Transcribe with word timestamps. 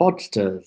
Podsters. 0.00 0.64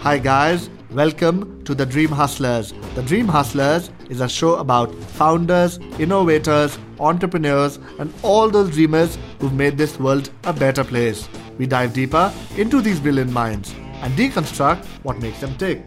Hi, 0.00 0.16
guys. 0.16 0.70
Welcome 0.92 1.62
to 1.64 1.74
The 1.74 1.84
Dream 1.84 2.08
Hustlers. 2.08 2.72
The 2.94 3.02
Dream 3.02 3.28
Hustlers 3.28 3.90
is 4.08 4.22
a 4.22 4.28
show 4.30 4.54
about 4.54 4.94
founders, 4.94 5.76
innovators, 5.98 6.78
entrepreneurs, 6.98 7.78
and 7.98 8.14
all 8.22 8.48
those 8.48 8.70
dreamers 8.70 9.18
who've 9.40 9.52
made 9.52 9.76
this 9.76 10.00
world 10.00 10.30
a 10.44 10.54
better 10.54 10.84
place. 10.84 11.28
We 11.58 11.66
dive 11.66 11.92
deeper 11.92 12.32
into 12.56 12.80
these 12.80 12.98
brilliant 12.98 13.30
minds 13.30 13.74
and 14.00 14.14
deconstruct 14.14 14.82
what 15.02 15.18
makes 15.18 15.40
them 15.40 15.54
tick. 15.58 15.86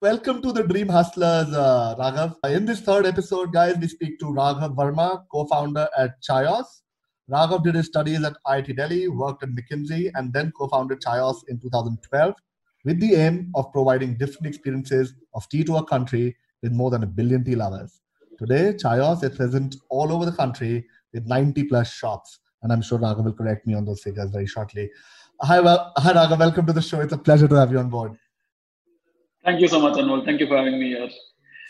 Welcome 0.00 0.42
to 0.42 0.52
the 0.52 0.64
Dream 0.64 0.88
Hustlers, 0.88 1.54
uh, 1.54 1.94
Raghav. 1.96 2.34
In 2.50 2.64
this 2.64 2.80
third 2.80 3.06
episode, 3.06 3.52
guys, 3.52 3.76
we 3.80 3.86
speak 3.86 4.18
to 4.18 4.24
Raghav 4.24 4.74
Verma, 4.74 5.22
co 5.30 5.46
founder 5.46 5.86
at 5.96 6.20
Chaayos. 6.20 6.81
Raghav 7.32 7.64
did 7.64 7.74
his 7.74 7.86
studies 7.86 8.22
at 8.24 8.36
IIT 8.46 8.76
Delhi, 8.76 9.08
worked 9.08 9.42
at 9.42 9.48
McKinsey, 9.48 10.10
and 10.14 10.32
then 10.32 10.52
co 10.52 10.68
founded 10.68 11.00
Chaayos 11.00 11.36
in 11.48 11.58
2012 11.58 12.34
with 12.84 13.00
the 13.00 13.14
aim 13.14 13.50
of 13.54 13.72
providing 13.72 14.18
different 14.18 14.46
experiences 14.46 15.14
of 15.34 15.48
tea 15.48 15.64
to 15.64 15.76
a 15.76 15.84
country 15.84 16.36
with 16.62 16.72
more 16.72 16.90
than 16.90 17.04
a 17.04 17.06
billion 17.06 17.42
tea 17.42 17.54
lovers. 17.54 18.00
Today, 18.38 18.74
Chaayos 18.74 19.24
is 19.24 19.36
present 19.36 19.76
all 19.88 20.12
over 20.12 20.26
the 20.26 20.32
country 20.32 20.86
with 21.14 21.26
90 21.26 21.64
plus 21.64 21.90
shops. 21.90 22.40
And 22.62 22.72
I'm 22.72 22.82
sure 22.82 22.98
Raghav 22.98 23.24
will 23.24 23.32
correct 23.32 23.66
me 23.66 23.74
on 23.74 23.84
those 23.86 24.02
figures 24.02 24.30
very 24.30 24.46
shortly. 24.46 24.90
Hi, 25.40 25.60
well, 25.60 25.92
hi 25.96 26.12
Raghav. 26.12 26.38
Welcome 26.38 26.66
to 26.66 26.72
the 26.72 26.82
show. 26.82 27.00
It's 27.00 27.12
a 27.12 27.18
pleasure 27.18 27.48
to 27.48 27.54
have 27.54 27.72
you 27.72 27.78
on 27.78 27.88
board. 27.88 28.16
Thank 29.44 29.60
you 29.60 29.68
so 29.68 29.80
much, 29.80 29.94
Anmol. 29.94 30.24
Thank 30.24 30.40
you 30.40 30.46
for 30.46 30.56
having 30.56 30.78
me 30.78 30.88
here. 30.88 31.08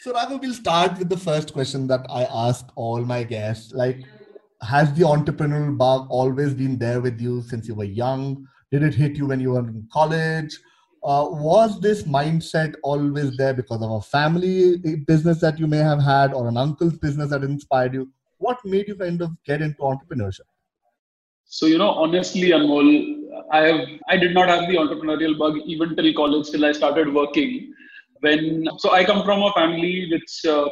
So, 0.01 0.13
Raghav, 0.13 0.41
we'll 0.41 0.55
start 0.55 0.99
with 0.99 1.09
the 1.09 1.17
first 1.17 1.53
question 1.53 1.87
that 1.87 2.05
I 2.11 2.25
ask 2.25 2.67
all 2.75 3.03
my 3.05 3.23
guests. 3.23 3.73
Like, 3.73 4.03
has 4.63 4.93
the 4.95 5.03
entrepreneurial 5.03 5.77
bug 5.77 6.07
always 6.11 6.55
been 6.55 6.79
there 6.79 7.01
with 7.01 7.21
you 7.21 7.43
since 7.43 7.67
you 7.69 7.75
were 7.75 7.85
young? 7.85 8.47
Did 8.71 8.83
it 8.83 8.95
hit 8.95 9.17
you 9.17 9.27
when 9.27 9.41
you 9.41 9.53
were 9.53 9.61
in 9.61 9.89
college? 9.93 10.59
Uh, 11.05 11.27
was 11.29 11.81
this 11.81 12.05
mindset 12.05 12.75
always 12.85 13.37
there 13.37 13.53
because 13.53 13.83
of 13.83 13.91
a 13.91 14.01
family 14.01 14.77
business 15.07 15.41
that 15.41 15.59
you 15.59 15.67
may 15.67 15.79
have 15.79 16.01
had 16.01 16.33
or 16.33 16.49
an 16.49 16.57
uncle's 16.57 16.97
business 16.97 17.31
that 17.31 17.43
inspired 17.43 17.93
you? 17.93 18.09
What 18.39 18.59
made 18.65 18.87
you 18.89 18.95
kind 18.95 19.21
of 19.21 19.31
get 19.45 19.63
into 19.63 19.83
entrepreneurship? 19.83 20.47
So, 21.45 21.67
you 21.67 21.77
know, 21.77 21.91
honestly, 21.91 22.51
Anmol, 22.51 23.23
I 23.51 23.61
have 23.67 23.81
I 24.09 24.17
did 24.17 24.33
not 24.33 24.49
have 24.49 24.69
the 24.69 24.77
entrepreneurial 24.77 25.37
bug 25.39 25.59
even 25.67 25.97
till 25.97 26.13
college 26.15 26.51
till 26.51 26.65
I 26.65 26.73
started 26.73 27.13
working. 27.13 27.75
When 28.21 28.69
so 28.79 28.93
I 28.93 29.05
come 29.05 29.25
from 29.25 29.43
a 29.43 29.53
family 29.53 30.09
which 30.11 30.47
uh, 30.47 30.69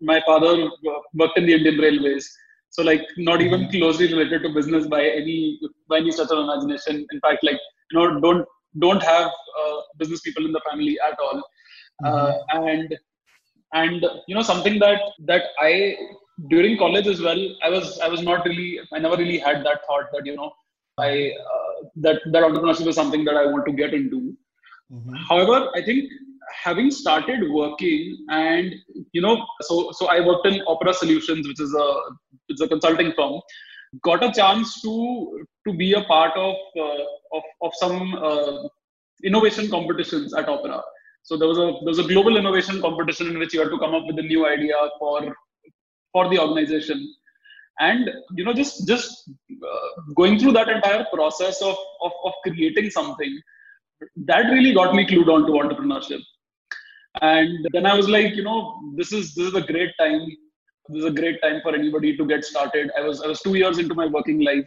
my 0.00 0.20
father 0.26 0.68
worked 1.14 1.38
in 1.38 1.46
the 1.46 1.54
Indian 1.54 1.78
Railways, 1.78 2.28
so 2.70 2.82
like 2.82 3.02
not 3.16 3.40
even 3.40 3.62
mm-hmm. 3.62 3.78
closely 3.78 4.12
related 4.12 4.42
to 4.42 4.50
business 4.50 4.86
by 4.86 5.02
any 5.02 5.58
by 5.88 5.98
any 5.98 6.10
stretch 6.12 6.30
of 6.30 6.38
imagination. 6.38 7.06
In 7.12 7.20
fact, 7.20 7.42
like 7.42 7.58
you 7.90 7.98
know, 7.98 8.20
don't 8.20 8.46
don't 8.78 9.02
have 9.02 9.26
uh, 9.60 9.80
business 9.98 10.20
people 10.20 10.44
in 10.44 10.52
the 10.52 10.60
family 10.68 10.98
at 11.08 11.18
all, 11.18 11.42
uh, 12.04 12.32
mm-hmm. 12.32 12.66
and 12.66 12.96
and 13.72 14.06
you 14.26 14.34
know 14.34 14.42
something 14.42 14.78
that 14.78 15.00
that 15.26 15.44
I 15.60 15.96
during 16.48 16.78
college 16.78 17.06
as 17.08 17.20
well 17.20 17.40
I 17.64 17.68
was 17.68 17.98
I 17.98 18.08
was 18.08 18.22
not 18.22 18.44
really 18.44 18.80
I 18.92 18.98
never 18.98 19.16
really 19.16 19.38
had 19.38 19.64
that 19.64 19.80
thought 19.86 20.04
that 20.12 20.24
you 20.24 20.36
know 20.36 20.52
I 20.98 21.32
uh, 21.32 21.88
that 21.96 22.20
that 22.32 22.42
entrepreneurship 22.42 22.86
is 22.86 22.94
something 22.94 23.24
that 23.24 23.36
I 23.36 23.46
want 23.46 23.66
to 23.66 23.72
get 23.72 23.94
into. 23.94 24.36
Mm-hmm. 24.92 25.14
However, 25.28 25.70
I 25.74 25.82
think 25.82 26.10
having 26.64 26.90
started 26.90 27.50
working 27.50 28.26
and 28.30 28.74
you 29.12 29.20
know 29.20 29.44
so 29.62 29.90
so 29.92 30.06
I 30.06 30.20
worked 30.20 30.46
in 30.46 30.62
Opera 30.66 30.94
Solutions, 30.94 31.46
which 31.46 31.60
is 31.60 31.74
a 31.74 32.00
it's 32.48 32.60
a 32.60 32.68
consulting 32.68 33.12
firm. 33.12 33.40
Got 34.02 34.24
a 34.24 34.32
chance 34.32 34.80
to 34.82 35.44
to 35.66 35.72
be 35.72 35.92
a 35.94 36.02
part 36.04 36.36
of 36.36 36.54
uh, 36.76 37.04
of 37.36 37.42
of 37.62 37.72
some 37.74 38.14
uh, 38.14 38.68
innovation 39.24 39.70
competitions 39.70 40.34
at 40.34 40.48
Opera. 40.48 40.82
So 41.22 41.36
there 41.36 41.48
was 41.48 41.58
a 41.58 41.72
there 41.84 41.92
was 41.94 41.98
a 41.98 42.08
global 42.08 42.36
innovation 42.36 42.80
competition 42.80 43.28
in 43.28 43.38
which 43.38 43.54
you 43.54 43.60
had 43.60 43.70
to 43.70 43.78
come 43.78 43.94
up 43.94 44.06
with 44.06 44.18
a 44.18 44.22
new 44.22 44.46
idea 44.46 44.76
for 44.98 45.34
for 46.12 46.28
the 46.28 46.38
organization 46.38 47.14
and 47.80 48.10
you 48.36 48.44
know 48.44 48.52
just 48.52 48.86
just 48.86 49.30
uh, 49.52 49.90
going 50.16 50.38
through 50.38 50.52
that 50.52 50.68
entire 50.68 51.04
process 51.12 51.60
of, 51.62 51.76
of 52.02 52.12
of 52.24 52.32
creating 52.42 52.90
something 52.90 53.40
that 54.16 54.50
really 54.54 54.72
got 54.72 54.94
me 54.94 55.06
clued 55.06 55.28
on 55.28 55.46
to 55.46 55.52
entrepreneurship 55.52 56.22
and 57.22 57.66
then 57.72 57.86
i 57.86 57.94
was 57.94 58.08
like 58.08 58.34
you 58.34 58.42
know 58.42 58.80
this 58.98 59.12
is 59.12 59.34
this 59.34 59.46
is 59.48 59.54
a 59.54 59.66
great 59.72 59.92
time. 59.98 60.26
This 60.90 61.00
is 61.00 61.04
a 61.04 61.10
great 61.10 61.40
time 61.42 61.60
for 61.62 61.74
anybody 61.74 62.16
to 62.16 62.26
get 62.26 62.44
started. 62.44 62.90
I 62.98 63.02
was 63.06 63.22
i 63.22 63.26
was 63.26 63.40
two 63.40 63.54
years 63.54 63.78
into 63.78 63.94
my 63.94 64.06
working 64.06 64.40
life. 64.40 64.64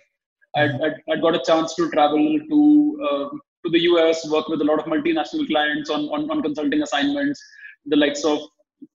I'd, 0.56 0.76
I'd, 0.86 0.96
I'd 1.12 1.22
got 1.22 1.36
a 1.36 1.42
chance 1.44 1.74
to 1.76 1.90
travel 1.90 2.26
to 2.52 2.60
uh, 3.08 3.30
to 3.64 3.72
the 3.72 3.80
us 3.80 4.30
work 4.30 4.48
with 4.48 4.62
a 4.62 4.64
lot 4.64 4.80
of 4.80 4.86
multinational 4.86 5.48
clients 5.48 5.90
on, 5.90 6.02
on 6.16 6.30
on 6.30 6.44
consulting 6.44 6.84
assignments 6.84 7.42
the 7.86 7.96
likes 7.96 8.24
of 8.24 8.40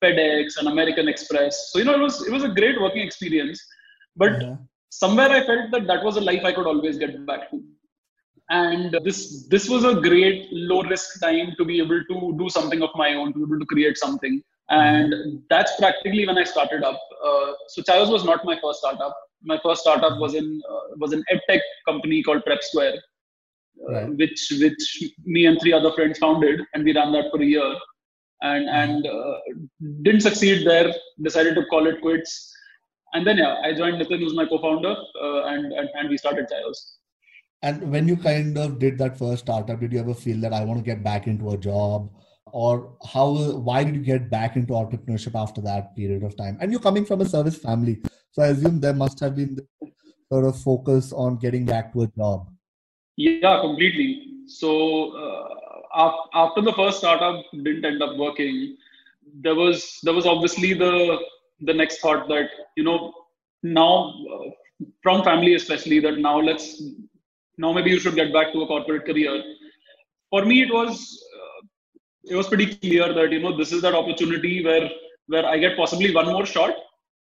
fedex 0.03 0.59
and 0.59 0.69
american 0.69 1.09
express. 1.09 1.71
So 1.73 1.79
you 1.81 1.85
know 1.85 1.95
it 1.95 2.05
was 2.09 2.27
it 2.27 2.33
was 2.33 2.45
a 2.45 2.55
great 2.61 2.81
working 2.81 3.03
experience. 3.03 3.61
But 4.15 4.43
uh-huh. 4.43 4.57
somewhere 4.91 5.31
I 5.31 5.45
felt 5.47 5.71
that 5.73 5.87
that 5.89 6.05
was 6.05 6.17
a 6.17 6.21
life 6.21 6.45
I 6.45 6.53
could 6.53 6.67
always 6.67 6.99
get 6.99 7.27
back 7.27 7.51
to. 7.51 7.63
And 8.49 8.97
this 9.03 9.47
this 9.49 9.69
was 9.69 9.85
a 9.85 10.01
great 10.01 10.49
low 10.53 10.83
risk 10.83 11.21
time 11.21 11.55
to 11.59 11.65
be 11.65 11.79
able 11.81 12.03
to 12.11 12.37
do 12.39 12.49
something 12.49 12.83
of 12.83 12.91
my 12.95 13.15
own, 13.15 13.33
to 13.33 13.39
be 13.41 13.45
able 13.45 13.59
to 13.59 13.67
create 13.67 13.99
something. 13.99 14.41
And 14.69 15.13
mm-hmm. 15.13 15.37
that's 15.51 15.75
practically 15.77 16.27
when 16.27 16.39
I 16.39 16.45
started 16.45 16.85
up. 16.85 17.01
Uh, 17.25 17.53
so 17.69 17.83
Chaayos 17.83 18.11
was 18.11 18.25
not 18.25 18.45
my 18.45 18.59
first 18.63 18.79
startup. 18.81 19.17
My 19.43 19.59
first 19.63 19.81
startup 19.81 20.19
was 20.19 20.35
in 20.35 20.63
uh, 20.71 20.97
was 20.97 21.13
an 21.13 21.25
edtech 21.33 21.61
company 21.89 22.23
called 22.23 22.45
Prep 22.45 22.63
Square, 22.63 22.95
uh, 23.89 23.93
right. 23.93 24.17
which 24.17 24.53
which 24.61 25.05
me 25.25 25.47
and 25.47 25.61
three 25.61 25.73
other 25.73 25.93
friends 25.93 26.19
founded, 26.19 26.61
and 26.75 26.85
we 26.85 26.95
ran 26.95 27.13
that 27.13 27.31
for 27.33 27.43
a 27.43 27.47
year, 27.47 27.75
and 28.43 28.69
and 28.69 29.07
uh, 29.07 29.39
didn't 30.03 30.21
succeed 30.21 30.67
there. 30.67 30.93
Decided 31.23 31.57
to 31.57 31.67
call 31.67 31.87
it 31.87 32.01
quits 32.01 32.53
and 33.13 33.27
then 33.27 33.39
yeah, 33.39 33.57
I 33.65 33.73
joined 33.73 34.01
Nitin, 34.01 34.19
who's 34.19 34.35
my 34.35 34.47
co-founder, 34.47 34.95
uh, 35.23 35.45
and, 35.47 35.73
and 35.73 35.89
and 35.95 36.09
we 36.09 36.19
started 36.19 36.49
Chaayos. 36.53 36.79
And 37.63 37.91
when 37.91 38.07
you 38.07 38.17
kind 38.17 38.57
of 38.59 38.79
did 38.79 38.99
that 38.99 39.19
first 39.19 39.45
startup, 39.45 39.81
did 39.81 39.93
you 39.93 40.01
ever 40.01 40.15
feel 40.15 40.41
that 40.41 40.53
I 40.53 40.65
want 40.65 40.79
to 40.79 40.85
get 40.85 41.03
back 41.03 41.27
into 41.27 41.51
a 41.51 41.57
job? 41.57 42.11
Or 42.53 42.97
how 43.13 43.35
why 43.69 43.83
did 43.85 43.97
you 43.97 44.03
get 44.03 44.31
back 44.31 44.57
into 44.57 44.75
entrepreneurship 44.75 45.35
after 45.35 45.61
that 45.63 45.97
period 45.97 46.23
of 46.23 46.37
time? 46.37 46.59
And 46.61 46.71
you're 46.71 46.81
coming 46.81 47.05
from 47.05 47.21
a 47.21 47.29
service 47.29 47.57
family. 47.57 48.01
So 48.31 48.43
I 48.43 48.49
assume 48.49 48.81
there 48.81 48.95
must 48.95 49.19
have 49.21 49.35
been 49.35 49.59
sort 50.33 50.45
of 50.45 50.61
focus 50.61 51.13
on 51.13 51.37
getting 51.39 51.65
back 51.65 51.93
to 51.93 52.03
a 52.03 52.07
job. 52.09 52.49
Yeah, 53.17 53.61
completely. 53.61 54.23
So 54.47 55.13
uh, 55.17 56.17
after 56.35 56.61
the 56.61 56.73
first 56.73 56.99
startup 56.99 57.45
didn't 57.53 57.85
end 57.85 58.03
up 58.03 58.17
working, 58.17 58.77
there 59.43 59.55
was 59.55 59.99
there 60.03 60.15
was 60.15 60.27
obviously 60.27 60.75
the 60.75 61.19
the 61.61 61.75
next 61.75 62.01
thought 62.01 62.29
that 62.29 62.49
you 62.77 62.85
know 62.85 63.13
now 63.63 64.15
uh, 64.33 64.51
from 65.03 65.25
family 65.25 65.55
especially 65.55 65.99
that 66.01 66.19
now 66.19 66.39
let's 66.39 66.83
now 67.59 67.73
maybe 67.73 67.91
you 67.91 67.99
should 67.99 68.15
get 68.15 68.33
back 68.33 68.53
to 68.53 68.63
a 68.63 68.67
corporate 68.67 69.05
career. 69.07 69.43
For 70.31 70.45
me 70.45 70.63
it 70.63 70.73
was 70.73 70.95
uh, 71.39 71.61
it 72.25 72.37
was 72.37 72.49
pretty 72.49 72.75
clear 72.77 73.13
that 73.13 73.33
you 73.33 73.41
know 73.41 73.57
this 73.57 73.73
is 73.73 73.83
that 73.83 73.95
opportunity 73.95 74.65
where 74.65 74.91
where 75.29 75.47
i 75.47 75.57
get 75.59 75.77
possibly 75.77 76.15
one 76.15 76.27
more 76.27 76.47
shot. 76.47 76.75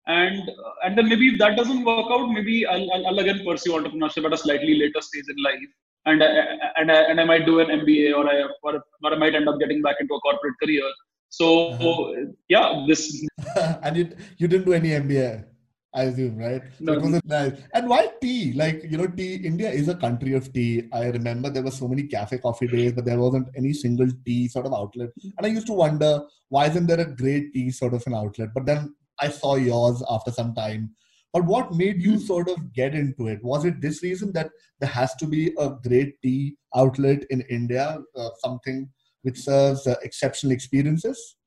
And 0.07 0.49
uh, 0.49 0.73
and 0.83 0.97
then 0.97 1.09
maybe 1.09 1.27
if 1.29 1.39
that 1.39 1.57
doesn't 1.57 1.83
work 1.83 2.07
out 2.11 2.27
maybe 2.27 2.65
I'll, 2.65 2.91
I'll, 2.93 3.07
I'll 3.07 3.19
again 3.19 3.41
pursue 3.45 3.73
entrepreneurship 3.73 4.25
at 4.25 4.33
a 4.33 4.37
slightly 4.37 4.75
later 4.79 5.01
stage 5.01 5.25
in 5.29 5.43
life. 5.43 5.71
And 6.07 6.23
I, 6.23 6.27
and 6.75 6.91
I, 6.91 7.01
and 7.09 7.19
I 7.19 7.23
might 7.23 7.47
do 7.47 7.59
an 7.61 7.67
MBA 7.67 8.15
or 8.15 8.29
I 8.29 8.43
or, 8.61 8.83
or 9.03 9.13
I 9.13 9.17
might 9.17 9.33
end 9.33 9.49
up 9.49 9.59
getting 9.59 9.81
back 9.81 9.95
into 9.99 10.13
a 10.13 10.19
corporate 10.19 10.53
career. 10.61 10.83
So 11.29 11.69
uh-huh. 11.69 12.31
yeah, 12.49 12.85
this 12.87 13.25
and 13.83 13.97
you 13.97 14.09
you 14.37 14.47
didn't 14.47 14.65
do 14.65 14.73
any 14.73 14.89
MBA, 14.89 15.45
I 15.95 16.03
assume, 16.03 16.37
right? 16.37 16.61
So 16.77 16.83
no. 16.83 16.93
it 16.93 17.01
was 17.01 17.21
nice. 17.25 17.53
And 17.73 17.87
why 17.87 18.09
tea? 18.21 18.53
Like 18.53 18.83
you 18.83 18.97
know, 18.97 19.07
tea. 19.07 19.35
India 19.35 19.69
is 19.69 19.87
a 19.87 19.95
country 19.95 20.33
of 20.33 20.51
tea. 20.51 20.89
I 20.91 21.05
remember 21.05 21.49
there 21.49 21.63
were 21.63 21.71
so 21.71 21.87
many 21.87 22.03
cafe 22.03 22.37
coffee 22.37 22.67
days, 22.67 22.91
but 22.91 23.05
there 23.05 23.17
wasn't 23.17 23.47
any 23.55 23.71
single 23.71 24.09
tea 24.25 24.49
sort 24.49 24.65
of 24.65 24.73
outlet. 24.73 25.09
And 25.23 25.45
I 25.45 25.47
used 25.47 25.67
to 25.67 25.73
wonder 25.73 26.21
why 26.49 26.67
isn't 26.67 26.87
there 26.87 26.99
a 26.99 27.15
great 27.15 27.53
tea 27.53 27.71
sort 27.71 27.93
of 27.93 28.03
an 28.07 28.13
outlet? 28.13 28.49
But 28.53 28.65
then 28.65 28.93
I 29.19 29.29
saw 29.29 29.55
yours 29.55 30.03
after 30.09 30.31
some 30.31 30.53
time. 30.53 30.91
But 31.31 31.45
what 31.45 31.73
made 31.73 32.01
you 32.01 32.19
sort 32.19 32.49
of 32.49 32.73
get 32.73 32.93
into 32.93 33.27
it? 33.27 33.43
Was 33.43 33.65
it 33.65 33.81
this 33.81 34.03
reason 34.03 34.33
that 34.33 34.49
there 34.79 34.89
has 34.89 35.15
to 35.15 35.25
be 35.25 35.53
a 35.57 35.69
great 35.87 36.21
tea 36.21 36.55
outlet 36.75 37.23
in 37.29 37.41
India? 37.49 37.99
Uh, 38.15 38.29
something 38.39 38.89
which 39.23 39.39
serves 39.39 39.87
uh, 39.87 39.95
exceptional 40.03 40.51
experiences? 40.51 41.37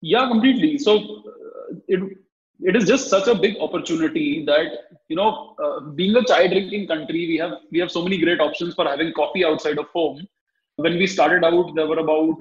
Yeah, 0.00 0.28
completely. 0.28 0.78
So 0.78 0.98
uh, 0.98 1.76
it 1.88 2.18
it 2.60 2.74
is 2.74 2.86
just 2.86 3.08
such 3.08 3.28
a 3.28 3.34
big 3.34 3.56
opportunity 3.60 4.44
that 4.46 4.86
you 5.08 5.16
know, 5.16 5.54
uh, 5.62 5.80
being 5.80 6.16
a 6.16 6.24
chai 6.24 6.48
drinking 6.48 6.88
country, 6.88 7.26
we 7.28 7.36
have 7.36 7.52
we 7.70 7.78
have 7.78 7.90
so 7.90 8.02
many 8.02 8.18
great 8.18 8.40
options 8.40 8.74
for 8.74 8.86
having 8.86 9.12
coffee 9.12 9.44
outside 9.44 9.78
of 9.78 9.86
home. 9.88 10.26
When 10.76 10.98
we 10.98 11.06
started 11.06 11.44
out, 11.44 11.74
there 11.74 11.86
were 11.86 11.98
about 11.98 12.36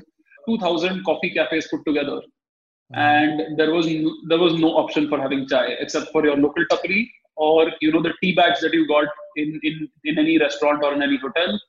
2,000 0.47 1.03
coffee 1.05 1.31
cafes 1.31 1.67
put 1.69 1.85
together, 1.85 2.19
mm-hmm. 2.21 2.95
and 2.95 3.57
there 3.57 3.71
was 3.71 3.87
no, 3.87 4.15
there 4.27 4.39
was 4.39 4.53
no 4.59 4.69
option 4.77 5.09
for 5.09 5.19
having 5.19 5.47
chai 5.47 5.75
except 5.79 6.11
for 6.11 6.25
your 6.25 6.37
local 6.37 6.65
tapri 6.71 7.07
or 7.35 7.71
you 7.81 7.91
know 7.91 8.01
the 8.01 8.13
tea 8.21 8.33
bags 8.33 8.61
that 8.61 8.73
you 8.73 8.87
got 8.87 9.07
in 9.35 9.59
in 9.63 9.89
in 10.05 10.17
any 10.17 10.37
restaurant 10.37 10.83
or 10.83 10.93
in 10.93 11.03
any 11.03 11.17
hotel 11.17 11.59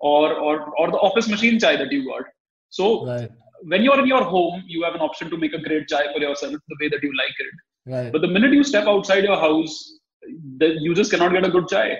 or 0.00 0.32
or 0.34 0.54
or 0.78 0.90
the 0.90 0.98
office 0.98 1.28
machine 1.28 1.58
chai 1.58 1.76
that 1.76 1.92
you 1.92 2.06
got. 2.06 2.24
So 2.70 3.06
right. 3.06 3.30
when 3.62 3.82
you're 3.82 4.00
in 4.00 4.06
your 4.06 4.24
home, 4.24 4.64
you 4.66 4.82
have 4.82 4.94
an 4.94 5.00
option 5.00 5.30
to 5.30 5.36
make 5.36 5.54
a 5.54 5.62
great 5.62 5.88
chai 5.88 6.12
for 6.12 6.18
yourself 6.18 6.54
the 6.68 6.76
way 6.80 6.88
that 6.88 7.02
you 7.02 7.16
like 7.16 7.38
it. 7.38 7.54
Right. 7.86 8.12
But 8.12 8.22
the 8.22 8.28
minute 8.28 8.52
you 8.52 8.64
step 8.64 8.86
outside 8.86 9.24
your 9.24 9.36
house, 9.36 9.98
you 10.60 10.94
just 10.94 11.10
cannot 11.10 11.32
get 11.32 11.44
a 11.44 11.50
good 11.50 11.68
chai. 11.68 11.98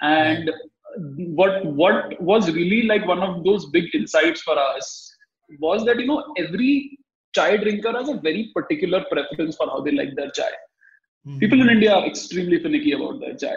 And 0.00 0.50
right. 0.50 1.28
what 1.40 1.64
what 1.66 2.20
was 2.20 2.50
really 2.50 2.82
like 2.82 3.06
one 3.06 3.22
of 3.22 3.44
those 3.44 3.66
big 3.66 3.94
insights 3.94 4.42
for 4.42 4.58
us 4.58 5.16
was 5.60 5.84
that 5.84 6.00
you 6.00 6.06
know 6.06 6.24
every 6.36 6.98
chai 7.34 7.56
drinker 7.56 7.92
has 7.92 8.08
a 8.08 8.14
very 8.14 8.50
particular 8.54 9.04
preference 9.10 9.56
for 9.56 9.66
how 9.66 9.80
they 9.80 9.92
like 9.92 10.16
their 10.16 10.30
chai. 10.30 10.50
Mm-hmm. 11.26 11.38
People 11.38 11.60
in 11.62 11.70
India 11.70 11.94
are 11.94 12.06
extremely 12.06 12.60
finicky 12.62 12.92
about 12.92 13.20
their 13.20 13.36
chai. 13.36 13.56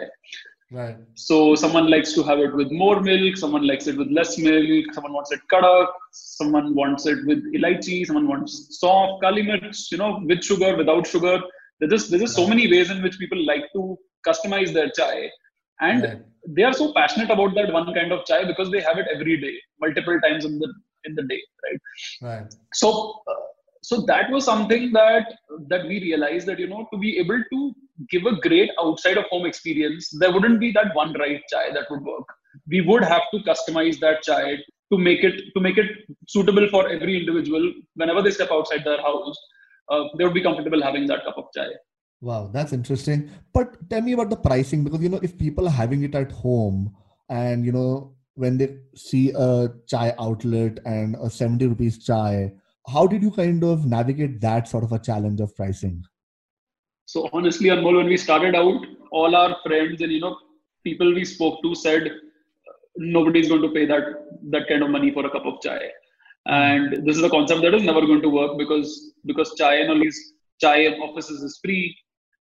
Right. 0.70 0.96
So 1.14 1.54
someone 1.54 1.90
likes 1.90 2.12
to 2.12 2.22
have 2.24 2.38
it 2.40 2.54
with 2.54 2.70
more 2.70 3.00
milk, 3.00 3.38
someone 3.38 3.66
likes 3.66 3.86
it 3.86 3.96
with 3.96 4.08
less 4.10 4.36
milk, 4.36 4.92
someone 4.92 5.14
wants 5.14 5.32
it 5.32 5.40
kadak, 5.50 5.86
someone 6.12 6.74
wants 6.74 7.06
it 7.06 7.24
with 7.26 7.42
elaichi, 7.54 8.06
someone 8.06 8.28
wants 8.28 8.78
soft, 8.78 9.22
kali 9.22 9.42
mirch, 9.42 9.90
you 9.90 9.96
know, 9.96 10.20
with 10.24 10.44
sugar, 10.44 10.76
without 10.76 11.06
sugar. 11.06 11.40
There's 11.80 11.92
just 11.92 12.10
there's 12.10 12.22
just 12.22 12.36
so 12.36 12.46
many 12.46 12.70
ways 12.70 12.90
in 12.90 13.02
which 13.02 13.18
people 13.18 13.42
like 13.46 13.64
to 13.72 13.96
customize 14.26 14.74
their 14.74 14.90
chai. 14.90 15.30
And 15.80 16.02
right. 16.02 16.22
they 16.46 16.64
are 16.64 16.74
so 16.74 16.92
passionate 16.92 17.30
about 17.30 17.54
that 17.54 17.72
one 17.72 17.94
kind 17.94 18.12
of 18.12 18.26
chai 18.26 18.44
because 18.44 18.70
they 18.70 18.82
have 18.82 18.98
it 18.98 19.06
every 19.14 19.40
day, 19.40 19.54
multiple 19.80 20.20
times 20.20 20.44
in 20.44 20.58
the 20.58 20.70
in 21.04 21.14
the 21.14 21.22
day, 21.22 21.40
right? 21.64 22.30
Right. 22.30 22.54
So 22.74 23.22
uh, 23.26 23.34
so 23.82 24.02
that 24.02 24.30
was 24.30 24.44
something 24.44 24.92
that 24.92 25.34
that 25.68 25.86
we 25.86 26.00
realized 26.00 26.46
that 26.48 26.58
you 26.58 26.68
know 26.68 26.86
to 26.92 26.98
be 26.98 27.18
able 27.18 27.42
to 27.52 27.74
give 28.10 28.24
a 28.26 28.36
great 28.36 28.70
outside 28.80 29.18
of 29.18 29.24
home 29.24 29.46
experience 29.46 30.08
there 30.20 30.32
wouldn't 30.32 30.60
be 30.60 30.70
that 30.72 30.94
one 30.94 31.12
right 31.14 31.42
chai 31.50 31.70
that 31.72 31.90
would 31.90 32.02
work. 32.02 32.26
We 32.68 32.80
would 32.80 33.04
have 33.04 33.22
to 33.32 33.38
customize 33.40 33.98
that 34.00 34.22
chai 34.22 34.56
to 34.92 34.98
make 34.98 35.24
it 35.24 35.42
to 35.54 35.60
make 35.60 35.78
it 35.78 35.90
suitable 36.26 36.68
for 36.68 36.88
every 36.88 37.18
individual. 37.18 37.72
Whenever 37.94 38.22
they 38.22 38.30
step 38.30 38.50
outside 38.50 38.84
their 38.84 39.00
house 39.02 39.38
uh, 39.90 40.04
they 40.16 40.24
would 40.24 40.34
be 40.34 40.42
comfortable 40.42 40.82
having 40.82 41.06
that 41.06 41.24
cup 41.24 41.38
of 41.38 41.46
chai. 41.54 41.68
Wow 42.20 42.50
that's 42.52 42.72
interesting. 42.72 43.30
But 43.52 43.90
tell 43.90 44.02
me 44.02 44.12
about 44.12 44.30
the 44.30 44.36
pricing 44.36 44.84
because 44.84 45.02
you 45.02 45.08
know 45.08 45.20
if 45.22 45.38
people 45.38 45.66
are 45.66 45.78
having 45.82 46.02
it 46.02 46.14
at 46.14 46.32
home 46.32 46.94
and 47.28 47.64
you 47.64 47.72
know 47.72 48.14
when 48.34 48.56
they 48.56 48.76
see 48.94 49.32
a 49.34 49.68
chai 49.88 50.14
outlet 50.18 50.78
and 50.84 51.16
a 51.16 51.28
70 51.28 51.66
rupees 51.66 52.04
chai 52.04 52.52
how 52.88 53.06
did 53.06 53.22
you 53.22 53.30
kind 53.30 53.62
of 53.64 53.84
navigate 53.84 54.40
that 54.40 54.66
sort 54.66 54.84
of 54.84 54.92
a 54.92 54.98
challenge 54.98 55.40
of 55.40 55.54
pricing? 55.54 56.04
So 57.12 57.26
honestly, 57.32 57.70
Anmol, 57.70 57.96
when 57.96 58.06
we 58.06 58.18
started 58.18 58.54
out, 58.54 58.82
all 59.10 59.34
our 59.34 59.56
friends 59.64 60.02
and 60.02 60.12
you 60.12 60.20
know 60.20 60.36
people 60.84 61.14
we 61.18 61.24
spoke 61.24 61.62
to 61.62 61.74
said 61.74 62.10
nobody's 62.96 63.48
going 63.48 63.62
to 63.62 63.70
pay 63.76 63.84
that 63.92 64.08
that 64.54 64.68
kind 64.68 64.82
of 64.82 64.90
money 64.90 65.10
for 65.10 65.24
a 65.24 65.30
cup 65.30 65.46
of 65.50 65.54
chai, 65.62 65.78
and 66.46 67.06
this 67.06 67.16
is 67.16 67.22
a 67.28 67.30
concept 67.30 67.62
that 67.62 67.76
is 67.78 67.86
never 67.90 68.02
going 68.10 68.20
to 68.26 68.32
work 68.38 68.58
because 68.58 68.90
because 69.24 69.54
chai 69.60 69.76
and 69.76 69.90
all 69.92 70.02
these 70.06 70.18
chai 70.60 70.80
offices 71.06 71.42
is 71.48 71.58
free, 71.64 71.96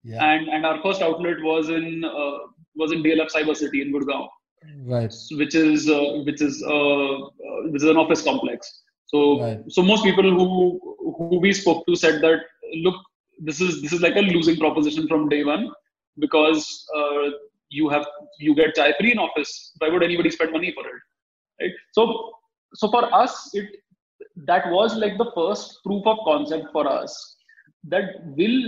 yeah. 0.03 0.23
and 0.29 0.49
and 0.49 0.65
our 0.65 0.81
first 0.85 1.03
outlet 1.03 1.43
was 1.49 1.69
in 1.69 2.03
uh, 2.03 2.37
was 2.75 2.91
in 2.91 3.03
DLF 3.03 3.31
Cyber 3.35 3.55
City 3.55 3.83
in 3.83 3.93
Gurgaon, 3.93 4.27
right? 4.95 5.13
Which 5.43 5.53
is 5.53 5.87
uh, 5.87 6.23
which 6.29 6.41
is 6.47 6.63
uh, 6.63 7.13
uh 7.51 7.59
which 7.73 7.83
is 7.83 7.89
an 7.91 8.01
office 8.05 8.23
complex. 8.23 8.73
So 9.05 9.21
right. 9.39 9.61
so 9.77 9.83
most 9.83 10.03
people 10.03 10.31
who 10.39 10.49
who 11.19 11.39
we 11.45 11.53
spoke 11.53 11.85
to 11.85 11.95
said 11.95 12.19
that 12.21 12.41
look, 12.87 12.95
this 13.39 13.61
is 13.61 13.81
this 13.81 13.93
is 13.93 14.01
like 14.01 14.15
a 14.15 14.21
losing 14.21 14.57
proposition 14.57 15.07
from 15.07 15.29
day 15.29 15.43
one 15.43 15.71
because 16.19 16.85
uh, 16.95 17.29
you 17.69 17.89
have 17.89 18.05
you 18.39 18.55
get 18.55 18.75
chai 18.75 18.93
free 18.99 19.11
in 19.11 19.19
office. 19.19 19.73
Why 19.79 19.89
would 19.89 20.03
anybody 20.03 20.29
spend 20.29 20.51
money 20.51 20.73
for 20.73 20.85
it? 20.85 21.01
Right. 21.61 21.71
So 21.91 22.33
so 22.75 22.89
for 22.89 23.13
us, 23.13 23.49
it 23.53 23.69
that 24.45 24.69
was 24.69 24.95
like 24.95 25.17
the 25.17 25.31
first 25.35 25.79
proof 25.83 26.05
of 26.05 26.17
concept 26.25 26.67
for 26.71 26.87
us 26.87 27.37
that 27.83 28.23
will 28.37 28.59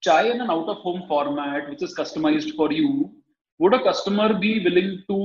chai 0.00 0.30
in 0.30 0.40
an 0.40 0.50
out 0.50 0.68
of 0.68 0.78
home 0.78 1.02
format 1.08 1.68
which 1.68 1.82
is 1.82 1.94
customized 1.94 2.54
for 2.56 2.72
you 2.72 3.12
would 3.58 3.74
a 3.74 3.82
customer 3.82 4.38
be 4.38 4.62
willing 4.64 5.02
to 5.08 5.18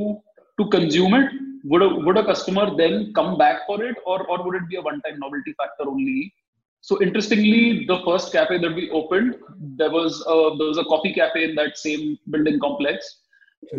to 0.60 0.68
consume 0.70 1.14
it 1.14 1.32
would 1.64 1.82
a, 1.82 1.90
would 2.06 2.18
a 2.18 2.26
customer 2.26 2.76
then 2.76 3.14
come 3.14 3.38
back 3.38 3.66
for 3.68 3.84
it 3.84 3.96
or, 4.06 4.26
or 4.28 4.44
would 4.44 4.56
it 4.56 4.68
be 4.70 4.78
a 4.78 4.82
one-time 4.82 5.20
novelty 5.20 5.54
factor 5.54 5.88
only 5.88 6.34
so 6.82 7.02
interestingly 7.02 7.86
the 7.86 8.02
first 8.06 8.32
cafe 8.32 8.58
that 8.58 8.76
we 8.76 8.90
opened 8.90 9.36
there 9.78 9.92
was 9.92 10.24
a, 10.28 10.36
there 10.58 10.68
was 10.68 10.78
a 10.78 10.84
coffee 10.86 11.14
cafe 11.14 11.44
in 11.50 11.56
that 11.56 11.78
same 11.78 12.18
building 12.30 12.60
complex. 12.60 13.20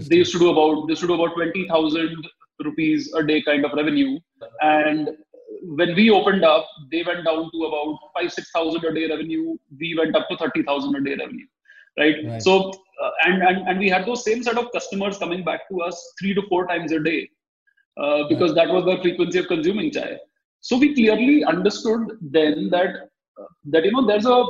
They 0.08 0.16
used 0.16 0.32
to 0.32 0.38
do 0.38 0.50
about 0.50 0.86
they 0.86 0.92
used 0.92 1.02
to 1.02 1.08
do 1.08 1.14
about 1.14 1.34
20000 1.36 2.28
rupees 2.64 3.12
a 3.14 3.24
day 3.24 3.42
kind 3.42 3.64
of 3.64 3.72
revenue. 3.72 4.18
And 4.60 5.10
when 5.62 5.94
we 5.96 6.10
opened 6.10 6.44
up 6.44 6.66
they 6.92 7.02
went 7.02 7.24
down 7.24 7.50
to 7.52 7.64
about 7.64 7.98
5 8.14 8.32
6000 8.32 8.84
a 8.84 8.94
day 8.94 9.08
revenue. 9.08 9.56
We 9.78 9.96
went 9.98 10.14
up 10.14 10.28
to 10.28 10.36
30000 10.36 10.94
a 10.94 11.00
day 11.04 11.16
revenue 11.16 11.46
right, 11.98 12.16
right. 12.24 12.42
so 12.42 12.72
uh, 13.02 13.10
and, 13.24 13.42
and 13.42 13.68
and 13.68 13.78
we 13.78 13.88
had 13.88 14.06
those 14.06 14.24
same 14.24 14.42
set 14.42 14.58
of 14.58 14.70
customers 14.72 15.18
coming 15.18 15.44
back 15.44 15.68
to 15.68 15.80
us 15.82 16.12
3 16.20 16.34
to 16.34 16.42
4 16.48 16.66
times 16.66 16.92
a 16.92 17.00
day 17.00 17.28
uh, 17.96 18.28
because 18.28 18.54
that 18.54 18.68
was 18.68 18.84
the 18.84 19.00
frequency 19.02 19.38
of 19.38 19.48
consuming 19.48 19.90
chai. 19.90 20.18
So 20.62 20.78
we 20.78 20.94
clearly 20.94 21.44
understood 21.44 22.18
then 22.20 22.70
that 22.70 23.08
that 23.66 23.84
you 23.84 23.92
know 23.92 24.06
there's 24.06 24.26
a 24.26 24.44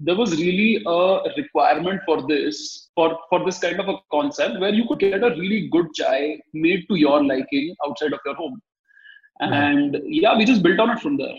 there 0.00 0.16
was 0.16 0.30
really 0.36 0.82
a 0.86 1.20
requirement 1.36 2.00
for 2.06 2.26
this 2.26 2.88
for 2.94 3.18
for 3.30 3.44
this 3.44 3.58
kind 3.58 3.78
of 3.80 3.88
a 3.88 3.96
concept 4.10 4.58
where 4.60 4.74
you 4.74 4.86
could 4.88 4.98
get 4.98 5.22
a 5.22 5.34
really 5.42 5.68
good 5.68 5.88
chai 5.94 6.38
made 6.54 6.86
to 6.88 6.96
your 6.96 7.22
liking 7.24 7.74
outside 7.86 8.14
of 8.14 8.20
your 8.24 8.34
home 8.34 8.56
hmm. 9.42 9.52
and 9.52 9.98
yeah 10.06 10.36
we 10.38 10.46
just 10.46 10.62
built 10.62 10.80
on 10.80 10.90
it 10.96 11.00
from 11.00 11.18
there 11.18 11.36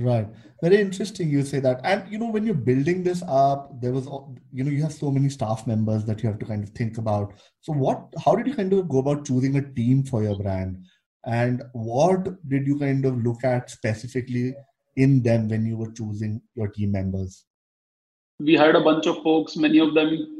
Right. 0.00 0.28
Very 0.62 0.80
interesting 0.80 1.28
you 1.28 1.42
say 1.42 1.58
that. 1.60 1.80
And 1.82 2.10
you 2.10 2.18
know, 2.18 2.30
when 2.30 2.46
you're 2.46 2.54
building 2.54 3.02
this 3.02 3.22
up, 3.26 3.80
there 3.80 3.92
was 3.92 4.06
you 4.52 4.62
know, 4.62 4.70
you 4.70 4.82
have 4.82 4.92
so 4.92 5.10
many 5.10 5.28
staff 5.28 5.66
members 5.66 6.04
that 6.04 6.22
you 6.22 6.28
have 6.28 6.38
to 6.38 6.46
kind 6.46 6.62
of 6.62 6.70
think 6.70 6.98
about. 6.98 7.34
So 7.62 7.72
what 7.72 8.14
how 8.24 8.36
did 8.36 8.46
you 8.46 8.54
kind 8.54 8.72
of 8.72 8.88
go 8.88 8.98
about 8.98 9.26
choosing 9.26 9.56
a 9.56 9.72
team 9.74 10.04
for 10.04 10.22
your 10.22 10.38
brand? 10.38 10.84
And 11.26 11.62
what 11.72 12.24
did 12.48 12.66
you 12.66 12.78
kind 12.78 13.04
of 13.04 13.22
look 13.22 13.44
at 13.44 13.70
specifically 13.70 14.54
in 14.96 15.22
them 15.22 15.48
when 15.48 15.66
you 15.66 15.76
were 15.76 15.92
choosing 15.92 16.40
your 16.54 16.68
team 16.68 16.92
members? 16.92 17.44
We 18.40 18.54
had 18.54 18.76
a 18.76 18.80
bunch 18.80 19.06
of 19.06 19.22
folks, 19.22 19.56
many 19.56 19.78
of 19.78 19.94
them 19.94 20.38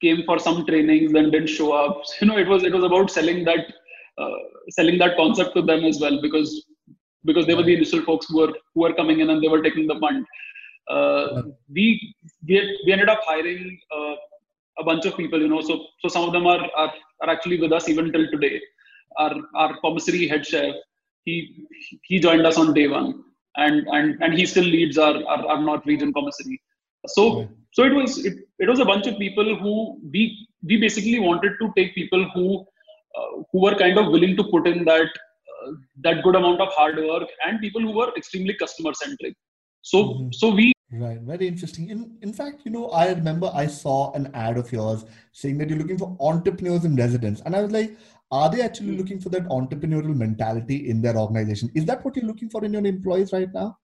came 0.00 0.24
for 0.24 0.38
some 0.38 0.66
trainings, 0.66 1.12
then 1.12 1.30
didn't 1.30 1.48
show 1.48 1.72
up. 1.72 2.02
You 2.20 2.28
know, 2.28 2.38
it 2.38 2.48
was 2.48 2.64
it 2.64 2.72
was 2.72 2.84
about 2.84 3.10
selling 3.10 3.44
that 3.44 3.72
uh, 4.18 4.38
selling 4.70 4.98
that 4.98 5.16
concept 5.16 5.54
to 5.56 5.62
them 5.62 5.84
as 5.84 6.00
well 6.00 6.20
because 6.20 6.66
because 7.24 7.46
they 7.46 7.54
were 7.54 7.62
the 7.62 7.74
initial 7.74 8.02
folks 8.02 8.26
who 8.28 8.38
were 8.40 8.52
who 8.74 8.82
were 8.82 8.94
coming 8.94 9.20
in 9.20 9.30
and 9.30 9.42
they 9.42 9.48
were 9.48 9.62
taking 9.62 9.86
the 9.86 9.98
fund. 10.00 10.24
Uh, 10.88 11.42
we 11.72 12.14
we, 12.46 12.78
we 12.84 12.92
ended 12.92 13.08
up 13.08 13.20
hiring 13.24 13.78
uh, 13.96 14.14
a 14.78 14.84
bunch 14.84 15.06
of 15.06 15.16
people, 15.16 15.40
you 15.40 15.48
know. 15.48 15.60
So 15.60 15.86
so 16.00 16.08
some 16.08 16.24
of 16.24 16.32
them 16.32 16.46
are, 16.46 16.62
are 16.76 16.92
are 17.22 17.30
actually 17.30 17.60
with 17.60 17.72
us 17.72 17.88
even 17.88 18.12
till 18.12 18.30
today. 18.30 18.60
Our 19.18 19.34
our 19.54 19.78
commissary 19.80 20.28
head 20.28 20.46
chef, 20.46 20.74
he 21.24 21.66
he 22.04 22.18
joined 22.20 22.46
us 22.46 22.58
on 22.58 22.74
day 22.74 22.88
one, 22.88 23.24
and 23.56 23.86
and 23.88 24.22
and 24.22 24.34
he 24.34 24.46
still 24.46 24.64
leads 24.64 24.98
our 24.98 25.16
our, 25.26 25.46
our 25.46 25.60
North 25.60 25.86
region 25.86 26.12
commissary. 26.12 26.60
So 27.08 27.48
so 27.72 27.84
it 27.84 27.94
was 27.94 28.24
it, 28.24 28.38
it 28.58 28.68
was 28.68 28.80
a 28.80 28.84
bunch 28.84 29.06
of 29.06 29.18
people 29.18 29.56
who 29.56 29.98
we 30.12 30.48
we 30.62 30.76
basically 30.78 31.18
wanted 31.20 31.52
to 31.60 31.72
take 31.76 31.94
people 31.94 32.28
who 32.34 32.66
uh, 33.16 33.42
who 33.52 33.60
were 33.62 33.76
kind 33.76 33.98
of 33.98 34.12
willing 34.12 34.36
to 34.36 34.44
put 34.44 34.66
in 34.66 34.84
that 34.84 35.08
that 36.02 36.22
good 36.22 36.36
amount 36.36 36.60
of 36.60 36.68
hard 36.72 36.96
work 36.96 37.28
and 37.46 37.60
people 37.60 37.80
who 37.80 37.92
were 37.92 38.12
extremely 38.16 38.54
customer 38.54 38.92
centric. 38.94 39.34
So 39.82 39.98
mm-hmm. 40.04 40.28
so 40.32 40.50
we 40.54 40.72
right. 40.92 41.20
Very 41.20 41.46
interesting. 41.48 41.90
In 41.90 42.18
in 42.22 42.32
fact 42.32 42.62
you 42.64 42.70
know 42.70 42.88
i 42.88 43.08
remember 43.08 43.50
i 43.54 43.66
saw 43.66 44.12
an 44.12 44.30
ad 44.34 44.58
of 44.58 44.72
yours 44.72 45.04
saying 45.32 45.58
that 45.58 45.68
you're 45.68 45.78
looking 45.78 45.98
for 45.98 46.16
entrepreneurs 46.20 46.84
in 46.84 46.96
residence. 46.96 47.40
And 47.44 47.56
i 47.56 47.62
was 47.62 47.72
like 47.72 47.96
are 48.30 48.50
they 48.50 48.60
actually 48.60 48.88
mm-hmm. 48.88 48.98
looking 48.98 49.20
for 49.20 49.28
that 49.28 49.44
entrepreneurial 49.48 50.14
mentality 50.14 50.90
in 50.90 51.00
their 51.00 51.16
organization 51.16 51.70
is 51.74 51.84
that 51.84 52.04
what 52.04 52.16
you're 52.16 52.26
looking 52.26 52.50
for 52.50 52.64
in 52.64 52.72
your 52.72 52.84
employees 52.84 53.32
right 53.32 53.52
now 53.54 53.76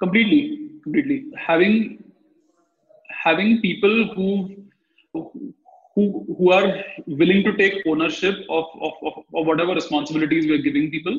completely 0.00 0.70
completely 0.82 1.24
having 1.36 2.02
having 3.24 3.60
people 3.60 4.14
who 4.14 4.28
who 5.14 6.24
who 6.38 6.52
are 6.52 6.84
willing 7.06 7.42
to 7.42 7.56
take 7.56 7.74
ownership 7.86 8.36
of, 8.50 8.66
of, 8.80 8.92
of, 9.02 9.12
of 9.34 9.46
whatever 9.46 9.74
responsibilities 9.74 10.46
we're 10.46 10.66
giving 10.68 10.90
people 10.90 11.18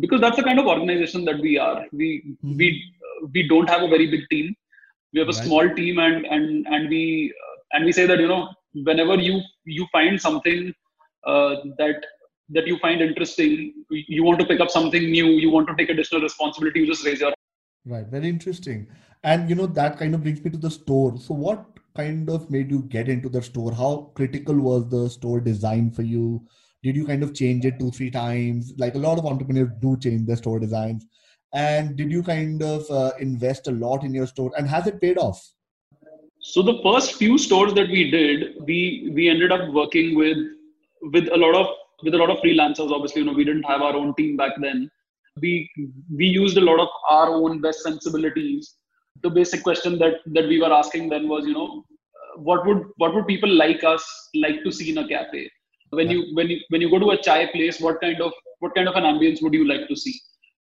because 0.00 0.20
that's 0.20 0.36
the 0.36 0.42
kind 0.42 0.58
of 0.58 0.66
organization 0.66 1.24
that 1.24 1.40
we 1.40 1.58
are 1.58 1.86
we 1.92 2.22
mm-hmm. 2.26 2.56
we 2.56 2.68
we 3.34 3.48
don't 3.48 3.68
have 3.68 3.82
a 3.82 3.88
very 3.88 4.10
big 4.10 4.28
team 4.30 4.54
we 5.12 5.20
have 5.20 5.28
a 5.28 5.32
right. 5.32 5.44
small 5.44 5.74
team 5.74 5.98
and 5.98 6.26
and 6.26 6.66
and 6.66 6.88
we 6.88 7.32
uh, 7.44 7.56
and 7.72 7.84
we 7.84 7.92
say 7.92 8.06
that 8.06 8.20
you 8.20 8.28
know 8.28 8.48
whenever 8.90 9.16
you 9.16 9.40
you 9.64 9.86
find 9.92 10.20
something 10.20 10.72
uh, 11.26 11.56
that 11.78 12.04
that 12.48 12.66
you 12.66 12.78
find 12.78 13.00
interesting 13.00 13.72
you 13.90 14.24
want 14.24 14.40
to 14.40 14.46
pick 14.46 14.60
up 14.60 14.70
something 14.70 15.10
new 15.10 15.26
you 15.26 15.50
want 15.50 15.68
to 15.68 15.74
take 15.76 15.88
additional 15.88 16.20
responsibility 16.20 16.80
you 16.80 16.86
just 16.86 17.06
raise 17.06 17.20
your 17.20 17.32
right 17.86 18.06
very 18.08 18.28
interesting 18.28 18.88
and 19.22 19.48
you 19.48 19.54
know 19.54 19.66
that 19.66 19.98
kind 19.98 20.14
of 20.14 20.22
brings 20.22 20.42
me 20.44 20.50
to 20.50 20.58
the 20.58 20.70
store 20.70 21.16
so 21.16 21.32
what 21.32 21.64
kind 21.96 22.30
of 22.30 22.50
made 22.50 22.70
you 22.70 22.82
get 22.82 23.08
into 23.08 23.28
the 23.28 23.42
store? 23.42 23.72
How 23.72 24.10
critical 24.14 24.58
was 24.58 24.88
the 24.88 25.08
store 25.10 25.40
design 25.40 25.90
for 25.90 26.02
you? 26.02 26.42
Did 26.82 26.96
you 26.96 27.06
kind 27.06 27.22
of 27.22 27.34
change 27.34 27.64
it 27.64 27.78
two, 27.78 27.90
three 27.90 28.10
times? 28.10 28.72
Like 28.78 28.94
a 28.94 28.98
lot 28.98 29.18
of 29.18 29.26
entrepreneurs 29.26 29.70
do 29.80 29.96
change 29.98 30.26
their 30.26 30.36
store 30.36 30.60
designs. 30.60 31.06
And 31.52 31.96
did 31.96 32.10
you 32.10 32.22
kind 32.22 32.62
of 32.62 32.88
uh, 32.90 33.12
invest 33.18 33.66
a 33.66 33.72
lot 33.72 34.04
in 34.04 34.14
your 34.14 34.26
store? 34.26 34.52
And 34.56 34.68
has 34.68 34.86
it 34.86 35.00
paid 35.00 35.18
off? 35.18 35.44
So 36.40 36.62
the 36.62 36.80
first 36.82 37.14
few 37.14 37.36
stores 37.36 37.74
that 37.74 37.88
we 37.88 38.10
did, 38.10 38.54
we 38.64 39.10
we 39.14 39.28
ended 39.28 39.52
up 39.52 39.68
working 39.74 40.16
with 40.16 40.38
with 41.02 41.28
a 41.32 41.36
lot 41.36 41.54
of 41.54 41.66
with 42.02 42.14
a 42.14 42.18
lot 42.18 42.30
of 42.30 42.38
freelancers. 42.38 42.90
Obviously, 42.90 43.20
you 43.22 43.26
know, 43.26 43.32
we 43.32 43.44
didn't 43.44 43.64
have 43.64 43.82
our 43.82 43.94
own 43.94 44.14
team 44.14 44.36
back 44.36 44.52
then. 44.60 44.90
We 45.40 45.70
we 46.14 46.26
used 46.26 46.56
a 46.56 46.60
lot 46.60 46.80
of 46.80 46.88
our 47.08 47.28
own 47.30 47.60
best 47.60 47.82
sensibilities. 47.82 48.74
The 49.22 49.30
basic 49.30 49.62
question 49.62 49.98
that 49.98 50.14
that 50.26 50.48
we 50.48 50.60
were 50.60 50.72
asking 50.72 51.08
then 51.08 51.28
was, 51.28 51.46
you 51.46 51.54
know, 51.54 51.84
what 52.36 52.66
would 52.66 52.84
what 52.96 53.14
would 53.14 53.26
people 53.26 53.48
like 53.48 53.84
us 53.84 54.04
like 54.34 54.62
to 54.64 54.72
see 54.72 54.90
in 54.90 54.98
a 54.98 55.08
cafe? 55.08 55.50
When 55.90 56.06
yeah. 56.06 56.18
you 56.18 56.34
when 56.34 56.48
you 56.48 56.60
when 56.68 56.80
you 56.80 56.90
go 56.90 56.98
to 56.98 57.10
a 57.10 57.22
chai 57.22 57.46
place, 57.46 57.80
what 57.80 58.00
kind 58.00 58.20
of 58.20 58.32
what 58.60 58.74
kind 58.74 58.88
of 58.88 58.94
an 58.96 59.04
ambience 59.04 59.42
would 59.42 59.54
you 59.54 59.66
like 59.66 59.88
to 59.88 59.96
see? 59.96 60.14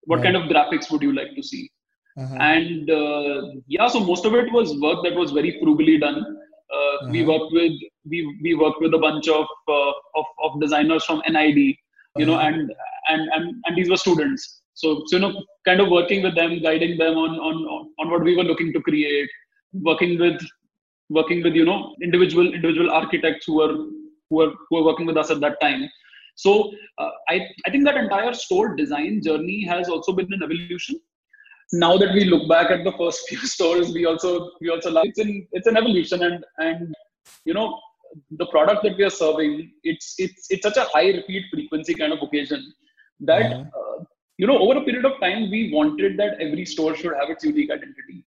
What 0.03 0.21
kind 0.21 0.35
of 0.35 0.43
graphics 0.43 0.91
would 0.91 1.01
you 1.01 1.13
like 1.13 1.35
to 1.35 1.43
see? 1.43 1.69
Uh-huh. 2.17 2.35
And 2.35 2.89
uh, 2.89 3.41
yeah, 3.67 3.87
so 3.87 3.99
most 3.99 4.25
of 4.25 4.35
it 4.35 4.51
was 4.51 4.79
work 4.79 5.03
that 5.03 5.15
was 5.15 5.31
very 5.31 5.59
frugally 5.59 5.97
done. 5.97 6.19
Uh, 6.19 6.77
uh-huh. 6.77 7.09
We 7.11 7.25
worked 7.25 7.51
with 7.51 7.73
we 8.09 8.37
we 8.41 8.53
worked 8.55 8.81
with 8.81 8.93
a 8.93 8.97
bunch 8.97 9.27
of 9.27 9.45
uh, 9.67 9.93
of, 10.15 10.25
of 10.43 10.61
designers 10.61 11.03
from 11.05 11.21
NID, 11.27 11.57
you 11.57 11.75
uh-huh. 12.15 12.25
know, 12.25 12.39
and, 12.39 12.71
and 13.09 13.29
and 13.33 13.55
and 13.65 13.77
these 13.77 13.89
were 13.89 13.97
students. 13.97 14.61
So 14.73 15.03
so 15.07 15.17
you 15.17 15.21
know, 15.21 15.43
kind 15.65 15.79
of 15.79 15.89
working 15.89 16.23
with 16.23 16.35
them, 16.35 16.61
guiding 16.61 16.97
them 16.97 17.17
on 17.17 17.39
on 17.39 17.89
on 17.99 18.09
what 18.11 18.23
we 18.23 18.35
were 18.35 18.43
looking 18.43 18.73
to 18.73 18.81
create, 18.81 19.29
working 19.73 20.19
with 20.19 20.41
working 21.09 21.43
with 21.43 21.53
you 21.53 21.65
know 21.65 21.95
individual 22.01 22.53
individual 22.53 22.91
architects 22.91 23.45
who 23.45 23.55
were 23.55 23.73
who 24.29 24.35
were 24.37 24.51
who 24.69 24.77
were 24.77 24.83
working 24.83 25.05
with 25.05 25.17
us 25.17 25.31
at 25.31 25.39
that 25.41 25.59
time. 25.61 25.89
So 26.35 26.71
uh, 26.97 27.11
I 27.29 27.47
I 27.65 27.69
think 27.71 27.85
that 27.85 27.97
entire 27.97 28.33
store 28.33 28.75
design 28.75 29.21
journey 29.23 29.63
has 29.65 29.89
also 29.89 30.11
been 30.11 30.31
an 30.33 30.43
evolution 30.43 30.99
now 31.73 31.97
that 31.97 32.13
we 32.13 32.25
look 32.25 32.47
back 32.47 32.71
at 32.71 32.83
the 32.83 32.91
first 32.93 33.21
few 33.27 33.39
stores, 33.39 33.91
we 33.91 34.05
also 34.05 34.51
we 34.61 34.69
also 34.69 34.91
love 34.91 35.05
it's 35.05 35.19
in 35.19 35.47
it's 35.51 35.67
an 35.67 35.77
evolution 35.77 36.23
and 36.23 36.43
and 36.57 36.95
you 37.45 37.53
know 37.53 37.79
the 38.31 38.45
product 38.47 38.83
that 38.83 38.97
we 38.97 39.03
are 39.03 39.15
serving 39.23 39.71
it's 39.83 40.15
it's 40.17 40.47
it's 40.49 40.63
such 40.67 40.77
a 40.77 40.87
high 40.93 41.07
repeat 41.19 41.45
frequency 41.51 41.93
kind 41.93 42.13
of 42.13 42.21
occasion 42.27 42.61
that 43.19 43.51
mm-hmm. 43.51 43.79
uh, 43.79 44.03
you 44.37 44.47
know 44.47 44.57
over 44.57 44.79
a 44.79 44.85
period 44.87 45.05
of 45.05 45.19
time 45.19 45.49
we 45.49 45.71
wanted 45.73 46.17
that 46.17 46.39
every 46.45 46.65
store 46.65 46.95
should 46.95 47.15
have 47.19 47.29
its 47.29 47.43
unique 47.43 47.71
identity 47.77 48.17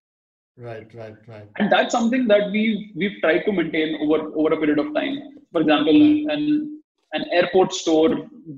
right 0.68 0.94
right 0.94 1.16
right 1.32 1.48
and 1.58 1.70
that's 1.72 1.92
something 1.98 2.26
that 2.32 2.50
we've 2.50 2.82
we've 2.96 3.20
tried 3.20 3.42
to 3.46 3.52
maintain 3.52 3.96
over 4.02 4.18
over 4.40 4.52
a 4.54 4.60
period 4.62 4.80
of 4.84 4.92
time 4.94 5.16
for 5.52 5.60
example 5.62 6.00
right. 6.00 6.36
an 6.36 6.42
an 7.16 7.24
airport 7.32 7.72
store 7.72 8.10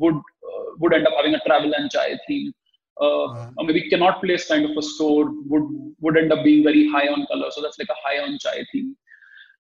would 0.02 0.18
uh, 0.48 0.64
would 0.78 0.94
end 0.94 1.06
up 1.06 1.14
having 1.18 1.34
a 1.34 1.42
travel 1.48 1.72
and 1.78 1.90
chai 1.90 2.08
theme 2.26 2.52
uh, 3.00 3.24
uh-huh. 3.24 3.50
or 3.56 3.64
maybe 3.66 3.88
Connaught 3.88 4.20
Place 4.22 4.46
kind 4.46 4.64
of 4.64 4.76
a 4.76 4.82
store 4.82 5.30
would 5.48 5.66
would 6.00 6.16
end 6.16 6.32
up 6.32 6.44
being 6.44 6.62
very 6.62 6.88
high 6.88 7.06
on 7.08 7.26
color. 7.26 7.50
So 7.50 7.62
that's 7.62 7.78
like 7.78 7.88
a 7.88 8.00
high 8.04 8.22
on 8.22 8.38
chai 8.38 8.64
theme. 8.72 8.96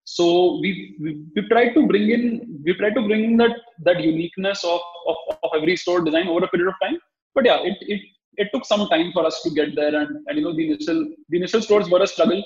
So 0.04 0.58
we 0.60 0.96
we 1.00 1.22
we 1.34 1.48
tried 1.48 1.74
to 1.74 1.86
bring 1.86 2.10
in 2.10 2.24
we 2.64 2.74
tried 2.74 2.94
to 2.94 3.02
bring 3.02 3.24
in 3.24 3.36
that 3.36 3.56
that 3.84 4.00
uniqueness 4.00 4.64
of, 4.64 4.80
of, 5.06 5.16
of 5.42 5.50
every 5.54 5.76
store 5.76 6.00
design 6.00 6.28
over 6.28 6.44
a 6.44 6.48
period 6.48 6.68
of 6.68 6.74
time. 6.82 6.98
But 7.34 7.46
yeah, 7.46 7.60
it 7.62 7.78
it 7.80 8.00
it 8.36 8.48
took 8.52 8.64
some 8.64 8.88
time 8.88 9.12
for 9.12 9.24
us 9.26 9.42
to 9.42 9.50
get 9.50 9.74
there, 9.74 9.94
and, 9.94 10.10
and 10.26 10.38
you 10.38 10.44
know 10.44 10.54
the 10.54 10.66
initial 10.72 11.06
the 11.28 11.36
initial 11.36 11.62
stores 11.62 11.88
were 11.88 12.02
a 12.02 12.06
struggle. 12.06 12.42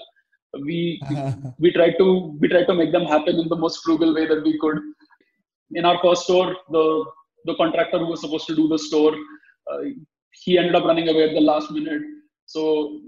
We 0.62 1.00
we 1.58 1.72
tried 1.78 1.96
to 1.98 2.36
we 2.40 2.48
tried 2.48 2.66
to 2.66 2.74
make 2.74 2.92
them 2.92 3.06
happen 3.06 3.38
in 3.38 3.48
the 3.48 3.56
most 3.56 3.82
frugal 3.84 4.14
way 4.14 4.26
that 4.26 4.42
we 4.42 4.58
could. 4.58 4.78
In 5.72 5.84
our 5.84 5.98
first 6.02 6.24
store, 6.24 6.56
the 6.70 7.04
the 7.46 7.54
contractor 7.56 7.98
who 7.98 8.06
was 8.06 8.20
supposed 8.20 8.46
to 8.48 8.56
do 8.56 8.68
the 8.68 8.78
store, 8.78 9.14
uh, 9.70 9.80
he 10.42 10.58
ended 10.58 10.74
up 10.74 10.84
running 10.84 11.08
away 11.08 11.24
at 11.28 11.34
the 11.34 11.40
last 11.40 11.70
minute. 11.70 12.02
So 12.46 13.00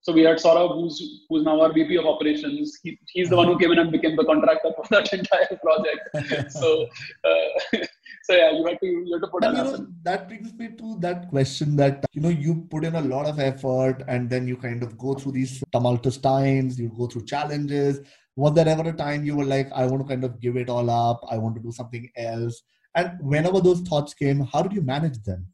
so 0.00 0.12
we 0.12 0.22
had 0.22 0.36
Saurabh, 0.36 0.74
who's 0.74 1.24
who's 1.28 1.44
now 1.44 1.60
our 1.60 1.72
VP 1.72 1.96
of 1.96 2.06
operations. 2.06 2.78
He, 2.82 2.98
he's 3.12 3.30
the 3.30 3.36
one 3.36 3.46
who 3.46 3.58
came 3.58 3.72
in 3.72 3.78
and 3.78 3.90
became 3.90 4.16
the 4.16 4.24
contractor 4.24 4.70
for 4.76 4.84
that 4.90 5.12
entire 5.18 5.58
project. 5.62 6.52
so 6.52 6.86
uh, 7.24 7.78
so 8.24 8.34
yeah, 8.34 8.52
you 8.52 8.66
had 8.66 8.78
to 8.80 8.86
you 8.86 9.12
had 9.14 9.22
to 9.22 9.28
put 9.28 9.44
and, 9.44 9.56
you 9.56 9.64
know, 9.64 9.86
that 10.02 10.28
brings 10.28 10.52
me 10.54 10.68
to 10.78 10.96
that 11.00 11.28
question 11.30 11.76
that 11.76 12.04
you 12.12 12.20
know 12.20 12.28
you 12.28 12.66
put 12.70 12.84
in 12.84 12.94
a 12.94 13.00
lot 13.00 13.26
of 13.26 13.40
effort 13.40 14.02
and 14.06 14.28
then 14.28 14.46
you 14.46 14.56
kind 14.56 14.82
of 14.82 14.96
go 14.98 15.14
through 15.14 15.32
these 15.32 15.62
tumultuous 15.72 16.18
times, 16.18 16.78
you 16.78 16.92
go 16.96 17.06
through 17.06 17.24
challenges. 17.24 18.00
Was 18.36 18.52
there 18.54 18.68
ever 18.68 18.88
a 18.88 18.92
time 18.92 19.24
you 19.24 19.36
were 19.36 19.44
like, 19.44 19.70
I 19.72 19.86
want 19.86 20.02
to 20.02 20.08
kind 20.08 20.24
of 20.24 20.40
give 20.40 20.56
it 20.56 20.68
all 20.68 20.90
up, 20.90 21.20
I 21.30 21.38
want 21.38 21.54
to 21.56 21.62
do 21.62 21.70
something 21.70 22.10
else? 22.16 22.62
And 22.96 23.12
whenever 23.20 23.60
those 23.60 23.80
thoughts 23.80 24.12
came, 24.12 24.40
how 24.40 24.62
did 24.62 24.72
you 24.72 24.82
manage 24.82 25.22
them? 25.22 25.46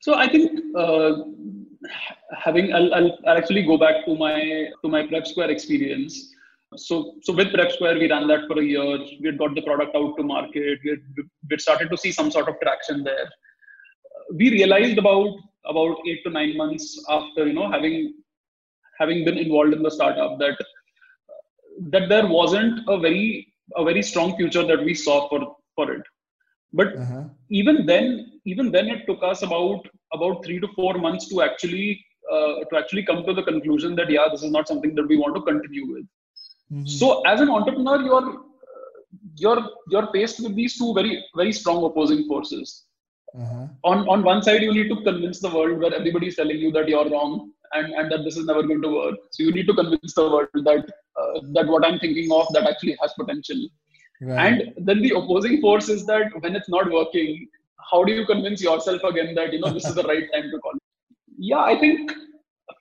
So 0.00 0.14
I 0.14 0.28
think 0.28 0.60
uh, 0.76 1.12
having 2.44 2.72
I'll, 2.72 2.92
I'll, 2.94 3.18
I'll, 3.26 3.36
actually 3.36 3.62
go 3.62 3.76
back 3.76 4.04
to 4.06 4.16
my 4.16 4.68
to 4.82 4.88
my 4.88 5.06
Prep 5.06 5.26
Square 5.26 5.50
experience. 5.50 6.32
So 6.76 7.14
so 7.22 7.32
with 7.32 7.52
Prep 7.52 7.72
Square 7.72 7.98
we 7.98 8.10
ran 8.10 8.26
that 8.28 8.46
for 8.48 8.58
a 8.58 8.64
year. 8.64 8.98
We 9.20 9.26
had 9.26 9.38
got 9.38 9.54
the 9.54 9.62
product 9.62 9.94
out 9.94 10.16
to 10.16 10.22
market. 10.22 10.78
We 10.84 10.90
had, 10.90 11.02
we 11.50 11.58
started 11.58 11.90
to 11.90 11.96
see 11.96 12.12
some 12.12 12.30
sort 12.30 12.48
of 12.48 12.56
traction 12.62 13.04
there. 13.04 13.28
We 14.32 14.50
realized 14.50 14.98
about 14.98 15.36
about 15.66 15.96
eight 16.06 16.22
to 16.24 16.30
nine 16.30 16.56
months 16.56 17.02
after 17.08 17.46
you 17.46 17.54
know 17.54 17.70
having 17.70 18.14
having 18.98 19.24
been 19.24 19.38
involved 19.38 19.72
in 19.72 19.82
the 19.82 19.90
startup 19.90 20.38
that 20.38 20.56
that 21.92 22.08
there 22.08 22.26
wasn't 22.26 22.80
a 22.88 22.98
very 22.98 23.52
a 23.76 23.84
very 23.84 24.02
strong 24.02 24.36
future 24.36 24.64
that 24.66 24.84
we 24.84 24.94
saw 24.94 25.28
for 25.28 25.56
for 25.74 25.90
it 25.92 26.02
but 26.72 26.96
uh-huh. 26.96 27.24
even 27.48 27.86
then 27.86 28.40
even 28.44 28.70
then 28.70 28.88
it 28.88 29.06
took 29.06 29.22
us 29.22 29.42
about 29.42 29.86
about 30.16 30.44
three 30.44 30.58
to 30.64 30.68
four 30.78 30.94
months 31.06 31.28
to 31.28 31.42
actually 31.42 32.04
uh, 32.32 32.54
to 32.70 32.76
actually 32.80 33.04
come 33.10 33.20
to 33.26 33.34
the 33.38 33.44
conclusion 33.50 33.94
that 33.98 34.10
yeah 34.10 34.26
this 34.32 34.42
is 34.48 34.52
not 34.56 34.68
something 34.72 34.94
that 34.94 35.08
we 35.12 35.16
want 35.22 35.34
to 35.36 35.42
continue 35.50 35.86
with 35.92 36.06
mm-hmm. 36.72 36.86
so 36.86 37.20
as 37.32 37.40
an 37.44 37.50
entrepreneur 37.58 38.00
you're 38.08 38.28
you're 39.44 39.62
you're 39.92 40.08
faced 40.16 40.40
with 40.44 40.54
these 40.60 40.76
two 40.78 40.90
very 40.98 41.12
very 41.40 41.52
strong 41.60 41.84
opposing 41.88 42.22
forces 42.30 42.84
uh-huh. 43.38 43.66
on 43.90 44.08
on 44.14 44.28
one 44.32 44.42
side 44.46 44.62
you 44.66 44.74
need 44.78 44.90
to 44.94 45.00
convince 45.10 45.40
the 45.46 45.52
world 45.56 45.78
where 45.82 45.94
everybody 46.00 46.28
is 46.32 46.36
telling 46.40 46.60
you 46.64 46.72
that 46.76 46.88
you're 46.92 47.08
wrong 47.14 47.32
and 47.76 47.92
and 47.98 48.12
that 48.12 48.24
this 48.26 48.36
is 48.40 48.46
never 48.50 48.62
going 48.70 48.82
to 48.86 48.92
work 49.00 49.16
so 49.30 49.42
you 49.46 49.52
need 49.58 49.68
to 49.72 49.78
convince 49.82 50.14
the 50.20 50.26
world 50.34 50.60
that 50.70 50.84
uh, 51.20 51.34
that 51.56 51.72
what 51.74 51.86
i'm 51.86 51.98
thinking 52.04 52.30
of 52.38 52.46
that 52.56 52.70
actually 52.72 52.96
has 53.02 53.20
potential 53.22 53.62
Right. 54.20 54.46
And 54.46 54.86
then 54.86 55.02
the 55.02 55.10
opposing 55.10 55.60
force 55.60 55.88
is 55.88 56.06
that 56.06 56.30
when 56.40 56.54
it's 56.56 56.68
not 56.68 56.90
working, 56.90 57.48
how 57.90 58.04
do 58.04 58.12
you 58.12 58.26
convince 58.26 58.62
yourself 58.62 59.02
again 59.04 59.34
that 59.34 59.52
you 59.52 59.60
know 59.60 59.70
this 59.70 59.86
is 59.86 59.94
the 59.94 60.04
right 60.04 60.26
time 60.32 60.50
to 60.50 60.58
call? 60.58 60.72
Yeah, 61.38 61.60
I 61.60 61.78
think 61.78 62.12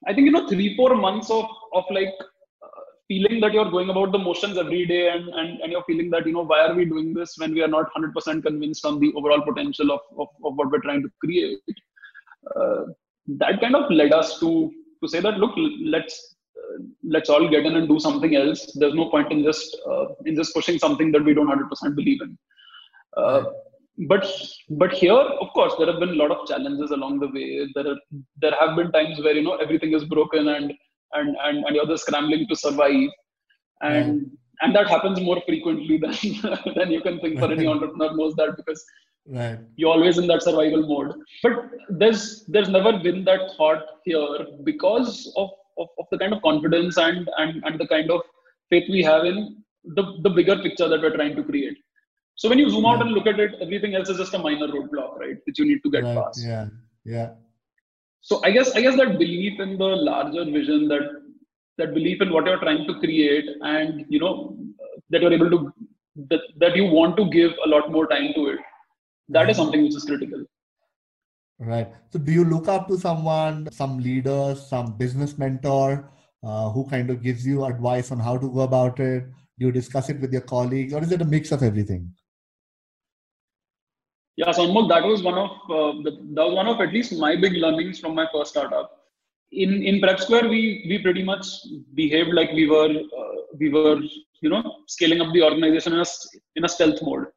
I 0.08 0.14
think 0.14 0.26
you 0.26 0.32
know 0.32 0.48
three 0.48 0.76
four 0.76 0.96
months 0.96 1.30
of 1.30 1.46
of 1.74 1.86
like 1.92 2.14
uh, 2.64 2.84
feeling 3.08 3.40
that 3.42 3.54
you're 3.54 3.72
going 3.72 3.90
about 3.90 4.12
the 4.12 4.20
motions 4.20 4.58
every 4.58 4.86
day 4.86 5.10
and, 5.10 5.28
and 5.30 5.62
and 5.62 5.72
you're 5.72 5.84
feeling 5.84 6.10
that 6.12 6.26
you 6.26 6.34
know 6.34 6.46
why 6.52 6.60
are 6.68 6.76
we 6.76 6.86
doing 6.86 7.14
this 7.14 7.36
when 7.38 7.54
we 7.54 7.62
are 7.62 7.74
not 7.78 7.94
100% 7.94 8.44
convinced 8.44 8.86
on 8.86 9.00
the 9.00 9.12
overall 9.16 9.42
potential 9.42 9.92
of, 9.92 10.02
of, 10.18 10.28
of 10.46 10.56
what 10.56 10.72
we're 10.72 10.86
trying 10.88 11.02
to 11.02 11.10
create 11.24 11.60
uh, 12.56 12.84
that 13.28 13.60
kind 13.62 13.76
of 13.76 13.90
led 13.92 14.14
us 14.14 14.40
to 14.40 14.72
to 15.02 15.08
say 15.08 15.20
that 15.20 15.38
look 15.38 15.54
let's 15.96 16.34
let's 17.04 17.30
all 17.30 17.48
get 17.50 17.66
in 17.66 17.76
and 17.76 17.88
do 17.88 18.00
something 18.00 18.36
else. 18.36 18.72
There's 18.74 18.94
no 18.94 19.10
point 19.10 19.32
in 19.32 19.44
just 19.44 19.78
uh, 19.90 20.06
in 20.26 20.36
just 20.36 20.54
pushing 20.54 20.80
something 20.80 21.12
that 21.12 21.24
we 21.24 21.34
don't 21.34 21.48
100% 21.48 21.96
believe 21.96 22.22
in. 22.22 22.38
But 24.08 24.26
but 24.70 24.92
here, 24.92 25.14
of 25.14 25.50
course, 25.54 25.74
there 25.78 25.88
have 25.88 26.00
been 26.00 26.10
a 26.10 26.22
lot 26.24 26.32
of 26.32 26.48
challenges 26.48 26.92
along 26.92 27.20
the 27.20 27.28
way. 27.28 27.68
There 27.76 27.88
are, 27.88 27.98
there 28.42 28.54
have 28.60 28.76
been 28.76 28.92
times 28.92 29.20
where 29.20 29.36
you 29.36 29.44
know 29.44 29.56
everything 29.56 29.94
is 29.94 30.04
broken 30.06 30.48
and 30.48 30.74
and 31.14 31.36
and, 31.44 31.64
and 31.64 31.76
you're 31.76 31.86
just 31.86 32.06
scrambling 32.08 32.48
to 32.48 32.56
survive, 32.56 33.10
and 33.82 34.32
and 34.62 34.76
that 34.76 34.88
happens 34.88 35.22
more 35.22 35.40
frequently 35.46 35.98
than 36.04 36.16
than 36.76 36.92
you 36.92 37.02
can 37.02 37.20
think 37.20 37.40
for 37.40 37.52
any 37.52 37.68
entrepreneur 37.68 38.16
knows 38.16 38.34
that 38.36 38.58
because 38.58 38.84
right. 39.28 39.60
you're 39.76 39.92
always 39.92 40.18
in 40.18 40.26
that 40.28 40.42
survival 40.42 40.88
mode. 40.88 41.14
But 41.44 41.70
there's 41.90 42.46
there's 42.48 42.70
never 42.70 42.98
been 42.98 43.24
that 43.26 43.52
thought 43.58 43.84
here 44.06 44.48
because 44.64 45.32
of 45.38 45.52
of, 45.78 45.88
of 46.00 46.06
the 46.12 46.18
kind 46.18 46.34
of 46.34 46.42
confidence 46.42 46.98
and, 46.98 47.30
and 47.38 47.64
and 47.64 47.80
the 47.80 47.88
kind 47.88 48.10
of 48.10 48.22
faith 48.70 48.90
we 48.90 49.04
have 49.04 49.26
in 49.26 49.64
the, 49.84 50.04
the 50.22 50.30
bigger 50.30 50.58
picture 50.58 50.88
that 50.88 51.02
we're 51.02 51.16
trying 51.16 51.36
to 51.36 51.44
create. 51.44 51.78
So 52.36 52.50
when 52.50 52.60
you 52.60 52.70
zoom 52.70 52.86
out 52.86 53.02
and 53.02 53.12
look 53.12 53.28
at 53.28 53.40
it, 53.40 53.56
everything 53.62 53.96
else 53.96 54.10
is 54.10 54.18
just 54.18 54.34
a 54.34 54.40
minor 54.40 54.68
roadblock, 54.68 55.18
right? 55.20 55.38
Which 55.46 55.60
you 55.60 55.66
need 55.66 55.82
to 55.84 55.92
get 55.92 56.04
right. 56.04 56.18
past. 56.18 56.44
Yeah. 56.44 56.68
Yeah. 57.06 57.32
So 58.22 58.42
I 58.44 58.52
guess 58.52 58.72
I 58.76 58.82
guess 58.82 58.96
that 58.98 59.20
belief 59.20 59.60
in 59.60 59.78
the 59.78 59.86
larger 59.86 60.46
vision, 60.46 60.88
that 60.88 61.02
that 61.78 61.94
belief 61.94 62.22
in 62.22 62.32
what 62.32 62.46
you're 62.46 62.60
trying 62.60 62.88
to 62.88 63.00
create, 63.00 63.46
and 63.62 64.06
you 64.10 64.20
know 64.20 64.58
that 65.10 65.22
you're 65.22 65.34
able 65.34 65.50
to 65.50 65.74
that, 66.30 66.42
that 66.58 66.76
you 66.76 66.86
want 66.86 67.18
to 67.18 67.30
give 67.30 67.52
a 67.66 67.70
lot 67.70 67.92
more 67.92 68.08
time 68.08 68.34
to 68.36 68.48
it. 68.48 68.60
That 69.30 69.50
is 69.50 69.58
something 69.58 69.84
which 69.84 69.96
is 69.96 70.06
critical. 70.06 70.44
Right. 71.60 71.92
So, 72.12 72.20
do 72.20 72.32
you 72.32 72.46
look 72.46 72.68
up 72.68 72.88
to 72.88 72.98
someone, 72.98 73.70
some 73.72 74.00
leader, 74.00 74.56
some 74.56 74.98
business 74.98 75.38
mentor 75.38 76.10
uh, 76.44 76.70
who 76.70 76.88
kind 76.90 77.10
of 77.10 77.22
gives 77.22 77.46
you 77.46 77.66
advice 77.66 78.12
on 78.12 78.20
how 78.20 78.38
to 78.38 78.50
go 78.50 78.62
about 78.62 79.00
it? 79.00 79.26
Do 79.60 79.68
you 79.68 79.72
discuss 79.72 80.10
it 80.10 80.20
with 80.20 80.32
your 80.32 80.42
colleagues, 80.42 80.94
or 80.94 81.04
is 81.04 81.12
it 81.12 81.22
a 81.22 81.26
mix 81.26 81.52
of 81.52 81.62
everything? 81.62 82.14
Yeah, 84.36 84.52
so 84.52 84.66
Anmol, 84.66 84.90
that 84.90 85.04
was 85.04 85.22
one 85.22 85.38
of 85.38 85.52
uh, 85.70 86.02
the, 86.04 86.12
that 86.34 86.44
was 86.44 86.56
one 86.56 86.68
of 86.68 86.82
at 86.82 86.92
least 86.92 87.14
my 87.14 87.36
big 87.36 87.54
learnings 87.54 88.00
from 88.00 88.16
my 88.16 88.28
first 88.34 88.52
startup. 88.52 89.00
In 89.52 89.84
in 89.84 90.02
Prep 90.02 90.20
Square, 90.20 90.50
we 90.50 90.86
we 90.90 90.98
pretty 90.98 91.24
much 91.24 91.46
behaved 91.94 92.34
like 92.34 92.52
we 92.52 92.68
were 92.68 92.90
uh, 92.90 93.36
we 93.60 93.70
were 93.70 94.02
you 94.42 94.50
know 94.50 94.64
scaling 94.88 95.22
up 95.22 95.32
the 95.34 95.44
organization 95.44 95.94
in 95.94 96.00
a 96.00 96.06
in 96.56 96.66
a 96.66 96.70
stealth 96.70 97.00
mode 97.04 97.28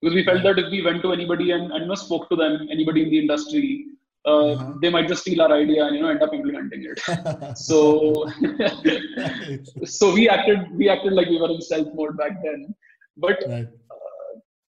because 0.00 0.14
we 0.14 0.24
felt 0.24 0.42
that 0.44 0.58
if 0.58 0.70
we 0.70 0.80
went 0.82 1.02
to 1.02 1.12
anybody 1.12 1.50
and, 1.50 1.72
and 1.72 1.82
you 1.82 1.88
know, 1.88 1.94
spoke 1.94 2.28
to 2.30 2.36
them, 2.36 2.68
anybody 2.70 3.02
in 3.02 3.10
the 3.10 3.18
industry, 3.18 3.86
uh, 4.26 4.52
uh-huh. 4.52 4.72
they 4.80 4.88
might 4.88 5.08
just 5.08 5.22
steal 5.22 5.42
our 5.42 5.52
idea 5.52 5.84
and 5.84 5.94
you 5.94 6.02
know 6.02 6.08
end 6.08 6.22
up 6.22 6.32
implementing 6.32 6.86
it. 6.90 7.56
so 7.68 8.24
so 9.84 10.14
we 10.14 10.26
acted 10.30 10.70
we 10.74 10.88
acted 10.88 11.12
like 11.12 11.28
we 11.28 11.38
were 11.38 11.50
in 11.50 11.60
stealth 11.60 11.92
mode 11.92 12.16
back 12.16 12.42
then, 12.42 12.74
but. 13.18 13.44
Right 13.46 13.68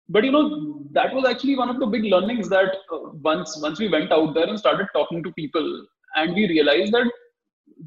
but 0.08 0.24
you 0.24 0.30
know 0.30 0.82
that 0.92 1.12
was 1.14 1.24
actually 1.28 1.56
one 1.56 1.68
of 1.68 1.78
the 1.80 1.86
big 1.86 2.04
learnings 2.04 2.48
that 2.48 2.76
uh, 2.92 2.98
once 3.30 3.58
once 3.62 3.78
we 3.78 3.88
went 3.88 4.12
out 4.12 4.34
there 4.34 4.48
and 4.48 4.58
started 4.58 4.86
talking 4.92 5.22
to 5.22 5.32
people 5.32 5.86
and 6.16 6.34
we 6.34 6.48
realized 6.48 6.92
that 6.92 7.10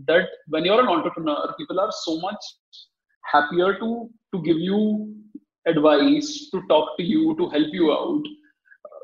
that 0.08 0.28
when 0.48 0.66
you're 0.66 0.82
an 0.82 0.88
entrepreneur 0.88 1.54
people 1.58 1.80
are 1.80 1.92
so 2.04 2.20
much 2.20 2.44
happier 3.34 3.74
to 3.80 4.10
to 4.34 4.42
give 4.44 4.58
you 4.58 4.82
advice 5.68 6.50
to 6.52 6.62
talk 6.68 6.98
to 6.98 7.04
you 7.04 7.36
to 7.38 7.50
help 7.50 7.68
you 7.72 7.92
out 7.92 8.24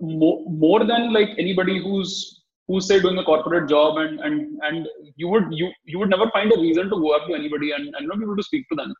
more, 0.01 0.43
more 0.47 0.83
than 0.85 1.13
like 1.13 1.29
anybody 1.37 1.81
who's 1.81 2.43
who's 2.67 2.87
say 2.87 2.99
doing 2.99 3.17
a 3.17 3.23
corporate 3.23 3.69
job 3.69 3.97
and 3.97 4.19
and 4.19 4.59
and 4.63 4.87
you 5.15 5.27
would 5.27 5.47
you 5.51 5.71
you 5.85 5.99
would 5.99 6.09
never 6.09 6.29
find 6.31 6.51
a 6.51 6.59
reason 6.59 6.89
to 6.89 6.97
go 7.05 7.11
up 7.15 7.27
to 7.27 7.33
anybody 7.33 7.71
and, 7.71 7.93
and 7.95 8.07
not 8.07 8.17
be 8.17 8.23
able 8.23 8.35
to 8.35 8.43
speak 8.43 8.67
to 8.69 8.75
them 8.75 8.93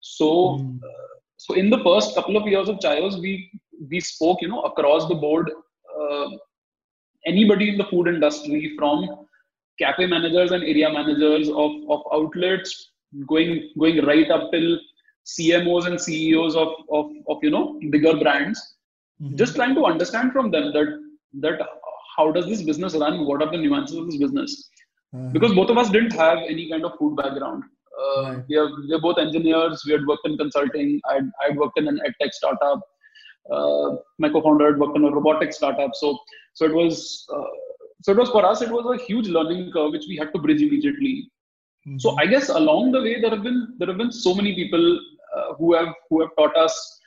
so 0.00 0.26
mm. 0.60 0.78
uh, 0.82 1.14
so 1.44 1.54
in 1.54 1.70
the 1.70 1.82
first 1.82 2.14
couple 2.14 2.36
of 2.36 2.46
years 2.46 2.68
of 2.68 2.78
Chaayos, 2.78 3.20
we 3.20 3.50
we 3.90 3.98
spoke, 3.98 4.42
you 4.42 4.48
know, 4.48 4.60
across 4.60 5.08
the 5.08 5.16
board. 5.16 5.50
Uh, 6.00 6.28
anybody 7.26 7.68
in 7.70 7.78
the 7.78 7.86
food 7.86 8.06
industry, 8.06 8.74
from 8.78 9.26
cafe 9.80 10.06
managers 10.06 10.52
and 10.52 10.62
area 10.62 10.90
managers 10.98 11.48
of, 11.48 11.72
of 11.94 12.00
outlets, 12.12 12.92
going 13.26 13.72
going 13.76 14.04
right 14.04 14.30
up 14.30 14.52
till 14.52 14.78
CMOs 15.34 15.86
and 15.88 16.00
CEOs 16.00 16.54
of 16.54 16.68
of, 16.92 17.10
of 17.28 17.38
you 17.42 17.50
know 17.50 17.80
bigger 17.90 18.16
brands, 18.22 18.62
mm-hmm. 19.20 19.34
just 19.34 19.56
trying 19.56 19.74
to 19.74 19.86
understand 19.86 20.32
from 20.32 20.52
them 20.52 20.72
that 20.72 20.96
that 21.40 21.68
how 22.16 22.30
does 22.30 22.46
this 22.46 22.62
business 22.62 22.94
run? 22.94 23.26
What 23.26 23.42
are 23.42 23.50
the 23.50 23.58
nuances 23.66 23.96
of 23.96 24.06
this 24.06 24.18
business? 24.26 24.68
Uh-huh. 25.12 25.28
Because 25.32 25.54
both 25.54 25.70
of 25.70 25.78
us 25.78 25.90
didn't 25.90 26.12
have 26.12 26.38
any 26.38 26.70
kind 26.70 26.84
of 26.84 26.98
food 26.98 27.16
background. 27.16 27.64
Uh, 28.00 28.22
right. 28.22 28.44
we, 28.48 28.56
are, 28.56 28.70
we 28.80 28.92
are 28.94 29.00
both 29.00 29.18
engineers. 29.18 29.82
We 29.86 29.92
had 29.92 30.06
worked 30.06 30.26
in 30.26 30.38
consulting. 30.38 31.00
I'd, 31.10 31.28
I'd 31.44 31.56
worked 31.56 31.78
in 31.78 31.88
an 31.88 32.00
edtech 32.06 32.32
startup. 32.32 32.80
Uh, 33.50 33.96
my 34.18 34.28
co-founder 34.28 34.66
had 34.66 34.78
worked 34.78 34.96
in 34.96 35.04
a 35.04 35.10
robotics 35.10 35.56
startup. 35.56 35.90
So, 35.94 36.18
so 36.54 36.64
it 36.64 36.74
was, 36.74 37.26
uh, 37.34 37.42
so 38.02 38.12
it 38.12 38.18
was 38.18 38.30
for 38.30 38.44
us. 38.44 38.62
It 38.62 38.70
was 38.70 38.86
a 38.98 39.02
huge 39.04 39.28
learning 39.28 39.72
curve 39.72 39.92
which 39.92 40.06
we 40.08 40.16
had 40.16 40.32
to 40.32 40.40
bridge 40.40 40.62
immediately. 40.62 41.30
Mm-hmm. 41.86 41.98
So 41.98 42.16
I 42.18 42.26
guess 42.26 42.48
along 42.48 42.92
the 42.92 43.02
way 43.02 43.20
there 43.20 43.30
have 43.30 43.42
been 43.42 43.74
there 43.78 43.88
have 43.88 43.98
been 43.98 44.12
so 44.12 44.34
many 44.34 44.54
people 44.54 45.00
uh, 45.36 45.54
who 45.54 45.74
have 45.74 45.88
who 46.08 46.20
have 46.20 46.30
taught 46.38 46.56
us 46.56 47.00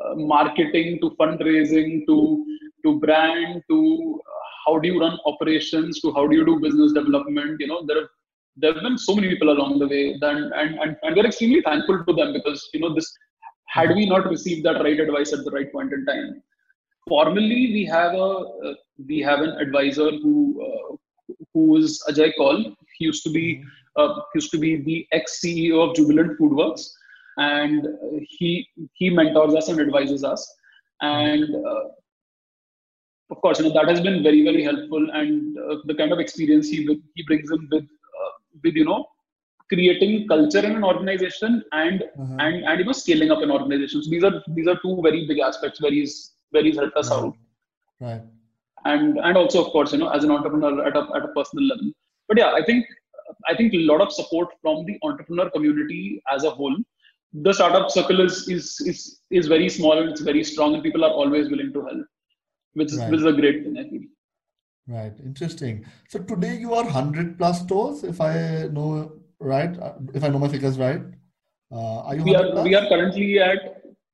uh, 0.00 0.14
marketing 0.14 1.00
to 1.00 1.10
fundraising 1.20 2.06
to 2.06 2.46
to 2.84 3.00
brand 3.00 3.62
to 3.68 4.20
how 4.64 4.78
do 4.78 4.88
you 4.88 5.00
run 5.00 5.18
operations 5.26 6.00
to 6.00 6.12
how 6.12 6.28
do 6.28 6.36
you 6.36 6.44
do 6.44 6.60
business 6.60 6.92
development. 6.92 7.56
You 7.58 7.66
know 7.66 7.84
there 7.86 8.02
have 8.02 8.10
there 8.56 8.74
have 8.74 8.82
been 8.82 8.98
so 8.98 9.14
many 9.14 9.28
people 9.28 9.50
along 9.50 9.78
the 9.78 9.88
way 9.88 10.12
and, 10.20 10.52
and, 10.52 10.78
and, 10.80 10.96
and 11.02 11.16
we're 11.16 11.26
extremely 11.26 11.62
thankful 11.62 12.04
to 12.04 12.12
them 12.12 12.32
because 12.32 12.68
you 12.74 12.80
know 12.80 12.94
this 12.94 13.10
had 13.66 13.90
we 13.94 14.06
not 14.06 14.28
received 14.28 14.64
that 14.64 14.82
right 14.82 15.00
advice 15.00 15.32
at 15.32 15.44
the 15.44 15.50
right 15.50 15.72
point 15.72 15.92
in 15.92 16.04
time 16.04 16.42
formally 17.08 17.62
we 17.76 17.84
have 17.84 18.12
a 18.14 18.30
uh, 18.68 18.74
we 19.08 19.18
have 19.20 19.40
an 19.40 19.52
advisor 19.64 20.10
who 20.22 20.34
uh, 20.66 20.96
who 21.54 21.76
is 21.76 22.02
Ajay 22.08 22.32
Kaul. 22.36 22.58
He 22.96 23.04
used 23.04 23.22
to 23.24 23.30
be 23.30 23.62
uh, 23.96 24.20
used 24.34 24.50
to 24.52 24.58
be 24.58 24.76
the 24.76 25.06
ex 25.12 25.40
CEO 25.42 25.88
of 25.88 25.96
Jubilant 25.96 26.38
Foodworks, 26.38 26.90
and 27.36 27.86
he 28.28 28.66
he 28.94 29.10
mentors 29.10 29.54
us 29.54 29.68
and 29.68 29.80
advises 29.80 30.24
us. 30.24 30.42
And 31.00 31.54
uh, 31.54 31.84
of 33.30 33.40
course, 33.40 33.58
you 33.58 33.66
know 33.66 33.74
that 33.74 33.88
has 33.88 34.00
been 34.00 34.22
very 34.22 34.42
very 34.44 34.62
helpful. 34.62 35.08
And 35.12 35.56
uh, 35.58 35.76
the 35.84 35.94
kind 35.94 36.12
of 36.12 36.18
experience 36.18 36.68
he 36.68 36.78
he 37.14 37.22
brings 37.24 37.50
in 37.50 37.68
with 37.70 37.88
with 38.64 38.74
you 38.74 38.84
know 38.84 39.06
creating 39.72 40.26
culture 40.28 40.64
in 40.68 40.76
an 40.76 40.84
organization 40.84 41.62
and 41.72 42.02
uh-huh. 42.02 42.36
and 42.44 42.64
and 42.64 42.78
you 42.80 42.84
know 42.84 42.92
scaling 42.92 43.30
up 43.30 43.42
an 43.42 43.50
organization. 43.50 44.02
So 44.02 44.10
these 44.10 44.24
are 44.24 44.42
these 44.58 44.68
are 44.68 44.78
two 44.84 45.00
very 45.02 45.26
big 45.26 45.38
aspects 45.38 45.80
where 45.80 45.92
he's 45.92 46.32
where 46.50 46.64
he's 46.64 46.76
helped 46.76 46.96
us 46.96 47.10
right. 47.10 47.18
out. 47.18 47.36
Right. 48.00 48.22
And 48.84 49.18
and 49.18 49.36
also 49.36 49.64
of 49.64 49.72
course 49.72 49.92
you 49.92 49.98
know 49.98 50.10
as 50.10 50.24
an 50.24 50.30
entrepreneur 50.30 50.86
at 50.86 50.96
a 50.96 51.06
at 51.16 51.24
a 51.24 51.32
personal 51.38 51.66
level. 51.72 51.92
But 52.28 52.38
yeah, 52.38 52.52
I 52.52 52.62
think 52.64 52.86
I 53.48 53.54
think 53.54 53.74
a 53.74 53.84
lot 53.90 54.00
of 54.00 54.12
support 54.12 54.48
from 54.62 54.84
the 54.86 54.98
entrepreneur 55.02 55.50
community 55.50 56.22
as 56.32 56.44
a 56.44 56.50
whole. 56.50 56.76
The 57.32 57.52
startup 57.52 57.90
circle 57.90 58.20
is 58.20 58.48
is 58.48 58.80
is 58.92 59.20
is 59.30 59.46
very 59.46 59.68
small 59.68 59.98
and 60.00 60.10
it's 60.10 60.20
very 60.20 60.42
strong 60.42 60.74
and 60.74 60.82
people 60.82 61.04
are 61.04 61.10
always 61.10 61.48
willing 61.48 61.72
to 61.74 61.82
help, 61.82 62.06
which 62.72 62.92
is 62.92 62.98
right. 62.98 63.10
which 63.10 63.20
is 63.20 63.26
a 63.26 63.32
great 63.32 63.62
thing 63.62 63.78
I 63.78 63.88
feel. 63.88 64.08
Right, 64.90 65.12
interesting. 65.24 65.84
So 66.08 66.18
today 66.18 66.56
you 66.58 66.74
are 66.74 66.82
100 66.82 67.38
plus 67.38 67.60
stores, 67.62 68.02
if 68.02 68.20
I 68.20 68.68
know 68.72 69.12
right, 69.38 69.78
uh, 69.78 69.92
if 70.12 70.24
I 70.24 70.28
know 70.28 70.40
my 70.40 70.48
figures 70.48 70.78
right. 70.78 71.02
Uh, 71.72 72.00
are 72.00 72.16
you 72.16 72.24
we 72.24 72.34
are 72.34 72.50
plus? 72.50 72.64
we 72.64 72.74
are 72.74 72.88
currently 72.88 73.38
at 73.38 73.58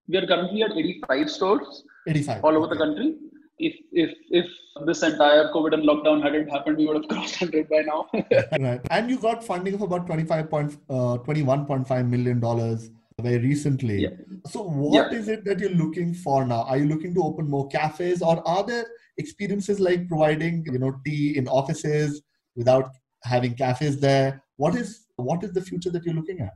we 0.09 0.19
are 0.19 0.27
currently 0.27 0.63
at 0.63 0.73
85 0.73 1.31
stores 1.31 1.85
85 2.07 2.45
all 2.45 2.57
over 2.57 2.67
okay. 2.67 2.75
the 2.75 2.85
country 2.85 3.15
if 3.59 3.75
if 3.93 4.11
if 4.29 4.47
this 4.85 5.03
entire 5.03 5.51
covid 5.55 5.73
and 5.73 5.85
lockdown 5.85 6.23
hadn't 6.23 6.51
happened 6.51 6.77
we 6.77 6.87
would 6.87 6.97
have 6.97 7.09
crossed 7.13 7.41
100 7.41 7.71
by 7.71 7.81
now 7.87 8.07
right 8.67 8.83
and 8.91 9.09
you 9.09 9.19
got 9.19 9.43
funding 9.43 9.73
of 9.73 9.81
about 9.81 10.07
25 10.07 10.51
point, 10.51 10.77
uh, 10.91 11.17
21.5 11.25 12.09
million 12.11 12.39
dollars 12.39 12.91
very 13.23 13.39
recently 13.39 14.03
yeah. 14.03 14.11
so 14.47 14.63
what 14.63 15.11
yeah. 15.11 15.19
is 15.19 15.29
it 15.29 15.43
that 15.43 15.59
you're 15.59 15.71
looking 15.71 16.13
for 16.13 16.45
now 16.45 16.63
are 16.65 16.77
you 16.77 16.85
looking 16.85 17.15
to 17.15 17.23
open 17.23 17.49
more 17.49 17.67
cafes 17.69 18.21
or 18.21 18.47
are 18.47 18.63
there 18.63 18.85
experiences 19.17 19.81
like 19.81 20.07
providing 20.07 20.63
you 20.67 20.79
know 20.79 20.95
tea 21.07 21.35
in 21.39 21.49
offices 21.49 22.21
without 22.57 22.91
having 23.23 23.55
cafes 23.55 23.99
there 23.99 24.43
what 24.57 24.75
is 24.75 25.07
what 25.17 25.43
is 25.43 25.51
the 25.53 25.61
future 25.63 25.91
that 25.91 26.05
you're 26.05 26.15
looking 26.15 26.41
at 26.41 26.53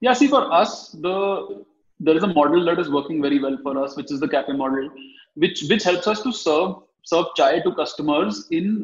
yeah 0.00 0.14
see 0.14 0.28
for 0.28 0.50
us 0.50 0.92
the 0.92 1.64
there 2.00 2.16
is 2.16 2.22
a 2.22 2.32
model 2.32 2.64
that 2.64 2.78
is 2.78 2.88
working 2.88 3.20
very 3.20 3.38
well 3.38 3.58
for 3.62 3.76
us 3.84 3.98
which 3.98 4.10
is 4.10 4.18
the 4.18 4.28
cafe 4.28 4.52
model 4.52 4.88
which 5.34 5.64
which 5.68 5.84
helps 5.84 6.06
us 6.06 6.22
to 6.22 6.32
serve 6.32 6.76
serve 7.04 7.26
chai 7.36 7.60
to 7.60 7.74
customers 7.74 8.46
in 8.50 8.82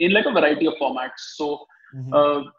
in 0.00 0.12
like 0.12 0.26
a 0.26 0.32
variety 0.32 0.66
of 0.66 0.74
formats 0.82 1.30
so 1.36 1.64
mm-hmm. 1.94 2.12
uh, 2.12 2.50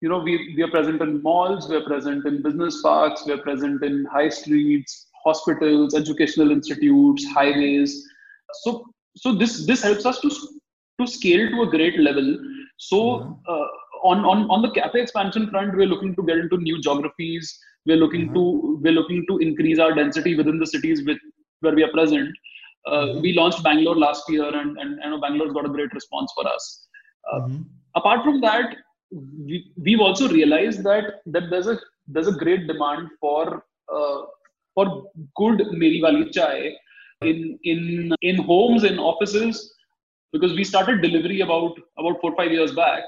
you 0.00 0.08
know 0.08 0.18
we 0.18 0.54
we 0.56 0.62
are 0.62 0.70
present 0.70 1.02
in 1.02 1.22
malls 1.22 1.68
we 1.68 1.76
are 1.76 1.84
present 1.84 2.26
in 2.26 2.42
business 2.42 2.80
parks 2.82 3.24
we 3.26 3.32
are 3.32 3.42
present 3.48 3.82
in 3.84 4.04
high 4.06 4.28
streets 4.28 5.06
hospitals, 5.24 5.94
educational 5.94 6.50
institutes, 6.50 7.26
highways. 7.26 8.06
So, 8.62 8.86
so 9.16 9.34
this 9.34 9.66
this 9.66 9.82
helps 9.82 10.06
us 10.06 10.20
to 10.20 10.30
to 11.00 11.06
scale 11.06 11.48
to 11.50 11.62
a 11.62 11.66
great 11.66 11.98
level. 11.98 12.38
So, 12.78 12.96
mm-hmm. 12.96 13.32
uh, 13.48 13.66
on 14.02 14.24
on 14.24 14.50
on 14.50 14.62
the 14.62 14.70
cafe 14.70 15.00
expansion 15.00 15.48
front, 15.50 15.76
we're 15.76 15.86
looking 15.86 16.14
to 16.16 16.22
get 16.22 16.38
into 16.38 16.58
new 16.58 16.80
geographies. 16.80 17.58
We're 17.86 17.96
looking 17.96 18.26
mm-hmm. 18.26 18.34
to 18.34 18.78
we're 18.82 18.98
looking 19.00 19.24
to 19.28 19.38
increase 19.38 19.78
our 19.78 19.94
density 19.94 20.36
within 20.36 20.58
the 20.58 20.66
cities 20.66 21.04
with 21.04 21.18
where 21.60 21.74
we 21.74 21.84
are 21.84 21.92
present. 21.92 22.30
Uh, 22.86 22.92
mm-hmm. 22.92 23.20
We 23.20 23.34
launched 23.34 23.62
Bangalore 23.62 23.96
last 23.96 24.28
year, 24.28 24.48
and 24.62 24.78
and 24.78 24.98
you 25.02 25.10
know 25.10 25.20
Bangalore's 25.20 25.52
got 25.52 25.66
a 25.66 25.74
great 25.78 25.92
response 25.92 26.32
for 26.34 26.46
us. 26.48 26.86
Uh, 27.32 27.40
mm-hmm. 27.40 27.62
apart 27.94 28.24
from 28.24 28.40
that, 28.40 28.76
we, 29.10 29.72
we've 29.76 30.00
also 30.00 30.28
realized 30.28 30.82
that 30.84 31.20
that 31.26 31.50
there's 31.50 31.66
a 31.66 31.78
there's 32.06 32.28
a 32.28 32.32
great 32.32 32.66
demand 32.66 33.08
for 33.20 33.64
uh, 33.92 34.22
for 34.74 35.10
good 35.36 35.66
Meri 35.72 36.00
Wali 36.02 36.30
chai 36.30 36.76
in 37.22 37.58
in 37.64 38.14
in 38.22 38.36
homes 38.36 38.84
in 38.84 38.98
offices 38.98 39.74
because 40.32 40.54
we 40.54 40.64
started 40.64 41.02
delivery 41.02 41.40
about 41.40 41.78
about 41.98 42.20
four 42.20 42.34
five 42.36 42.52
years 42.52 42.72
back. 42.72 43.02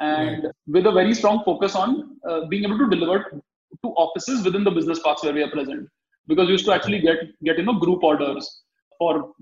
And 0.00 0.44
right. 0.44 0.52
with 0.68 0.86
a 0.86 0.92
very 0.92 1.12
strong 1.12 1.42
focus 1.44 1.74
on 1.74 2.18
uh, 2.28 2.46
being 2.46 2.64
able 2.64 2.78
to 2.78 2.88
deliver 2.88 3.42
to 3.82 3.88
offices 4.04 4.44
within 4.44 4.62
the 4.62 4.70
business 4.70 5.00
parks 5.00 5.24
where 5.24 5.32
we 5.32 5.42
are 5.42 5.50
present. 5.50 5.88
Because 6.28 6.46
we 6.46 6.52
used 6.52 6.66
to 6.66 6.72
actually 6.72 7.00
get 7.00 7.18
get 7.42 7.58
you 7.58 7.64
know 7.64 7.78
group 7.78 8.04
orders 8.04 8.62
for 8.98 9.32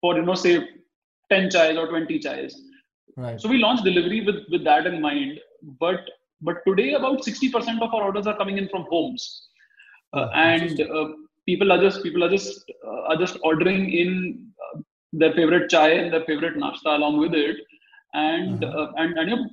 for 0.00 0.16
you 0.16 0.22
know 0.22 0.34
say 0.34 0.68
10 1.30 1.50
chais 1.50 1.76
or 1.76 1.88
20 1.88 2.18
chais 2.20 2.54
right 3.16 3.40
so 3.40 3.48
we 3.48 3.58
launched 3.58 3.84
delivery 3.84 4.20
with 4.24 4.40
with 4.50 4.64
that 4.64 4.86
in 4.86 5.00
mind 5.00 5.38
but 5.80 6.00
but 6.44 6.56
today 6.66 6.94
about 6.94 7.20
60% 7.22 7.80
of 7.80 7.94
our 7.94 8.02
orders 8.02 8.26
are 8.26 8.36
coming 8.36 8.58
in 8.58 8.68
from 8.68 8.84
homes 8.90 9.48
uh, 10.12 10.28
and 10.34 10.80
uh, 10.80 11.08
people 11.46 11.72
are 11.72 11.80
just 11.80 12.02
people 12.02 12.24
are 12.24 12.28
just 12.28 12.70
uh, 12.86 13.00
are 13.08 13.16
just 13.16 13.38
ordering 13.42 13.92
in 13.92 14.52
their 15.12 15.32
favorite 15.32 15.68
chai 15.70 15.90
and 15.90 16.12
their 16.12 16.24
favorite 16.24 16.56
nashta 16.56 16.96
along 16.96 17.18
with 17.18 17.34
it, 17.34 17.56
and 18.14 18.64
uh-huh. 18.64 18.92
and 18.96 19.18
and 19.18 19.28
you're 19.30 19.46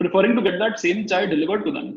preferring 0.00 0.34
to 0.36 0.42
get 0.42 0.58
that 0.58 0.78
same 0.78 1.06
chai 1.06 1.26
delivered 1.26 1.64
to 1.64 1.72
them. 1.78 1.88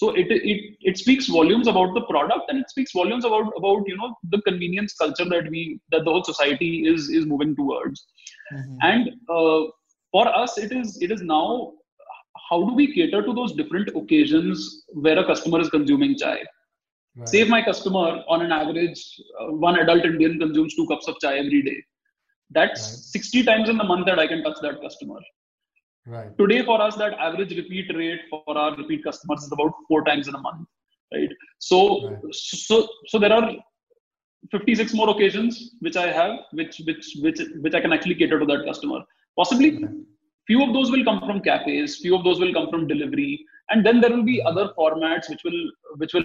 so 0.00 0.08
it, 0.20 0.28
it 0.50 0.58
it 0.88 0.96
speaks 1.02 1.26
volumes 1.36 1.68
about 1.70 1.92
the 1.94 2.02
product 2.10 2.50
and 2.50 2.58
it 2.62 2.68
speaks 2.72 2.92
volumes 2.98 3.24
about 3.28 3.48
about 3.60 3.88
you 3.90 3.96
know 4.00 4.10
the 4.34 4.40
convenience 4.48 4.92
culture 5.00 5.26
that 5.32 5.46
we 5.54 5.62
that 5.92 6.04
the 6.04 6.12
whole 6.12 6.26
society 6.28 6.70
is 6.90 7.08
is 7.18 7.24
moving 7.32 7.54
towards 7.60 8.04
mm-hmm. 8.52 8.76
and 8.90 9.08
uh, 9.36 9.62
for 10.12 10.26
us 10.42 10.58
it 10.58 10.72
is 10.72 11.00
it 11.02 11.10
is 11.10 11.22
now 11.22 11.72
how 12.48 12.58
do 12.66 12.74
we 12.74 12.92
cater 12.94 13.22
to 13.22 13.32
those 13.32 13.52
different 13.52 13.88
occasions 14.00 14.84
where 14.92 15.18
a 15.18 15.26
customer 15.30 15.60
is 15.60 15.70
consuming 15.76 16.16
chai 16.22 16.36
right. 16.36 17.28
say 17.28 17.40
if 17.40 17.48
my 17.56 17.62
customer 17.70 18.06
on 18.34 18.42
an 18.46 18.52
average 18.60 19.02
uh, 19.40 19.48
one 19.66 19.78
adult 19.84 20.04
indian 20.12 20.38
consumes 20.44 20.74
two 20.78 20.86
cups 20.92 21.08
of 21.08 21.16
chai 21.24 21.34
every 21.44 21.62
day 21.70 21.78
that's 22.58 22.86
right. 22.88 23.24
60 23.24 23.42
times 23.50 23.68
in 23.68 23.78
the 23.82 23.88
month 23.92 24.06
that 24.10 24.18
i 24.24 24.26
can 24.32 24.42
touch 24.46 24.60
that 24.66 24.80
customer 24.86 25.20
right 26.16 26.36
today 26.40 26.60
for 26.64 26.80
us 26.80 26.96
that 26.96 27.14
average 27.28 27.54
repeat 27.62 27.94
rate 28.02 28.20
for 28.30 28.58
our 28.64 28.74
repeat 28.76 29.04
customers 29.08 29.42
is 29.46 29.52
about 29.58 29.72
four 29.88 30.02
times 30.10 30.28
in 30.28 30.34
a 30.34 30.44
month 30.48 30.66
right 31.14 31.32
so 31.70 31.78
right. 32.08 32.34
so 32.34 32.76
so 33.12 33.18
there 33.24 33.34
are 33.38 33.48
56 34.50 34.94
more 34.98 35.10
occasions 35.10 35.54
which 35.84 35.96
i 36.02 36.08
have 36.18 36.34
which 36.58 36.80
which 36.88 37.06
which 37.24 37.40
which 37.64 37.74
i 37.78 37.80
can 37.84 37.92
actually 37.96 38.18
cater 38.20 38.38
to 38.42 38.46
that 38.50 38.64
customer 38.70 39.00
possibly. 39.38 39.70
Few 40.46 40.62
of 40.64 40.72
those 40.72 40.90
will 40.90 41.04
come 41.04 41.20
from 41.26 41.40
cafes 41.46 41.96
few 42.02 42.14
of 42.16 42.24
those 42.24 42.40
will 42.40 42.52
come 42.54 42.68
from 42.70 42.86
delivery 42.92 43.32
and 43.70 43.84
then 43.84 44.00
there 44.00 44.10
will 44.14 44.24
be 44.24 44.40
other 44.50 44.70
formats 44.78 45.28
which 45.28 45.42
will 45.44 45.60
which 46.02 46.14
will 46.14 46.24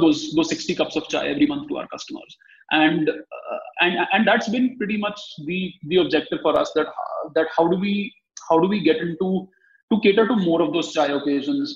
those 0.00 0.32
those 0.34 0.48
60 0.48 0.74
cups 0.74 0.96
of 0.96 1.08
chai 1.08 1.26
every 1.28 1.46
month 1.46 1.68
to 1.68 1.78
our 1.78 1.88
customers. 1.88 2.36
And 2.70 3.08
uh, 3.08 3.58
and 3.80 3.98
and 4.12 4.26
that's 4.26 4.48
been 4.48 4.76
pretty 4.78 4.96
much 4.96 5.20
the 5.46 5.72
the 5.88 5.96
objective 5.96 6.40
for 6.42 6.58
us 6.58 6.72
that 6.74 6.86
that 7.34 7.48
how 7.56 7.68
do 7.68 7.76
we 7.76 8.12
how 8.48 8.58
do 8.58 8.68
we 8.68 8.80
get 8.80 8.98
into 8.98 9.48
to 9.92 10.00
cater 10.00 10.26
to 10.26 10.36
more 10.36 10.62
of 10.62 10.72
those 10.72 10.92
chai 10.92 11.06
occasions? 11.06 11.74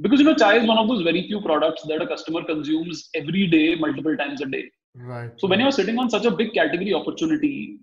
Because 0.00 0.20
you 0.20 0.26
know 0.26 0.34
chai 0.34 0.56
is 0.58 0.66
one 0.66 0.78
of 0.78 0.88
those 0.88 1.02
very 1.02 1.26
few 1.26 1.40
products 1.40 1.82
that 1.88 2.02
a 2.02 2.06
customer 2.06 2.44
consumes 2.44 3.08
every 3.14 3.46
day 3.46 3.74
multiple 3.74 4.16
times 4.16 4.40
a 4.40 4.46
day. 4.46 4.70
Right. 4.94 5.30
So 5.36 5.46
when 5.46 5.60
you're 5.60 5.72
sitting 5.72 5.98
on 5.98 6.10
such 6.10 6.24
a 6.24 6.30
big 6.30 6.52
category 6.54 6.94
opportunity. 6.94 7.78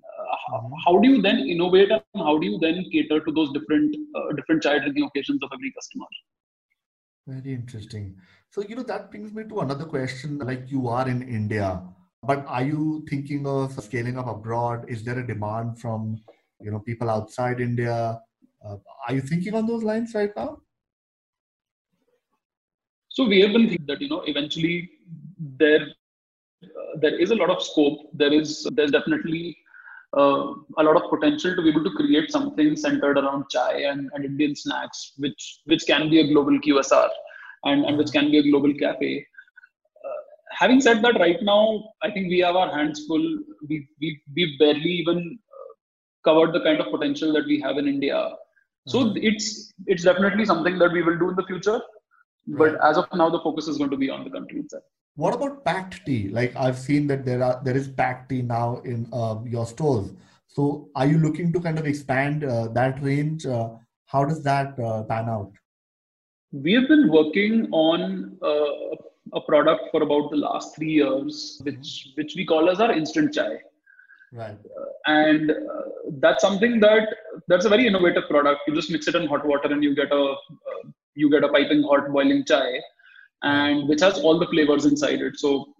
How 0.85 0.99
do 0.99 1.09
you 1.09 1.21
then 1.21 1.39
innovate 1.39 1.91
and 1.91 2.01
how 2.15 2.37
do 2.37 2.47
you 2.47 2.57
then 2.59 2.85
cater 2.91 3.19
to 3.19 3.31
those 3.31 3.51
different 3.53 3.95
uh, 4.15 4.33
different 4.35 4.63
chai 4.63 4.79
drinking 4.79 5.03
occasions 5.03 5.43
of 5.43 5.49
every 5.53 5.71
customer? 5.73 6.05
Very 7.27 7.53
interesting. 7.53 8.15
So 8.49 8.61
you 8.61 8.75
know 8.75 8.83
that 8.83 9.11
brings 9.11 9.33
me 9.33 9.43
to 9.43 9.59
another 9.59 9.85
question 9.85 10.37
like 10.39 10.71
you 10.71 10.87
are 10.87 11.07
in 11.07 11.21
india 11.21 11.83
but 12.23 12.45
are 12.47 12.63
you 12.63 13.05
thinking 13.09 13.45
of 13.47 13.71
scaling 13.83 14.17
up 14.17 14.27
abroad? 14.27 14.85
Is 14.87 15.03
there 15.03 15.19
a 15.19 15.25
demand 15.25 15.79
from 15.79 16.19
you 16.59 16.71
know 16.71 16.79
people 16.79 17.09
outside 17.09 17.61
india? 17.61 18.19
Uh, 18.65 18.77
are 19.07 19.13
you 19.13 19.21
thinking 19.21 19.53
on 19.53 19.67
those 19.67 19.83
lines 19.83 20.13
right 20.15 20.31
now? 20.35 20.57
So 23.09 23.25
we 23.25 23.39
have 23.41 23.51
been 23.51 23.69
thinking 23.69 23.85
that 23.87 24.01
you 24.01 24.09
know 24.09 24.23
eventually 24.25 24.89
there 25.37 25.87
uh, 26.63 26.99
there 27.01 27.19
is 27.19 27.31
a 27.31 27.35
lot 27.35 27.49
of 27.49 27.61
scope. 27.61 28.09
There 28.13 28.33
is 28.33 28.67
there's 28.73 28.91
definitely 28.91 29.57
uh, 30.15 30.53
a 30.77 30.83
lot 30.83 30.95
of 30.95 31.09
potential 31.09 31.55
to 31.55 31.61
be 31.61 31.69
able 31.69 31.83
to 31.83 31.91
create 31.91 32.31
something 32.31 32.75
centered 32.75 33.17
around 33.17 33.45
chai 33.49 33.81
and, 33.81 34.09
and 34.13 34.25
Indian 34.25 34.55
snacks, 34.55 35.13
which 35.17 35.61
which 35.65 35.85
can 35.85 36.09
be 36.09 36.21
a 36.21 36.27
global 36.27 36.57
QSR 36.59 37.09
and, 37.65 37.85
and 37.85 37.97
which 37.97 38.11
can 38.11 38.31
be 38.31 38.37
a 38.37 38.43
global 38.43 38.73
cafe. 38.73 39.25
Uh, 40.05 40.21
having 40.51 40.79
said 40.79 41.01
that, 41.01 41.19
right 41.19 41.41
now 41.41 41.91
I 42.01 42.11
think 42.11 42.29
we 42.29 42.39
have 42.39 42.55
our 42.55 42.73
hands 42.73 43.05
full. 43.05 43.39
We 43.67 43.87
we 43.99 44.21
we 44.35 44.55
barely 44.59 44.93
even 45.03 45.39
uh, 45.51 45.73
covered 46.23 46.53
the 46.53 46.61
kind 46.61 46.79
of 46.79 46.91
potential 46.91 47.33
that 47.33 47.45
we 47.45 47.59
have 47.61 47.77
in 47.77 47.87
India. 47.87 48.31
So 48.87 48.99
mm-hmm. 48.99 49.17
it's 49.21 49.73
it's 49.87 50.03
definitely 50.03 50.45
something 50.45 50.79
that 50.79 50.93
we 50.93 51.03
will 51.03 51.19
do 51.19 51.29
in 51.29 51.35
the 51.35 51.43
future. 51.43 51.81
Right. 52.49 52.71
But 52.71 52.89
as 52.89 52.97
of 52.97 53.07
now, 53.13 53.29
the 53.29 53.41
focus 53.41 53.67
is 53.67 53.77
going 53.77 53.89
to 53.89 53.97
be 53.97 54.09
on 54.09 54.23
the 54.23 54.29
country 54.29 54.61
itself. 54.61 54.83
What 55.17 55.33
about 55.33 55.65
packed 55.65 56.05
tea? 56.05 56.29
Like 56.29 56.55
I've 56.55 56.77
seen 56.77 57.07
that 57.07 57.25
there 57.25 57.43
are 57.43 57.59
there 57.63 57.75
is 57.75 57.87
packed 57.87 58.29
tea 58.29 58.43
now 58.43 58.81
in 58.85 59.07
uh, 59.11 59.37
your 59.45 59.65
stores. 59.65 60.11
So 60.47 60.89
are 60.95 61.07
you 61.07 61.17
looking 61.17 61.51
to 61.53 61.59
kind 61.59 61.79
of 61.79 61.87
expand 61.87 62.43
uh, 62.43 62.67
that 62.79 63.01
range? 63.01 63.45
Uh, 63.47 63.69
how 64.05 64.25
does 64.25 64.43
that 64.43 64.79
uh, 64.79 65.03
pan 65.03 65.27
out? 65.27 65.51
We 66.51 66.73
have 66.73 66.87
been 66.87 67.09
working 67.11 67.67
on 67.71 68.37
uh, 68.43 68.95
a 69.33 69.41
product 69.41 69.89
for 69.91 70.03
about 70.03 70.29
the 70.29 70.37
last 70.37 70.75
three 70.75 70.91
years, 70.91 71.59
which 71.63 72.09
which 72.13 72.35
we 72.35 72.45
call 72.45 72.69
as 72.69 72.79
our 72.79 72.91
instant 72.91 73.33
chai. 73.33 73.57
Right. 74.31 74.59
Uh, 74.79 74.85
and 75.07 75.51
that's 76.19 76.43
something 76.43 76.79
that 76.81 77.07
that's 77.47 77.65
a 77.65 77.69
very 77.69 77.87
innovative 77.87 78.29
product. 78.29 78.61
You 78.67 78.75
just 78.75 78.91
mix 78.91 79.07
it 79.07 79.15
in 79.15 79.25
hot 79.25 79.47
water 79.47 79.73
and 79.73 79.83
you 79.83 79.95
get 79.95 80.11
a 80.11 80.35
you 81.15 81.31
get 81.31 81.43
a 81.43 81.49
piping 81.49 81.81
hot 81.81 82.11
boiling 82.11 82.45
chai 82.45 82.81
and 83.43 83.87
which 83.87 84.01
has 84.01 84.19
all 84.19 84.39
the 84.39 84.47
flavors 84.47 84.85
inside 84.85 85.21
it. 85.21 85.37
So, 85.37 85.73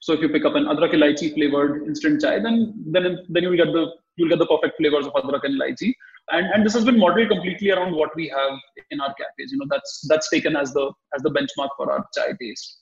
so 0.00 0.12
if 0.12 0.20
you 0.20 0.28
pick 0.28 0.44
up 0.44 0.54
an 0.54 0.64
adrak 0.64 0.92
elaichi 0.92 1.34
flavored 1.34 1.86
instant 1.86 2.20
chai, 2.20 2.38
then 2.40 2.74
then 2.86 3.18
then 3.28 3.42
you'll 3.44 3.56
get 3.56 3.72
the 3.72 3.86
you'll 4.16 4.28
get 4.28 4.38
the 4.38 4.46
perfect 4.46 4.76
flavors 4.76 5.06
of 5.06 5.12
adrak 5.14 5.44
and 5.44 5.60
elaichi. 5.60 5.94
And 6.30 6.46
and 6.52 6.66
this 6.66 6.74
has 6.74 6.84
been 6.84 6.98
modeled 6.98 7.30
completely 7.30 7.70
around 7.70 7.94
what 7.94 8.14
we 8.16 8.28
have 8.28 8.58
in 8.90 9.00
our 9.00 9.14
cafes. 9.14 9.52
You 9.52 9.58
know, 9.58 9.66
that's 9.70 10.06
that's 10.08 10.28
taken 10.28 10.56
as 10.56 10.72
the 10.72 10.92
as 11.14 11.22
the 11.22 11.30
benchmark 11.30 11.70
for 11.76 11.90
our 11.92 12.04
chai 12.16 12.32
taste. 12.40 12.78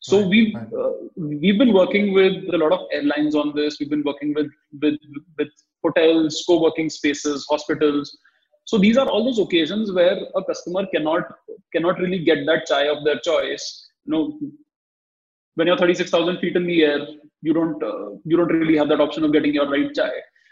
So 0.00 0.20
right, 0.20 0.28
we've 0.28 0.54
right. 0.54 0.72
Uh, 0.72 0.92
we've 1.16 1.58
been 1.58 1.74
working 1.74 2.14
with 2.14 2.54
a 2.54 2.58
lot 2.58 2.72
of 2.72 2.86
airlines 2.92 3.34
on 3.34 3.54
this. 3.54 3.78
We've 3.78 3.90
been 3.90 4.04
working 4.04 4.34
with 4.34 4.50
with 4.80 4.98
with 5.38 5.48
hotels, 5.84 6.42
co-working 6.46 6.90
spaces, 6.90 7.46
hospitals 7.50 8.16
so 8.70 8.78
these 8.78 8.96
are 8.96 9.08
all 9.08 9.24
those 9.24 9.40
occasions 9.40 9.90
where 9.90 10.16
a 10.36 10.44
customer 10.44 10.86
cannot 10.94 11.22
cannot 11.72 11.98
really 11.98 12.18
get 12.24 12.46
that 12.46 12.66
chai 12.66 12.84
of 12.88 13.04
their 13.04 13.18
choice. 13.20 13.88
You 14.04 14.12
know 14.12 14.38
when 15.54 15.66
you're 15.66 15.76
36000 15.76 16.38
feet 16.38 16.56
in 16.56 16.66
the 16.66 16.82
air 16.84 17.06
you 17.42 17.52
don't 17.52 17.82
uh, 17.82 18.10
you 18.24 18.36
don't 18.36 18.52
really 18.52 18.76
have 18.76 18.88
that 18.88 19.00
option 19.00 19.24
of 19.24 19.32
getting 19.32 19.54
your 19.54 19.68
right 19.70 19.94
chai. 19.94 20.10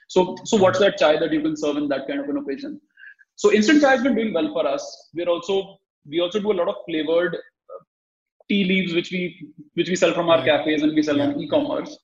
So 0.08 0.36
so 0.44 0.56
what's 0.56 0.78
that 0.78 0.98
chai 0.98 1.18
that 1.18 1.32
you 1.32 1.40
can 1.40 1.56
serve 1.56 1.76
in 1.76 1.88
that 1.88 2.06
kind 2.06 2.20
of 2.20 2.28
an 2.28 2.38
occasion? 2.38 2.80
So 3.36 3.52
instant 3.52 3.82
chai 3.82 3.90
has 3.90 4.02
been 4.02 4.14
doing 4.14 4.32
well 4.32 4.52
for 4.52 4.66
us. 4.66 4.84
We're 5.14 5.28
also 5.28 5.78
we 6.08 6.20
also 6.20 6.40
do 6.40 6.52
a 6.52 6.58
lot 6.60 6.68
of 6.68 6.76
flavored 6.86 7.34
uh, 7.34 7.82
tea 8.48 8.64
leaves 8.64 8.94
which 8.94 9.10
we 9.10 9.22
which 9.74 9.88
we 9.88 9.96
sell 9.96 10.14
from 10.14 10.28
our 10.28 10.44
cafes 10.44 10.82
and 10.82 10.94
we 10.94 11.02
sell 11.02 11.20
on 11.20 11.38
e-commerce. 11.40 11.98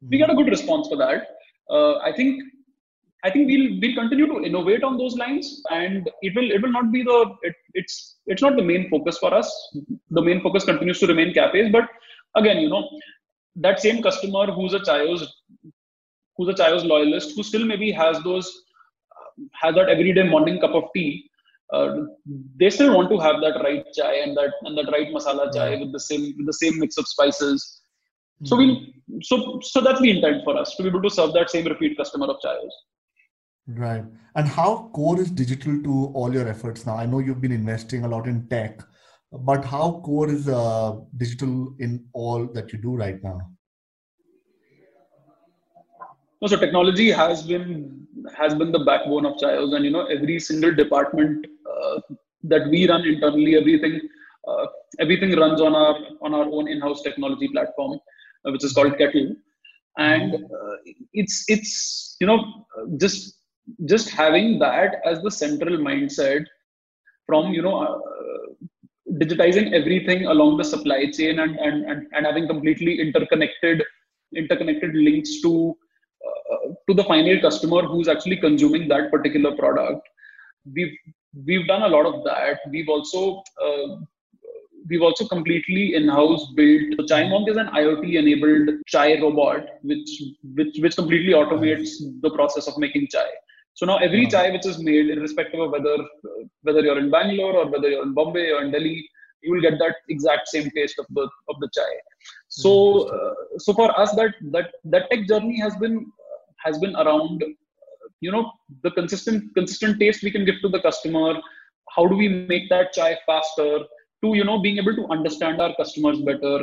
We 0.00 0.18
get 0.18 0.30
a 0.30 0.34
good 0.34 0.48
response 0.48 0.88
for 0.88 0.96
that. 0.96 1.26
Uh, 1.70 1.98
i 2.08 2.12
think 2.18 2.42
I 3.22 3.30
think 3.30 3.48
we'll 3.48 3.78
we'll 3.80 3.94
continue 3.94 4.26
to 4.26 4.42
innovate 4.44 4.82
on 4.82 4.96
those 4.96 5.16
lines, 5.16 5.62
and 5.70 6.08
it 6.22 6.34
will 6.34 6.50
it 6.50 6.62
will 6.62 6.72
not 6.72 6.90
be 6.90 7.02
the 7.02 7.34
it, 7.42 7.54
it's 7.74 8.16
it's 8.26 8.42
not 8.42 8.56
the 8.56 8.62
main 8.62 8.88
focus 8.88 9.18
for 9.18 9.32
us. 9.34 9.50
The 10.10 10.22
main 10.22 10.40
focus 10.40 10.64
continues 10.64 11.00
to 11.00 11.06
remain 11.06 11.34
cafes, 11.34 11.70
but 11.70 11.88
again, 12.36 12.58
you 12.58 12.70
know, 12.70 12.88
that 13.56 13.80
same 13.80 14.02
customer 14.02 14.46
who's 14.46 14.74
a 14.74 14.80
Chaayos 14.80 15.26
who's 16.36 16.48
a 16.48 16.54
Chaayos 16.54 16.86
loyalist 16.86 17.36
who 17.36 17.42
still 17.42 17.64
maybe 17.64 17.90
has 17.92 18.22
those 18.22 18.50
has 19.52 19.74
that 19.74 19.88
everyday 19.88 20.22
morning 20.22 20.60
cup 20.60 20.74
of 20.74 20.84
tea. 20.94 21.26
Uh, 21.72 22.02
they 22.58 22.68
still 22.68 22.94
want 22.96 23.08
to 23.10 23.18
have 23.18 23.40
that 23.40 23.60
right 23.62 23.84
chai 23.92 24.14
and 24.22 24.36
that 24.36 24.52
and 24.62 24.76
that 24.76 24.90
right 24.90 25.08
masala 25.16 25.52
chai 25.54 25.76
with 25.76 25.92
the 25.92 26.00
same 26.00 26.34
with 26.38 26.46
the 26.46 26.58
same 26.62 26.78
mix 26.78 26.96
of 26.96 27.06
spices. 27.06 27.82
So 28.44 28.56
we 28.56 28.66
hmm. 29.06 29.18
so 29.22 29.60
so 29.62 29.80
that's 29.80 30.00
the 30.00 30.10
intent 30.10 30.42
for 30.44 30.56
us 30.56 30.74
to 30.76 30.82
be 30.82 30.88
able 30.88 31.02
to 31.02 31.10
serve 31.10 31.34
that 31.34 31.50
same 31.50 31.66
repeat 31.66 31.96
customer 31.98 32.26
of 32.26 32.40
Chaayos. 32.44 32.78
Right. 33.76 34.04
And 34.34 34.48
how 34.48 34.90
core 34.94 35.20
is 35.20 35.30
digital 35.30 35.82
to 35.82 36.06
all 36.14 36.32
your 36.32 36.48
efforts 36.48 36.86
now? 36.86 36.96
I 36.96 37.06
know 37.06 37.18
you've 37.18 37.40
been 37.40 37.52
investing 37.52 38.04
a 38.04 38.08
lot 38.08 38.26
in 38.26 38.48
tech, 38.48 38.80
but 39.32 39.64
how 39.64 40.00
core 40.04 40.28
is 40.28 40.48
uh, 40.48 40.96
digital 41.16 41.74
in 41.78 42.04
all 42.12 42.46
that 42.46 42.72
you 42.72 42.78
do 42.78 42.96
right 42.96 43.22
now? 43.22 43.40
No, 46.42 46.48
so 46.48 46.56
technology 46.56 47.10
has 47.10 47.42
been 47.42 48.06
has 48.34 48.54
been 48.54 48.72
the 48.72 48.84
backbone 48.84 49.26
of 49.26 49.34
Chaayos, 49.34 49.74
and 49.74 49.84
you 49.84 49.90
know 49.90 50.06
every 50.06 50.40
single 50.40 50.74
department 50.74 51.46
uh, 51.70 52.00
that 52.44 52.68
we 52.70 52.88
run 52.88 53.02
internally, 53.02 53.56
everything 53.56 54.00
uh, 54.48 54.66
everything 54.98 55.36
runs 55.36 55.60
on 55.60 55.74
our 55.74 55.96
on 56.22 56.34
our 56.34 56.46
own 56.50 56.66
in-house 56.66 57.02
technology 57.02 57.48
platform, 57.48 57.98
uh, 58.46 58.52
which 58.52 58.64
is 58.64 58.72
called 58.72 58.96
Kettle, 58.96 59.34
and 59.98 60.32
mm-hmm. 60.32 60.44
uh, 60.44 60.76
it's 61.12 61.44
it's 61.48 62.16
you 62.20 62.26
know 62.26 62.66
just 62.96 63.39
just 63.86 64.10
having 64.10 64.58
that 64.58 65.00
as 65.04 65.22
the 65.22 65.30
central 65.30 65.76
mindset 65.78 66.44
from 67.26 67.52
you 67.52 67.62
know 67.62 67.76
uh, 67.78 67.98
digitizing 69.22 69.72
everything 69.72 70.26
along 70.26 70.56
the 70.56 70.64
supply 70.64 71.10
chain 71.10 71.40
and, 71.40 71.56
and 71.58 71.84
and 71.90 72.06
and 72.12 72.26
having 72.26 72.46
completely 72.46 73.00
interconnected 73.00 73.82
interconnected 74.36 74.94
links 74.94 75.40
to 75.40 75.76
uh, 76.28 76.72
to 76.88 76.94
the 76.94 77.04
final 77.04 77.40
customer 77.40 77.82
who's 77.82 78.08
actually 78.08 78.36
consuming 78.36 78.88
that 78.88 79.10
particular 79.10 79.56
product. 79.56 80.06
We've 80.74 80.96
we've 81.46 81.66
done 81.66 81.82
a 81.82 81.88
lot 81.88 82.06
of 82.06 82.24
that. 82.24 82.60
We've 82.70 82.88
also 82.88 83.42
uh, 83.64 83.96
we've 84.88 85.02
also 85.02 85.26
completely 85.26 85.94
in-house 85.94 86.44
built 86.56 86.94
so 86.96 87.06
chai 87.10 87.28
monk 87.28 87.48
is 87.48 87.58
an 87.62 87.68
iot 87.80 88.02
enabled 88.20 88.70
chai 88.86 89.20
robot 89.20 89.66
which 89.82 90.10
which 90.58 90.78
which 90.84 90.96
completely 90.96 91.34
automates 91.40 91.90
the 92.22 92.30
process 92.38 92.66
of 92.66 92.78
making 92.84 93.06
chai 93.14 93.28
so 93.80 93.86
now 93.86 93.96
every 93.96 94.26
chai 94.26 94.50
which 94.50 94.66
is 94.66 94.78
made, 94.78 95.08
irrespective 95.08 95.58
of 95.58 95.70
whether 95.70 95.96
whether 96.64 96.80
you're 96.80 96.98
in 96.98 97.10
Bangalore 97.10 97.54
or 97.60 97.66
whether 97.70 97.88
you're 97.88 98.02
in 98.02 98.12
Bombay 98.12 98.50
or 98.50 98.60
in 98.62 98.70
Delhi, 98.70 99.08
you 99.42 99.52
will 99.52 99.62
get 99.62 99.78
that 99.78 99.94
exact 100.10 100.48
same 100.48 100.68
taste 100.72 100.98
of 100.98 101.06
the 101.14 101.22
of 101.48 101.56
the 101.60 101.68
chai. 101.76 101.92
So 102.48 102.72
uh, 103.08 103.34
so 103.56 103.72
for 103.72 103.88
us 103.98 104.14
that 104.16 104.34
that 104.56 104.74
that 104.84 105.10
tech 105.10 105.26
journey 105.26 105.58
has 105.60 105.74
been 105.76 105.96
has 106.66 106.78
been 106.78 106.94
around 106.94 107.42
you 108.20 108.30
know 108.30 108.52
the 108.82 108.90
consistent 108.90 109.54
consistent 109.54 109.98
taste 109.98 110.22
we 110.22 110.30
can 110.36 110.44
give 110.44 110.60
to 110.60 110.68
the 110.68 110.82
customer. 110.82 111.40
How 111.96 112.06
do 112.06 112.16
we 112.16 112.28
make 112.28 112.68
that 112.68 112.92
chai 112.92 113.16
faster? 113.24 113.78
To 114.24 114.34
you 114.34 114.44
know 114.44 114.58
being 114.58 114.76
able 114.76 114.94
to 114.94 115.06
understand 115.08 115.62
our 115.62 115.74
customers 115.76 116.20
better. 116.20 116.56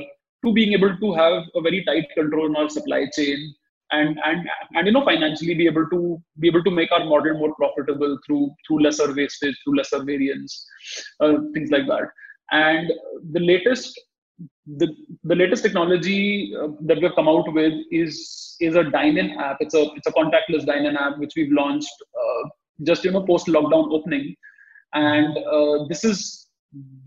To 0.45 0.53
being 0.53 0.73
able 0.73 0.95
to 0.95 1.13
have 1.15 1.45
a 1.56 1.62
very 1.62 1.84
tight 1.84 2.12
control 2.13 2.49
on 2.49 2.58
our 2.58 2.69
supply 2.69 3.08
chain 3.17 3.56
and 3.91 4.19
and 4.26 4.47
and 4.73 4.88
you 4.88 4.93
know 4.93 5.04
financially 5.06 5.54
be 5.54 5.65
able 5.65 5.88
to 5.89 6.21
be 6.39 6.47
able 6.47 6.63
to 6.63 6.71
make 6.71 6.91
our 6.91 7.06
model 7.06 7.38
more 7.38 7.54
profitable 7.56 8.17
through 8.26 8.50
through 8.65 8.82
lesser 8.82 9.13
wastage 9.13 9.58
through 9.63 9.78
lesser 9.78 10.04
variance 10.04 10.65
uh, 11.21 11.34
things 11.54 11.71
like 11.71 11.88
that 11.88 12.10
and 12.52 12.91
the 13.32 13.39
latest 13.39 14.00
the, 14.78 14.88
the 15.23 15.36
latest 15.36 15.63
technology 15.63 16.54
uh, 16.56 16.67
that 16.82 17.02
we've 17.02 17.15
come 17.15 17.28
out 17.28 17.52
with 17.54 17.73
is 17.91 18.56
is 18.60 18.76
a 18.76 18.84
dine-in 18.84 19.32
app. 19.39 19.58
It's 19.60 19.73
a 19.73 19.88
it's 19.95 20.08
a 20.08 20.12
contactless 20.12 20.65
dine-in 20.65 20.97
app 20.97 21.17
which 21.17 21.34
we've 21.36 21.52
launched 21.52 21.89
uh, 22.15 22.50
just 22.84 23.04
you 23.04 23.12
know 23.12 23.26
post 23.26 23.47
lockdown 23.47 23.91
opening, 23.91 24.36
and 24.93 25.38
uh, 25.38 25.86
this 25.88 26.04
is 26.04 26.50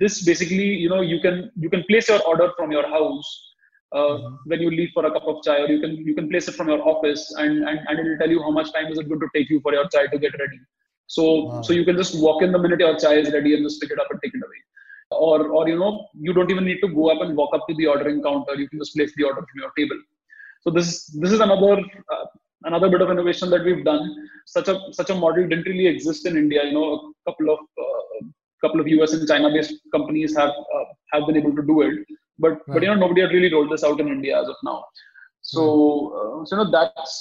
this 0.01 0.25
basically 0.25 0.65
you 0.65 0.89
know 0.89 1.03
you 1.03 1.21
can 1.21 1.51
you 1.57 1.71
can 1.71 1.85
place 1.85 2.09
your 2.09 2.23
order 2.27 2.51
from 2.57 2.73
your 2.73 2.89
house 2.89 3.50
mm-hmm. 3.95 4.35
when 4.45 4.61
you 4.61 4.71
leave 4.71 4.91
for 4.95 5.07
a 5.07 5.13
cup 5.13 5.27
of 5.27 5.43
chai, 5.43 5.59
or 5.63 5.69
you 5.69 5.81
can 5.81 5.97
you 6.09 6.15
can 6.15 6.29
place 6.29 6.49
it 6.49 6.55
from 6.55 6.69
your 6.69 6.83
office, 6.87 7.35
and 7.39 7.69
and, 7.69 7.81
and 7.89 7.99
it 7.99 8.05
will 8.09 8.19
tell 8.19 8.31
you 8.31 8.43
how 8.43 8.51
much 8.51 8.73
time 8.73 8.87
is 8.93 8.99
it 8.99 9.09
going 9.09 9.21
to 9.21 9.31
take 9.35 9.51
you 9.51 9.61
for 9.61 9.73
your 9.73 9.89
chai 9.89 10.07
to 10.07 10.19
get 10.19 10.33
ready. 10.39 10.61
So 11.07 11.45
wow. 11.45 11.63
so 11.63 11.73
you 11.73 11.85
can 11.85 11.97
just 11.97 12.21
walk 12.21 12.43
in 12.43 12.53
the 12.53 12.59
minute 12.59 12.81
your 12.81 12.99
chai 12.99 13.15
is 13.15 13.33
ready 13.33 13.55
and 13.55 13.65
just 13.65 13.81
pick 13.81 13.91
it 13.91 13.99
up 13.99 14.11
and 14.11 14.21
take 14.23 14.35
it 14.35 14.45
away 14.49 14.61
or 15.11 15.49
or 15.49 15.69
you 15.69 15.79
know 15.79 16.07
you 16.15 16.33
don't 16.33 16.51
even 16.51 16.65
need 16.65 16.81
to 16.81 16.89
go 16.89 17.11
up 17.11 17.21
and 17.23 17.37
walk 17.37 17.53
up 17.55 17.67
to 17.69 17.75
the 17.75 17.87
ordering 17.87 18.23
counter 18.23 18.55
you 18.55 18.69
can 18.69 18.79
just 18.79 18.95
place 18.95 19.13
the 19.17 19.25
order 19.25 19.41
from 19.41 19.61
your 19.63 19.73
table 19.79 19.99
so 20.63 20.71
this 20.71 21.07
this 21.23 21.33
is 21.33 21.41
another 21.41 21.81
uh, 22.13 22.27
another 22.65 22.89
bit 22.89 23.01
of 23.01 23.11
innovation 23.11 23.51
that 23.51 23.65
we've 23.65 23.85
done 23.85 24.05
such 24.47 24.69
a 24.69 24.77
such 24.93 25.11
a 25.11 25.15
model 25.15 25.49
didn't 25.49 25.67
really 25.73 25.89
exist 25.95 26.27
in 26.27 26.37
india 26.37 26.63
you 26.65 26.75
know 26.79 26.89
a 26.95 27.31
couple 27.31 27.51
of 27.55 27.61
uh, 27.85 28.21
couple 28.65 28.81
of 28.81 28.87
us 29.05 29.13
and 29.15 29.27
china 29.33 29.51
based 29.57 29.75
companies 29.97 30.37
have 30.41 30.55
uh, 30.77 30.87
have 31.13 31.27
been 31.27 31.41
able 31.43 31.55
to 31.61 31.65
do 31.73 31.77
it 31.87 31.95
but 32.43 32.53
right. 32.53 32.73
but 32.73 32.83
you 32.83 32.89
know 32.91 33.01
nobody 33.05 33.23
had 33.25 33.37
really 33.37 33.53
rolled 33.55 33.73
this 33.75 33.87
out 33.89 34.01
in 34.05 34.09
india 34.17 34.35
as 34.41 34.49
of 34.55 34.59
now 34.71 34.79
so 35.53 35.63
uh, 36.19 36.45
so 36.45 36.51
you 36.53 36.61
know 36.61 36.71
that's 36.77 37.15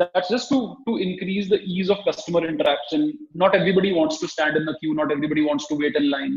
that's 0.00 0.28
just 0.34 0.48
to 0.52 0.58
to 0.86 0.92
increase 1.06 1.48
the 1.54 1.60
ease 1.74 1.90
of 1.94 2.06
customer 2.08 2.42
interaction 2.52 3.02
not 3.42 3.58
everybody 3.60 3.92
wants 4.00 4.18
to 4.22 4.28
stand 4.34 4.56
in 4.60 4.64
the 4.70 4.76
queue 4.80 4.94
not 5.00 5.16
everybody 5.16 5.44
wants 5.50 5.66
to 5.70 5.76
wait 5.82 5.96
in 6.02 6.08
line 6.16 6.36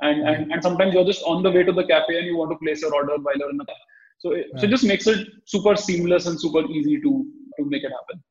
and, 0.00 0.28
and 0.28 0.52
and 0.52 0.62
sometimes 0.62 0.94
you're 0.94 1.04
just 1.04 1.22
on 1.22 1.42
the 1.42 1.50
way 1.50 1.62
to 1.62 1.72
the 1.72 1.84
cafe 1.84 2.18
and 2.18 2.26
you 2.26 2.36
want 2.36 2.50
to 2.50 2.56
place 2.58 2.82
your 2.82 2.94
order 2.94 3.16
while 3.16 3.36
you're 3.36 3.50
in 3.50 3.56
the 3.56 3.64
car. 3.64 3.82
So 4.18 4.32
it, 4.32 4.46
so 4.56 4.64
it 4.64 4.70
just 4.70 4.84
makes 4.84 5.06
it 5.06 5.28
super 5.44 5.76
seamless 5.76 6.26
and 6.26 6.40
super 6.40 6.64
easy 6.66 7.00
to 7.00 7.26
to 7.58 7.64
make 7.64 7.82
it 7.82 7.92
happen. 7.92 8.22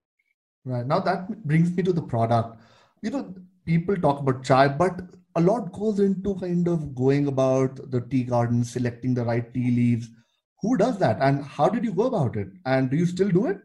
Right 0.64 0.86
now 0.86 1.00
that 1.00 1.44
brings 1.46 1.76
me 1.76 1.84
to 1.84 1.94
the 1.94 2.02
product. 2.02 2.60
You 3.02 3.12
know, 3.12 3.34
people 3.66 3.96
talk 3.96 4.20
about 4.20 4.44
chai, 4.44 4.68
but 4.68 5.02
a 5.36 5.42
lot 5.42 5.72
goes 5.72 6.00
into 6.00 6.36
kind 6.36 6.68
of 6.68 6.96
going 6.96 7.28
about 7.28 7.92
the 7.92 8.02
tea 8.02 8.24
garden, 8.24 8.64
selecting 8.64 9.14
the 9.14 9.24
right 9.24 9.54
tea 9.54 9.72
leaves. 9.72 10.10
Who 10.62 10.78
does 10.78 10.98
that, 11.00 11.18
and 11.22 11.44
how 11.44 11.70
did 11.70 11.84
you 11.84 11.94
go 11.94 12.08
about 12.08 12.36
it? 12.38 12.48
And 12.66 12.90
do 12.90 12.98
you 12.98 13.06
still 13.06 13.30
do 13.30 13.48
it? 13.48 13.58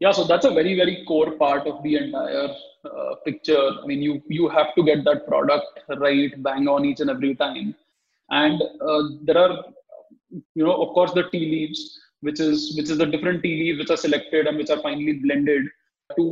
Yeah, 0.00 0.12
so 0.12 0.24
that's 0.24 0.44
a 0.44 0.50
very 0.50 0.74
very 0.76 1.04
core 1.06 1.32
part 1.32 1.66
of 1.66 1.82
the 1.82 1.96
entire 1.96 2.54
uh, 2.86 3.14
picture 3.24 3.70
i 3.82 3.86
mean 3.86 4.02
you 4.02 4.22
you 4.28 4.48
have 4.48 4.74
to 4.76 4.82
get 4.88 5.04
that 5.04 5.26
product 5.26 5.80
right 6.04 6.34
bang 6.42 6.68
on 6.68 6.84
each 6.84 7.00
and 7.00 7.10
every 7.10 7.34
time 7.34 7.74
and 8.30 8.62
uh, 8.90 9.02
there 9.22 9.38
are 9.38 9.64
you 10.54 10.64
know 10.66 10.76
of 10.84 10.88
course 10.96 11.12
the 11.12 11.24
tea 11.30 11.46
leaves 11.54 11.80
which 12.20 12.40
is 12.40 12.76
which 12.76 12.90
is 12.90 12.98
the 12.98 13.06
different 13.14 13.42
tea 13.42 13.56
leaves 13.62 13.78
which 13.78 13.90
are 13.90 14.02
selected 14.06 14.46
and 14.46 14.56
which 14.56 14.70
are 14.70 14.82
finally 14.82 15.14
blended 15.24 15.64
to 16.16 16.24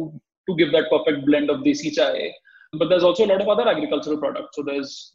to 0.49 0.57
give 0.57 0.71
that 0.73 0.91
perfect 0.95 1.25
blend 1.27 1.51
of 1.51 1.61
desi 1.67 1.93
chai 1.99 2.33
but 2.79 2.89
there's 2.89 3.03
also 3.03 3.25
a 3.25 3.31
lot 3.33 3.41
of 3.41 3.49
other 3.49 3.69
agricultural 3.69 4.19
products. 4.19 4.57
So 4.57 4.63
there's 4.63 5.13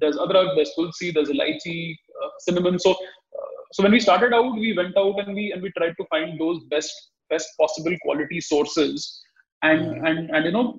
there's 0.00 0.16
adrak 0.16 0.54
there's 0.56 0.72
tulsi 0.74 1.10
there's 1.10 1.28
elaichi 1.28 1.94
uh, 2.22 2.28
cinnamon. 2.40 2.78
So 2.78 2.92
uh, 2.92 3.56
so 3.72 3.82
when 3.82 3.92
we 3.92 4.00
started 4.00 4.32
out 4.32 4.52
we 4.54 4.72
went 4.76 4.96
out 4.96 5.18
and 5.20 5.34
we 5.34 5.52
and 5.52 5.62
we 5.62 5.72
tried 5.78 5.94
to 6.00 6.06
find 6.10 6.40
those 6.40 6.62
best 6.70 6.92
best 7.30 7.48
possible 7.60 7.96
quality 8.02 8.40
sources 8.40 9.22
and 9.62 10.06
and 10.06 10.30
and 10.30 10.44
you 10.44 10.52
know 10.52 10.78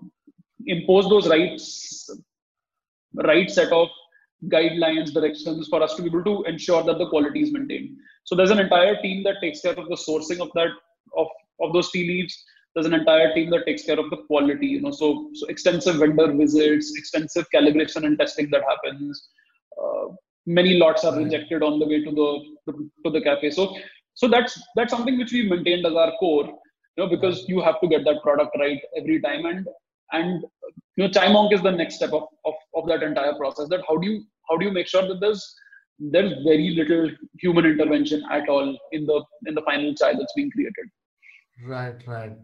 impose 0.66 1.10
those 1.10 1.28
rights 1.28 2.10
right 3.30 3.50
set 3.50 3.72
of 3.72 3.88
guidelines 4.46 5.12
directions 5.12 5.68
for 5.68 5.82
us 5.82 5.96
to 5.96 6.04
be 6.04 6.10
able 6.10 6.24
to 6.24 6.44
ensure 6.44 6.84
that 6.84 7.00
the 7.00 7.10
quality 7.10 7.42
is 7.42 7.52
maintained. 7.52 7.98
So 8.26 8.36
there's 8.36 8.52
an 8.52 8.60
entire 8.60 9.02
team 9.02 9.24
that 9.24 9.38
takes 9.42 9.62
care 9.62 9.74
of 9.74 9.88
the 9.90 9.96
sourcing 9.96 10.40
of 10.40 10.50
that 10.54 10.70
of 11.18 11.28
of 11.62 11.74
those 11.74 11.90
tea 11.92 12.08
leaves 12.08 12.36
there's 12.78 12.86
an 12.86 12.94
entire 12.94 13.34
team 13.34 13.50
that 13.50 13.66
takes 13.66 13.84
care 13.84 14.00
of 14.00 14.08
the 14.12 14.18
quality 14.28 14.68
you 14.68 14.82
know 14.82 14.92
so 14.92 15.08
so 15.34 15.48
extensive 15.54 15.96
vendor 16.02 16.28
visits 16.32 16.96
extensive 16.96 17.46
calibration 17.54 18.06
and 18.06 18.20
testing 18.20 18.50
that 18.52 18.62
happens. 18.72 19.30
Uh, 19.82 20.10
many 20.46 20.74
lots 20.78 21.04
are 21.04 21.16
rejected 21.18 21.64
on 21.64 21.80
the 21.80 21.88
way 21.88 22.04
to 22.04 22.12
the 22.20 22.30
to, 22.66 22.92
to 23.04 23.10
the 23.16 23.22
cafe. 23.22 23.50
So 23.50 23.76
so 24.14 24.28
that's 24.28 24.62
that's 24.76 24.92
something 24.92 25.18
which 25.18 25.32
we've 25.32 25.50
maintained 25.50 25.88
as 25.88 25.94
our 25.94 26.12
core 26.20 26.46
you 26.46 27.00
know 27.04 27.10
because 27.10 27.46
you 27.48 27.62
have 27.62 27.82
to 27.82 27.88
get 27.88 28.06
that 28.06 28.22
product 28.22 28.56
right 28.60 28.80
every 28.96 29.20
time. 29.22 29.48
And 29.48 29.68
and 30.12 30.44
you 30.98 31.04
know 31.04 31.10
chai 31.10 31.32
monk 31.32 31.54
is 31.54 31.64
the 31.64 31.72
next 31.72 31.96
step 31.96 32.14
of, 32.14 32.28
of, 32.46 32.54
of 32.76 32.88
that 32.90 33.02
entire 33.02 33.34
process. 33.34 33.70
That 33.70 33.82
how 33.88 33.98
do 33.98 34.08
you 34.08 34.24
how 34.50 34.58
do 34.58 34.66
you 34.68 34.72
make 34.72 34.88
sure 34.88 35.08
that 35.08 35.20
there's 35.20 35.44
there's 36.00 36.34
very 36.44 36.70
little 36.82 37.10
human 37.40 37.66
intervention 37.66 38.24
at 38.30 38.48
all 38.48 38.78
in 38.92 39.08
the 39.08 39.24
in 39.48 39.56
the 39.56 39.64
final 39.64 39.96
chai 39.96 40.14
that's 40.14 40.34
being 40.36 40.52
created? 40.52 40.88
Right 41.66 42.08
right 42.08 42.38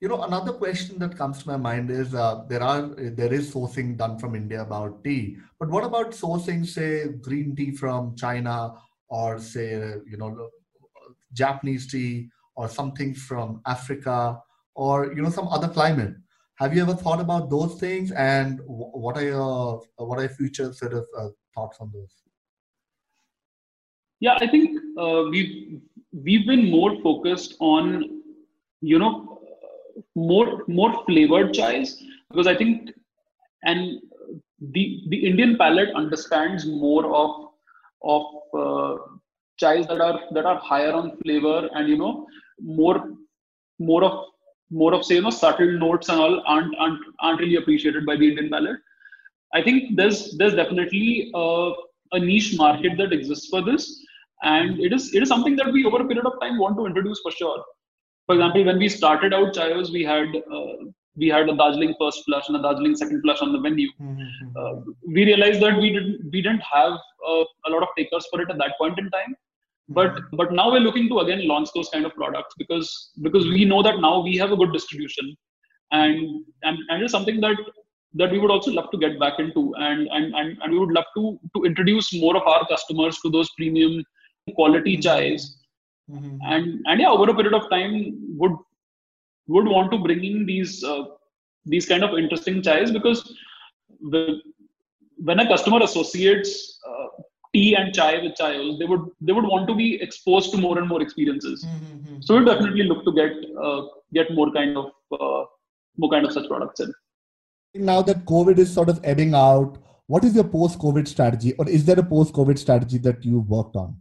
you 0.00 0.08
know 0.08 0.22
another 0.22 0.52
question 0.52 0.98
that 0.98 1.16
comes 1.16 1.42
to 1.42 1.48
my 1.48 1.56
mind 1.56 1.90
is 1.90 2.14
uh, 2.14 2.42
there 2.48 2.62
are 2.62 2.82
there 3.20 3.32
is 3.32 3.52
sourcing 3.54 3.96
done 3.96 4.18
from 4.18 4.34
india 4.34 4.62
about 4.62 5.02
tea 5.04 5.36
but 5.58 5.68
what 5.68 5.84
about 5.84 6.12
sourcing 6.12 6.66
say 6.66 7.08
green 7.28 7.54
tea 7.54 7.70
from 7.70 8.16
china 8.16 8.74
or 9.08 9.38
say 9.38 9.68
you 10.06 10.16
know 10.16 10.48
japanese 11.32 11.86
tea 11.86 12.30
or 12.60 12.68
something 12.68 13.14
from 13.14 13.60
Africa 13.66 14.38
or 14.74 15.12
you 15.14 15.22
know 15.22 15.30
some 15.30 15.48
other 15.48 15.68
climate. 15.68 16.14
Have 16.56 16.74
you 16.74 16.82
ever 16.82 16.94
thought 16.94 17.20
about 17.20 17.48
those 17.48 17.80
things, 17.80 18.12
and 18.12 18.60
what 18.66 19.16
are 19.16 19.24
your 19.24 19.82
what 19.96 20.18
are 20.18 20.22
your 20.22 20.36
future 20.40 20.72
sort 20.72 20.92
of 20.92 21.06
uh, 21.18 21.28
thoughts 21.54 21.78
on 21.80 21.90
those? 21.92 22.14
Yeah, 24.20 24.36
I 24.40 24.46
think 24.46 24.78
uh, 24.98 25.22
we've 25.30 25.80
we've 26.12 26.46
been 26.46 26.70
more 26.70 27.00
focused 27.02 27.56
on 27.60 28.22
you 28.82 28.98
know 28.98 29.39
more 30.14 30.64
more 30.68 31.04
flavored 31.06 31.52
chais 31.52 31.94
because 32.30 32.46
I 32.46 32.56
think 32.56 32.90
and 33.64 34.00
the 34.60 35.02
the 35.08 35.26
Indian 35.26 35.56
palate 35.56 35.94
understands 35.94 36.66
more 36.66 37.04
of 37.14 37.30
of 38.02 38.24
uh, 38.54 38.96
chais 39.60 39.86
that 39.88 40.00
are 40.00 40.20
that 40.32 40.46
are 40.46 40.58
higher 40.58 40.92
on 40.92 41.16
flavor 41.22 41.68
and 41.74 41.88
you 41.88 41.96
know 41.96 42.26
more 42.60 43.10
more 43.78 44.04
of 44.04 44.26
more 44.70 44.94
of 44.94 45.04
say 45.04 45.16
you 45.16 45.22
know 45.22 45.30
subtle 45.30 45.72
notes 45.78 46.08
and 46.08 46.20
all 46.20 46.42
aren't 46.46 46.74
aren't, 46.78 47.00
aren't 47.20 47.40
really 47.40 47.56
appreciated 47.56 48.06
by 48.06 48.16
the 48.16 48.28
Indian 48.28 48.50
palate. 48.50 48.78
I 49.54 49.62
think 49.62 49.96
there's 49.96 50.36
there's 50.38 50.54
definitely 50.54 51.30
a, 51.34 51.72
a 52.12 52.18
niche 52.18 52.56
market 52.56 52.96
that 52.98 53.12
exists 53.12 53.48
for 53.48 53.62
this, 53.62 54.04
and 54.42 54.78
it 54.78 54.92
is 54.92 55.12
it 55.14 55.22
is 55.22 55.28
something 55.28 55.56
that 55.56 55.72
we 55.72 55.84
over 55.84 56.02
a 56.02 56.06
period 56.06 56.26
of 56.26 56.40
time 56.40 56.58
want 56.58 56.76
to 56.76 56.86
introduce 56.86 57.20
for 57.20 57.32
sure. 57.32 57.64
For 58.30 58.34
example, 58.34 58.64
when 58.64 58.78
we 58.78 58.88
started 58.88 59.34
out 59.34 59.54
Chaayos, 59.54 59.92
we 59.92 60.02
had 60.04 60.28
uh, 60.58 60.74
we 61.16 61.28
had 61.28 61.48
a 61.48 61.56
Darjeeling 61.56 61.94
first 62.00 62.24
flush 62.24 62.48
and 62.48 62.56
a 62.56 62.62
Darjeeling 62.62 62.96
second 62.96 63.22
flush 63.22 63.40
on 63.42 63.52
the 63.52 63.60
menu. 63.60 63.88
Mm-hmm. 64.00 64.56
Uh, 64.56 64.74
we 65.06 65.24
realized 65.24 65.60
that 65.62 65.80
we 65.84 65.92
didn't 65.92 66.32
we 66.32 66.42
didn't 66.46 66.62
have 66.72 66.92
uh, 67.28 67.44
a 67.66 67.70
lot 67.70 67.82
of 67.86 67.88
takers 67.98 68.28
for 68.30 68.40
it 68.42 68.50
at 68.50 68.58
that 68.58 68.78
point 68.78 69.00
in 69.00 69.10
time 69.10 69.34
but 69.90 70.20
but 70.32 70.52
now 70.52 70.70
we're 70.70 70.86
looking 70.86 71.08
to 71.08 71.18
again 71.20 71.46
launch 71.46 71.68
those 71.74 71.88
kind 71.92 72.06
of 72.06 72.14
products 72.14 72.54
because 72.56 73.10
because 73.22 73.46
we 73.46 73.64
know 73.64 73.82
that 73.82 74.00
now 74.00 74.20
we 74.20 74.36
have 74.36 74.52
a 74.52 74.56
good 74.56 74.72
distribution 74.72 75.36
and 75.90 76.44
and, 76.62 76.78
and 76.88 77.02
it's 77.02 77.12
something 77.12 77.40
that 77.40 77.56
that 78.14 78.30
we 78.30 78.38
would 78.38 78.50
also 78.50 78.70
love 78.70 78.90
to 78.90 78.98
get 78.98 79.18
back 79.18 79.38
into 79.38 79.74
and, 79.76 80.08
and 80.12 80.34
and 80.34 80.58
and 80.62 80.72
we 80.72 80.78
would 80.78 80.92
love 80.92 81.08
to 81.16 81.38
to 81.56 81.64
introduce 81.64 82.12
more 82.20 82.36
of 82.36 82.46
our 82.46 82.66
customers 82.68 83.18
to 83.24 83.30
those 83.30 83.50
premium 83.56 84.04
quality 84.54 84.96
mm-hmm. 84.96 85.08
chais 85.08 85.42
mm-hmm. 86.10 86.36
and 86.52 86.80
and 86.86 87.00
yeah 87.00 87.10
over 87.16 87.30
a 87.30 87.34
period 87.34 87.54
of 87.54 87.68
time 87.70 87.94
would 88.40 88.56
would 89.54 89.68
want 89.76 89.90
to 89.92 89.98
bring 89.98 90.22
in 90.30 90.46
these 90.46 90.84
uh, 90.84 91.04
these 91.66 91.86
kind 91.86 92.04
of 92.04 92.18
interesting 92.18 92.62
chais 92.62 92.92
because 92.92 93.20
the, 94.12 94.40
when 95.16 95.40
a 95.40 95.46
customer 95.46 95.80
associates 95.82 96.78
uh, 96.88 97.22
tea 97.52 97.74
and 97.74 97.94
chai 97.94 98.22
with 98.22 98.34
chaayos, 98.40 98.78
they 98.78 98.84
would 98.84 99.04
they 99.20 99.32
would 99.32 99.44
want 99.44 99.68
to 99.68 99.74
be 99.74 100.00
exposed 100.00 100.50
to 100.52 100.58
more 100.58 100.78
and 100.78 100.88
more 100.88 101.02
experiences. 101.02 101.64
Mm-hmm. 101.64 102.20
So 102.20 102.34
we'll 102.34 102.44
definitely 102.44 102.84
look 102.84 103.04
to 103.04 103.12
get 103.12 103.32
uh, 103.62 103.82
get 104.12 104.32
more 104.34 104.50
kind 104.52 104.76
of 104.76 104.86
uh, 105.12 105.44
more 105.96 106.10
kind 106.10 106.24
of 106.24 106.32
such 106.32 106.48
products 106.48 106.80
in. 106.80 106.92
Now 107.74 108.02
that 108.02 108.24
COVID 108.24 108.58
is 108.58 108.72
sort 108.72 108.88
of 108.88 109.00
ebbing 109.04 109.34
out, 109.34 109.78
what 110.06 110.24
is 110.24 110.34
your 110.34 110.44
post-COVID 110.44 111.06
strategy, 111.06 111.52
or 111.54 111.68
is 111.68 111.84
there 111.84 111.98
a 111.98 112.02
post-COVID 112.02 112.58
strategy 112.58 112.98
that 112.98 113.24
you 113.24 113.40
worked 113.40 113.76
on? 113.76 113.96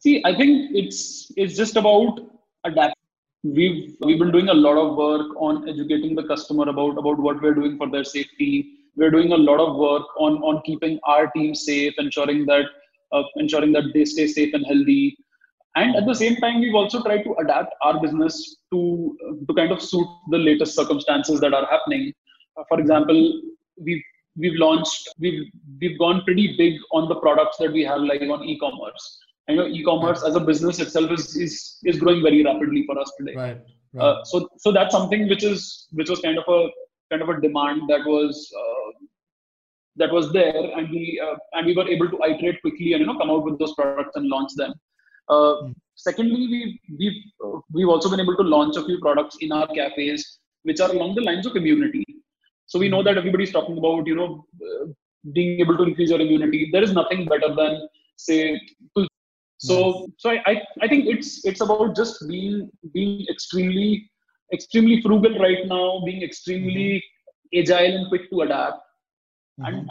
See, 0.00 0.22
I 0.24 0.34
think 0.34 0.70
it's 0.72 1.30
it's 1.36 1.56
just 1.56 1.76
about 1.76 2.20
adapt. 2.64 2.94
We've 3.42 3.94
we've 4.00 4.18
been 4.18 4.32
doing 4.32 4.48
a 4.48 4.54
lot 4.54 4.78
of 4.78 4.96
work 4.96 5.36
on 5.36 5.68
educating 5.68 6.14
the 6.14 6.26
customer 6.26 6.68
about 6.70 6.96
about 6.96 7.18
what 7.18 7.42
we're 7.42 7.54
doing 7.54 7.76
for 7.76 7.90
their 7.90 8.04
safety. 8.04 8.78
We're 8.96 9.10
doing 9.10 9.32
a 9.32 9.36
lot 9.36 9.60
of 9.60 9.76
work 9.76 10.06
on 10.18 10.38
on 10.38 10.62
keeping 10.64 10.98
our 11.04 11.26
team 11.32 11.54
safe, 11.54 11.92
ensuring 11.98 12.46
that 12.46 12.64
uh, 13.12 13.22
ensuring 13.36 13.72
that 13.74 13.92
they 13.92 14.06
stay 14.06 14.26
safe 14.26 14.54
and 14.54 14.64
healthy. 14.66 15.18
And 15.76 15.94
at 15.94 16.06
the 16.06 16.14
same 16.14 16.36
time, 16.36 16.60
we've 16.60 16.74
also 16.74 17.02
tried 17.02 17.22
to 17.24 17.34
adapt 17.44 17.74
our 17.82 18.00
business 18.00 18.56
to 18.72 19.16
to 19.46 19.54
kind 19.54 19.70
of 19.70 19.82
suit 19.82 20.08
the 20.30 20.38
latest 20.38 20.74
circumstances 20.74 21.40
that 21.40 21.52
are 21.52 21.66
happening. 21.66 22.12
Uh, 22.56 22.64
for 22.70 22.80
example, 22.80 23.20
we've 23.76 24.04
we've 24.36 24.60
launched 24.66 25.10
we've 25.18 25.42
we've 25.78 25.98
gone 25.98 26.22
pretty 26.24 26.54
big 26.56 26.80
on 26.90 27.10
the 27.10 27.24
products 27.26 27.58
that 27.58 27.70
we 27.70 27.84
have 27.84 28.00
like 28.00 28.22
on 28.22 28.44
e-commerce 28.44 29.18
I 29.50 29.54
know 29.54 29.66
e-commerce 29.66 30.22
as 30.22 30.36
a 30.36 30.40
business 30.50 30.80
itself 30.84 31.10
is 31.16 31.36
is, 31.36 31.54
is 31.84 31.98
growing 32.02 32.22
very 32.22 32.42
rapidly 32.44 32.84
for 32.86 32.98
us 32.98 33.12
today. 33.18 33.34
Right. 33.36 33.60
right. 33.94 34.04
Uh, 34.04 34.24
so 34.24 34.48
so 34.64 34.72
that's 34.72 34.94
something 34.98 35.28
which 35.28 35.44
is 35.52 35.88
which 35.92 36.10
was 36.12 36.20
kind 36.26 36.38
of 36.42 36.44
a 36.56 36.60
kind 37.10 37.22
of 37.22 37.28
a 37.28 37.40
demand 37.40 37.82
that 37.88 38.04
was 38.06 38.34
uh, 38.62 38.90
that 39.96 40.12
was 40.12 40.32
there, 40.32 40.62
and 40.76 40.90
we 40.90 41.20
uh, 41.26 41.36
and 41.54 41.66
we 41.66 41.74
were 41.74 41.88
able 41.88 42.08
to 42.14 42.18
iterate 42.30 42.60
quickly 42.62 42.92
and 42.92 43.00
you 43.00 43.06
know 43.06 43.18
come 43.18 43.30
out 43.30 43.44
with 43.44 43.58
those 43.58 43.74
products 43.74 44.16
and 44.16 44.28
launch 44.34 44.52
them. 44.62 44.74
Mm. 45.30 45.74
Secondly, 45.94 46.46
we've 46.52 46.76
we've 46.98 47.22
uh, 47.44 47.58
we've 47.72 47.92
also 47.94 48.10
been 48.12 48.24
able 48.26 48.36
to 48.36 48.46
launch 48.56 48.76
a 48.76 48.84
few 48.84 48.98
products 49.00 49.36
in 49.40 49.52
our 49.52 49.66
cafes 49.78 50.38
which 50.62 50.80
are 50.80 50.90
along 50.90 51.14
the 51.14 51.22
lines 51.22 51.46
of 51.46 51.56
immunity. 51.56 52.04
So 52.66 52.78
we 52.78 52.88
know 52.88 53.00
hmm. 53.00 53.06
that 53.06 53.18
everybody's 53.18 53.52
talking 53.52 53.78
about 53.78 54.06
you 54.06 54.16
know 54.16 54.44
uh, 54.66 54.86
being 55.32 55.60
able 55.60 55.76
to 55.76 55.84
increase 55.84 56.10
your 56.10 56.20
immunity. 56.20 56.70
There 56.72 56.82
is 56.82 56.92
nothing 56.92 57.26
better 57.26 57.54
than 57.54 57.88
say 58.16 58.60
so 59.60 60.08
so 60.16 60.30
I, 60.30 60.62
I 60.80 60.88
think 60.88 61.06
it's 61.06 61.44
it's 61.44 61.60
about 61.60 61.94
just 61.94 62.26
being 62.26 62.70
being 62.94 63.26
extremely 63.28 64.10
extremely 64.52 65.02
frugal 65.02 65.38
right 65.38 65.66
now 65.66 66.02
being 66.04 66.22
extremely 66.22 66.88
mm-hmm. 66.96 67.60
agile 67.60 67.96
and 67.98 68.08
quick 68.08 68.30
to 68.30 68.40
adapt 68.42 68.80
mm-hmm. 69.60 69.66
and 69.66 69.90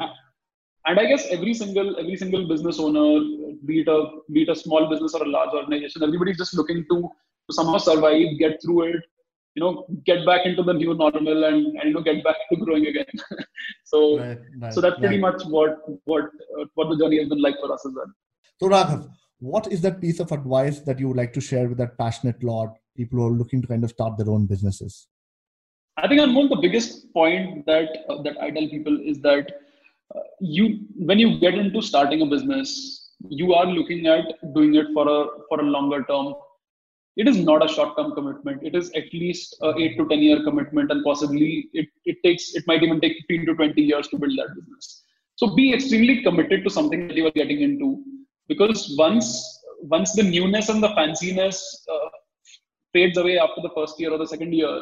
and 0.88 1.00
i 1.00 1.06
guess 1.06 1.28
every 1.30 1.54
single 1.54 2.00
every 2.00 2.18
single 2.24 2.48
business 2.48 2.80
owner 2.80 3.08
be 3.68 3.82
it 3.82 3.88
a 3.88 4.00
be 4.34 4.42
it 4.42 4.50
a 4.50 4.56
small 4.56 4.90
business 4.90 5.14
or 5.14 5.24
a 5.24 5.30
large 5.38 5.54
organization 5.54 6.04
everybody's 6.04 6.38
just 6.38 6.56
looking 6.56 6.84
to, 6.90 6.98
to 7.48 7.54
somehow 7.60 7.78
survive 7.78 8.40
get 8.40 8.60
through 8.64 8.82
it 8.94 9.04
you 9.56 9.62
know 9.64 9.86
get 10.06 10.26
back 10.26 10.46
into 10.46 10.64
the 10.64 10.74
new 10.74 10.94
normal 10.96 11.44
and, 11.44 11.78
and 11.78 11.86
you 11.90 11.94
know 11.94 12.02
get 12.02 12.24
back 12.24 12.38
to 12.50 12.58
growing 12.66 12.88
again 12.88 13.06
so 13.84 14.18
right, 14.18 14.40
right, 14.62 14.74
so 14.74 14.82
that's 14.82 15.00
pretty 15.00 15.22
right. 15.22 15.34
much 15.34 15.44
what 15.56 15.78
what 16.06 16.26
uh, 16.58 16.66
what 16.74 16.90
the 16.90 16.98
journey 16.98 17.20
has 17.20 17.30
been 17.30 17.42
like 17.48 17.58
for 17.62 17.72
us 17.72 17.86
as 17.86 17.94
well 18.00 18.12
so 18.60 18.68
raghav 18.76 19.08
what 19.40 19.72
is 19.72 19.82
that 19.82 20.02
piece 20.02 20.20
of 20.20 20.32
advice 20.32 20.80
that 20.82 21.00
you 21.00 21.08
would 21.08 21.18
like 21.18 21.34
to 21.34 21.42
share 21.42 21.68
with 21.68 21.78
that 21.78 21.98
passionate 21.98 22.44
lot 22.44 22.76
people 22.96 23.20
who 23.20 23.28
are 23.28 23.32
looking 23.32 23.62
to 23.62 23.68
kind 23.68 23.84
of 23.84 23.90
start 23.90 24.18
their 24.18 24.30
own 24.30 24.46
businesses? 24.46 25.08
I 25.98 26.08
think 26.08 26.22
Anmol, 26.22 26.50
the 26.50 26.58
biggest 26.62 27.14
point 27.14 27.66
that 27.66 27.90
uh, 28.10 28.22
that 28.22 28.42
i 28.42 28.50
tell 28.50 28.68
people 28.70 29.00
is 29.04 29.20
that 29.22 29.52
uh, 30.16 30.20
you 30.40 30.80
when 30.96 31.20
you 31.20 31.40
get 31.40 31.56
into 31.56 31.82
starting 31.82 32.22
a 32.22 32.26
business 32.26 33.10
you 33.28 33.54
are 33.54 33.66
looking 33.66 34.08
at 34.08 34.26
doing 34.54 34.76
it 34.76 34.88
for 34.94 35.08
a 35.08 35.28
for 35.50 35.60
a 35.60 35.64
longer 35.64 36.04
term. 36.04 36.34
It 37.18 37.28
is 37.28 37.38
not 37.38 37.64
a 37.64 37.68
short 37.68 37.98
term 37.98 38.14
commitment. 38.14 38.64
It 38.64 38.76
is 38.76 38.92
at 38.92 39.14
least 39.14 39.58
a 39.62 39.74
8 39.76 39.98
to 39.98 40.08
10 40.08 40.20
year 40.20 40.44
commitment 40.44 40.90
and 40.92 41.04
possibly 41.04 41.70
it, 41.74 41.88
it 42.06 42.18
takes 42.24 42.56
it 42.56 42.64
might 42.66 42.82
even 42.82 43.02
take 43.02 43.18
15 43.28 43.48
to 43.48 43.56
20 43.56 43.82
years 43.82 44.08
to 44.10 44.18
build 44.18 44.38
that 44.38 44.56
business. 44.56 45.04
So 45.36 45.54
be 45.56 45.74
extremely 45.74 46.22
committed 46.24 46.64
to 46.64 46.70
something 46.70 47.08
that 47.08 47.18
you 47.18 47.28
are 47.28 47.32
getting 47.32 47.62
into 47.62 48.04
because 48.50 48.96
once 48.98 49.28
once 49.96 50.12
the 50.14 50.24
newness 50.24 50.70
and 50.70 50.84
the 50.84 50.90
fanciness 50.90 51.60
uh, 51.94 52.10
fades 52.94 53.18
away 53.18 53.38
after 53.40 53.62
the 53.62 53.74
first 53.76 54.00
year 54.00 54.12
or 54.12 54.18
the 54.18 54.32
second 54.34 54.54
year 54.54 54.74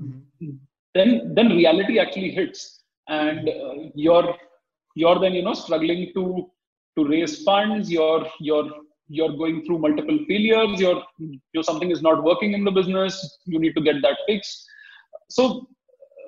mm-hmm. 0.00 0.56
then 0.94 1.34
then 1.34 1.48
reality 1.48 1.98
actually 1.98 2.30
hits. 2.30 2.82
And 3.08 3.48
uh, 3.48 3.74
you're 3.94 4.34
you're 4.94 5.18
then 5.18 5.34
you 5.34 5.42
know 5.42 5.54
struggling 5.54 6.12
to 6.14 6.50
to 6.96 7.04
raise 7.08 7.42
funds. 7.42 7.90
You're 7.90 8.26
you're 8.40 8.70
you're 9.08 9.36
going 9.36 9.64
through 9.64 9.78
multiple 9.78 10.18
failures. 10.28 10.80
You're 10.80 11.02
you 11.18 11.40
know 11.54 11.62
something 11.62 11.90
is 11.90 12.02
not 12.02 12.24
working 12.24 12.52
in 12.52 12.64
the 12.64 12.70
business. 12.70 13.38
You 13.44 13.60
need 13.60 13.74
to 13.76 13.82
get 13.82 14.02
that 14.02 14.18
fixed. 14.26 14.66
So 15.28 15.68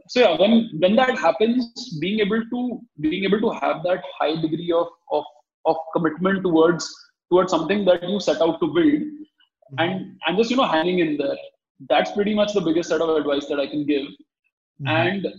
so 0.08 0.20
yeah 0.20 0.38
when 0.40 0.70
when 0.82 0.94
that 0.96 1.18
happens 1.18 1.98
being 2.00 2.20
able 2.20 2.42
to 2.52 2.80
being 3.00 3.24
able 3.24 3.40
to 3.40 3.50
have 3.62 3.82
that 3.82 4.02
high 4.18 4.36
degree 4.44 4.72
of 4.72 4.86
of 5.12 5.24
of 5.64 5.76
commitment 5.94 6.42
towards 6.42 6.88
towards 7.30 7.50
something 7.50 7.84
that 7.84 8.08
you 8.08 8.20
set 8.20 8.40
out 8.40 8.60
to 8.60 8.72
build. 8.72 9.02
Mm-hmm. 9.68 9.80
and 9.84 10.16
and 10.26 10.38
just 10.38 10.50
you 10.50 10.56
know 10.56 10.66
hanging 10.66 11.00
in 11.00 11.16
there. 11.16 11.36
That's 11.88 12.12
pretty 12.12 12.34
much 12.34 12.54
the 12.54 12.60
biggest 12.60 12.88
set 12.88 13.00
of 13.00 13.10
advice 13.16 13.46
that 13.46 13.60
i 13.60 13.66
can 13.66 13.84
give. 13.86 14.06
Mm-hmm. 14.06 14.88
and 14.88 15.26
uh, 15.26 15.30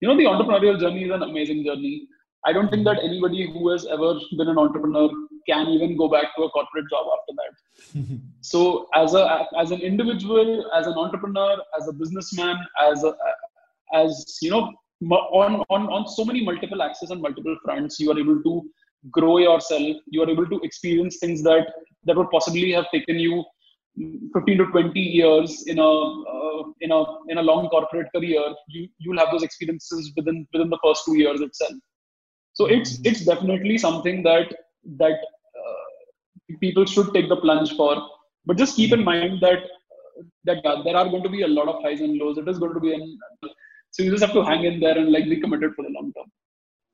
you 0.00 0.08
know 0.08 0.16
the 0.16 0.24
entrepreneurial 0.24 0.80
journey 0.80 1.04
is 1.04 1.10
an 1.10 1.22
amazing 1.22 1.64
journey. 1.64 2.06
I 2.46 2.52
don't 2.52 2.70
think 2.70 2.84
that 2.84 3.00
anybody 3.02 3.50
who 3.52 3.68
has 3.70 3.84
ever 3.86 4.14
been 4.38 4.48
an 4.48 4.58
entrepreneur 4.58 5.10
can 5.48 5.66
even 5.68 5.96
go 5.96 6.08
back 6.08 6.34
to 6.36 6.44
a 6.44 6.50
corporate 6.50 6.88
job 6.90 7.06
after 7.16 7.34
that. 7.40 8.20
So 8.40 8.88
as 8.94 9.14
a 9.14 9.46
as 9.58 9.70
an 9.72 9.80
individual 9.80 10.70
as 10.74 10.86
an 10.86 10.94
entrepreneur 10.94 11.56
as 11.78 11.88
a 11.88 11.92
businessman 11.92 12.56
as 12.80 13.04
a 13.04 13.14
as 13.92 14.38
you 14.40 14.50
know 14.50 14.72
on 15.42 15.62
on 15.68 15.88
on 15.96 16.08
so 16.08 16.24
many 16.24 16.44
multiple 16.44 16.82
axes 16.82 17.10
and 17.10 17.20
multiple 17.20 17.56
fronts 17.64 18.00
you 18.00 18.10
are 18.12 18.18
able 18.18 18.42
to 18.42 18.62
grow 19.12 19.38
yourself 19.38 19.96
you 20.06 20.22
are 20.22 20.30
able 20.30 20.46
to 20.46 20.60
experience 20.62 21.18
things 21.18 21.42
that 21.42 21.66
that 22.04 22.16
would 22.16 22.30
possibly 22.30 22.72
have 22.72 22.86
taken 22.92 23.18
you 23.18 23.44
15 24.34 24.58
to 24.58 24.66
20 24.66 25.00
years 25.00 25.64
in 25.66 25.78
a 25.78 25.90
uh, 25.90 26.62
in 26.80 26.92
a 26.92 27.04
in 27.28 27.38
a 27.38 27.42
long 27.42 27.68
corporate 27.68 28.08
career. 28.14 28.42
You 28.68 28.88
you'll 28.98 29.18
have 29.18 29.30
those 29.32 29.42
experiences 29.42 30.12
within 30.16 30.46
within 30.52 30.70
the 30.70 30.78
first 30.84 31.04
two 31.04 31.16
years 31.16 31.40
itself. 31.40 31.72
So 32.52 32.66
it's 32.66 32.92
mm-hmm. 32.92 33.08
it's 33.08 33.24
definitely 33.24 33.78
something 33.78 34.22
that 34.22 34.54
that 34.98 35.18
uh, 35.60 36.56
people 36.60 36.84
should 36.84 37.12
take 37.12 37.28
the 37.28 37.36
plunge 37.36 37.76
for. 37.76 37.96
But 38.46 38.56
just 38.56 38.76
keep 38.76 38.92
in 38.92 39.04
mind 39.04 39.40
that 39.40 39.64
that 40.44 40.60
yeah, 40.64 40.82
there 40.84 40.96
are 40.96 41.08
going 41.08 41.22
to 41.22 41.28
be 41.28 41.42
a 41.42 41.48
lot 41.48 41.68
of 41.68 41.82
highs 41.82 42.00
and 42.00 42.16
lows. 42.18 42.38
It 42.38 42.48
is 42.48 42.58
going 42.58 42.74
to 42.74 42.80
be 42.80 42.94
an 42.94 43.18
so 43.90 44.02
you 44.02 44.10
just 44.10 44.24
have 44.24 44.34
to 44.34 44.44
hang 44.44 44.64
in 44.64 44.80
there 44.80 44.98
and 44.98 45.10
like 45.12 45.24
be 45.24 45.40
committed 45.40 45.74
for 45.74 45.82
the 45.82 45.90
long 45.90 46.12
term 46.16 46.26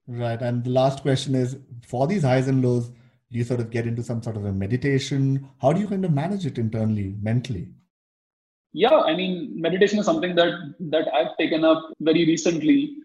Right. 0.07 0.40
And 0.40 0.64
the 0.64 0.71
last 0.71 1.03
question 1.03 1.35
is 1.35 1.57
for 1.87 2.07
these 2.07 2.23
highs 2.23 2.49
and 2.49 2.62
lows, 2.62 2.88
do 2.88 3.38
you 3.38 3.45
sort 3.45 3.61
of 3.61 3.71
get 3.71 3.87
into 3.87 4.03
some 4.03 4.23
sort 4.23 4.37
of 4.37 4.45
a 4.45 4.53
meditation? 4.53 5.49
How 5.61 5.73
do 5.73 5.81
you 5.81 5.88
kind 5.88 6.05
of 6.05 6.12
manage 6.12 6.47
it 6.47 6.59
internally, 6.59 7.17
mentally? 7.21 7.69
Yeah, 8.73 9.01
I 9.01 9.17
mean, 9.17 9.53
meditation 9.55 9.99
is 9.99 10.05
something 10.05 10.35
that 10.35 10.53
that 10.90 11.12
I've 11.14 11.37
taken 11.37 11.64
up 11.64 11.93
very 12.01 12.27
recently. 12.27 12.97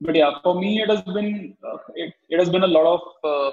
But 0.00 0.14
yeah, 0.14 0.32
for 0.42 0.60
me, 0.60 0.82
it 0.82 0.90
has 0.90 1.02
been 1.02 1.56
uh, 1.66 1.78
it, 1.94 2.12
it 2.28 2.38
has 2.38 2.50
been 2.50 2.62
a 2.62 2.66
lot 2.66 2.86
of 2.94 3.00
uh, 3.24 3.50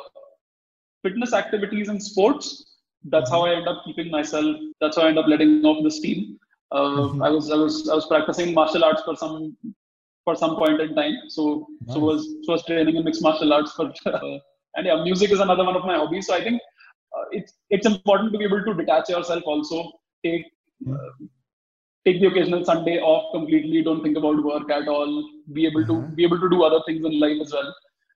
fitness 1.01 1.33
activities 1.33 1.87
and 1.87 2.03
sports. 2.03 2.77
That's 3.05 3.31
how 3.31 3.45
I 3.45 3.55
end 3.55 3.67
up 3.67 3.83
keeping 3.85 4.11
myself. 4.11 4.55
That's 4.79 4.97
how 4.97 5.03
I 5.03 5.09
end 5.09 5.19
up 5.19 5.27
letting 5.27 5.63
off 5.65 5.83
the 5.83 5.91
steam. 5.91 6.37
Uh, 6.71 6.79
mm-hmm. 6.79 7.23
I 7.23 7.29
was 7.29 7.49
I 7.49 7.55
was 7.55 7.89
I 7.89 7.95
was 7.95 8.05
practicing 8.05 8.53
martial 8.53 8.83
arts 8.83 9.01
for 9.03 9.15
some 9.15 9.55
for 10.23 10.35
some 10.35 10.55
point 10.55 10.79
in 10.81 10.95
time. 10.95 11.15
So 11.27 11.67
nice. 11.81 11.95
so 11.95 11.99
was 11.99 12.27
so 12.43 12.53
was 12.53 12.65
training 12.65 12.95
in 12.95 13.03
mixed 13.03 13.21
martial 13.21 13.53
arts 13.53 13.73
for 13.73 13.91
uh, 14.05 14.37
and 14.75 14.85
yeah, 14.85 15.03
music 15.03 15.31
is 15.31 15.39
another 15.39 15.63
one 15.63 15.75
of 15.75 15.85
my 15.85 15.95
hobbies. 15.95 16.27
So 16.27 16.35
I 16.35 16.43
think 16.43 16.61
uh, 17.17 17.25
it's 17.31 17.53
it's 17.69 17.85
important 17.85 18.31
to 18.33 18.37
be 18.37 18.45
able 18.45 18.63
to 18.63 18.73
detach 18.73 19.09
yourself. 19.09 19.43
Also 19.45 19.91
take 20.25 20.45
hmm. 20.83 20.93
uh, 20.93 21.27
take 22.05 22.21
the 22.21 22.27
occasional 22.27 22.65
Sunday 22.65 22.99
off 22.99 23.31
completely. 23.33 23.83
Don't 23.83 24.03
think 24.03 24.17
about 24.17 24.43
work 24.43 24.69
at 24.71 24.87
all. 24.87 25.29
Be 25.53 25.65
able 25.65 25.85
to 25.85 25.97
uh-huh. 25.97 26.15
be 26.15 26.23
able 26.23 26.39
to 26.39 26.49
do 26.49 26.63
other 26.63 26.81
things 26.85 27.05
in 27.05 27.19
life 27.19 27.37
as 27.41 27.53
well. 27.53 27.73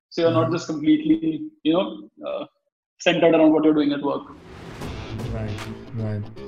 So 0.09 0.21
you're 0.21 0.31
not 0.31 0.47
hmm. 0.47 0.53
just 0.53 0.67
completely 0.67 1.49
you 1.63 1.73
know 1.73 2.09
uh, 2.27 2.45
centered 2.99 3.35
around 3.35 3.51
what 3.51 3.63
you're 3.63 3.73
doing 3.73 3.91
at 3.91 4.01
work. 4.01 4.27
Right, 5.33 5.59
right. 5.95 6.44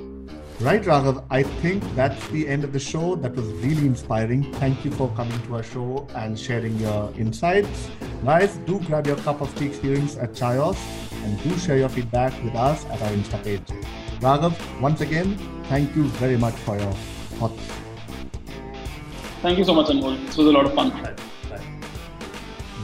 Right, 0.60 0.82
Raghav, 0.82 1.24
I 1.30 1.44
think 1.44 1.84
that's 1.94 2.26
the 2.30 2.48
end 2.48 2.64
of 2.64 2.72
the 2.72 2.80
show. 2.80 3.14
That 3.14 3.36
was 3.36 3.46
really 3.64 3.86
inspiring. 3.86 4.52
Thank 4.54 4.84
you 4.84 4.90
for 4.90 5.08
coming 5.14 5.40
to 5.42 5.54
our 5.54 5.62
show 5.62 6.08
and 6.16 6.36
sharing 6.36 6.76
your 6.78 7.12
insights. 7.16 7.88
Guys, 8.24 8.56
do 8.66 8.80
grab 8.80 9.06
your 9.06 9.14
cup 9.18 9.40
of 9.40 9.54
tea 9.56 9.66
experience 9.66 10.16
at 10.16 10.32
Chaayos 10.32 10.76
and 11.22 11.40
do 11.44 11.56
share 11.58 11.78
your 11.78 11.88
feedback 11.88 12.32
with 12.42 12.56
us 12.56 12.84
at 12.86 13.00
our 13.02 13.10
Insta 13.10 13.40
page. 13.44 13.62
Raghav, 14.18 14.80
once 14.80 15.00
again, 15.00 15.38
thank 15.68 15.94
you 15.94 16.02
very 16.22 16.36
much 16.36 16.54
for 16.54 16.76
your 16.76 16.92
thoughts. 17.38 17.62
Thank 19.42 19.58
you 19.58 19.64
so 19.64 19.74
much, 19.74 19.86
Anmol. 19.86 20.26
This 20.26 20.36
was 20.36 20.48
a 20.48 20.50
lot 20.50 20.66
of 20.66 20.74
fun. 20.74 20.90
Right, 20.90 21.20
right. 21.52 21.60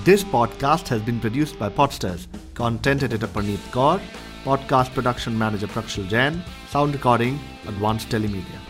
This 0.04 0.22
podcast 0.22 0.86
has 0.86 1.02
been 1.02 1.18
produced 1.18 1.58
by 1.58 1.70
Podsters. 1.70 2.28
Content 2.54 3.02
editor 3.02 3.26
Praneet 3.26 3.72
Kaur. 3.72 4.00
Podcast 4.44 4.94
production 4.94 5.36
manager 5.36 5.66
Prakshal 5.66 6.06
Jain. 6.08 6.40
Sound 6.74 6.92
recording 6.92 7.38
Advanced 7.68 8.08
Telemedia. 8.08 8.63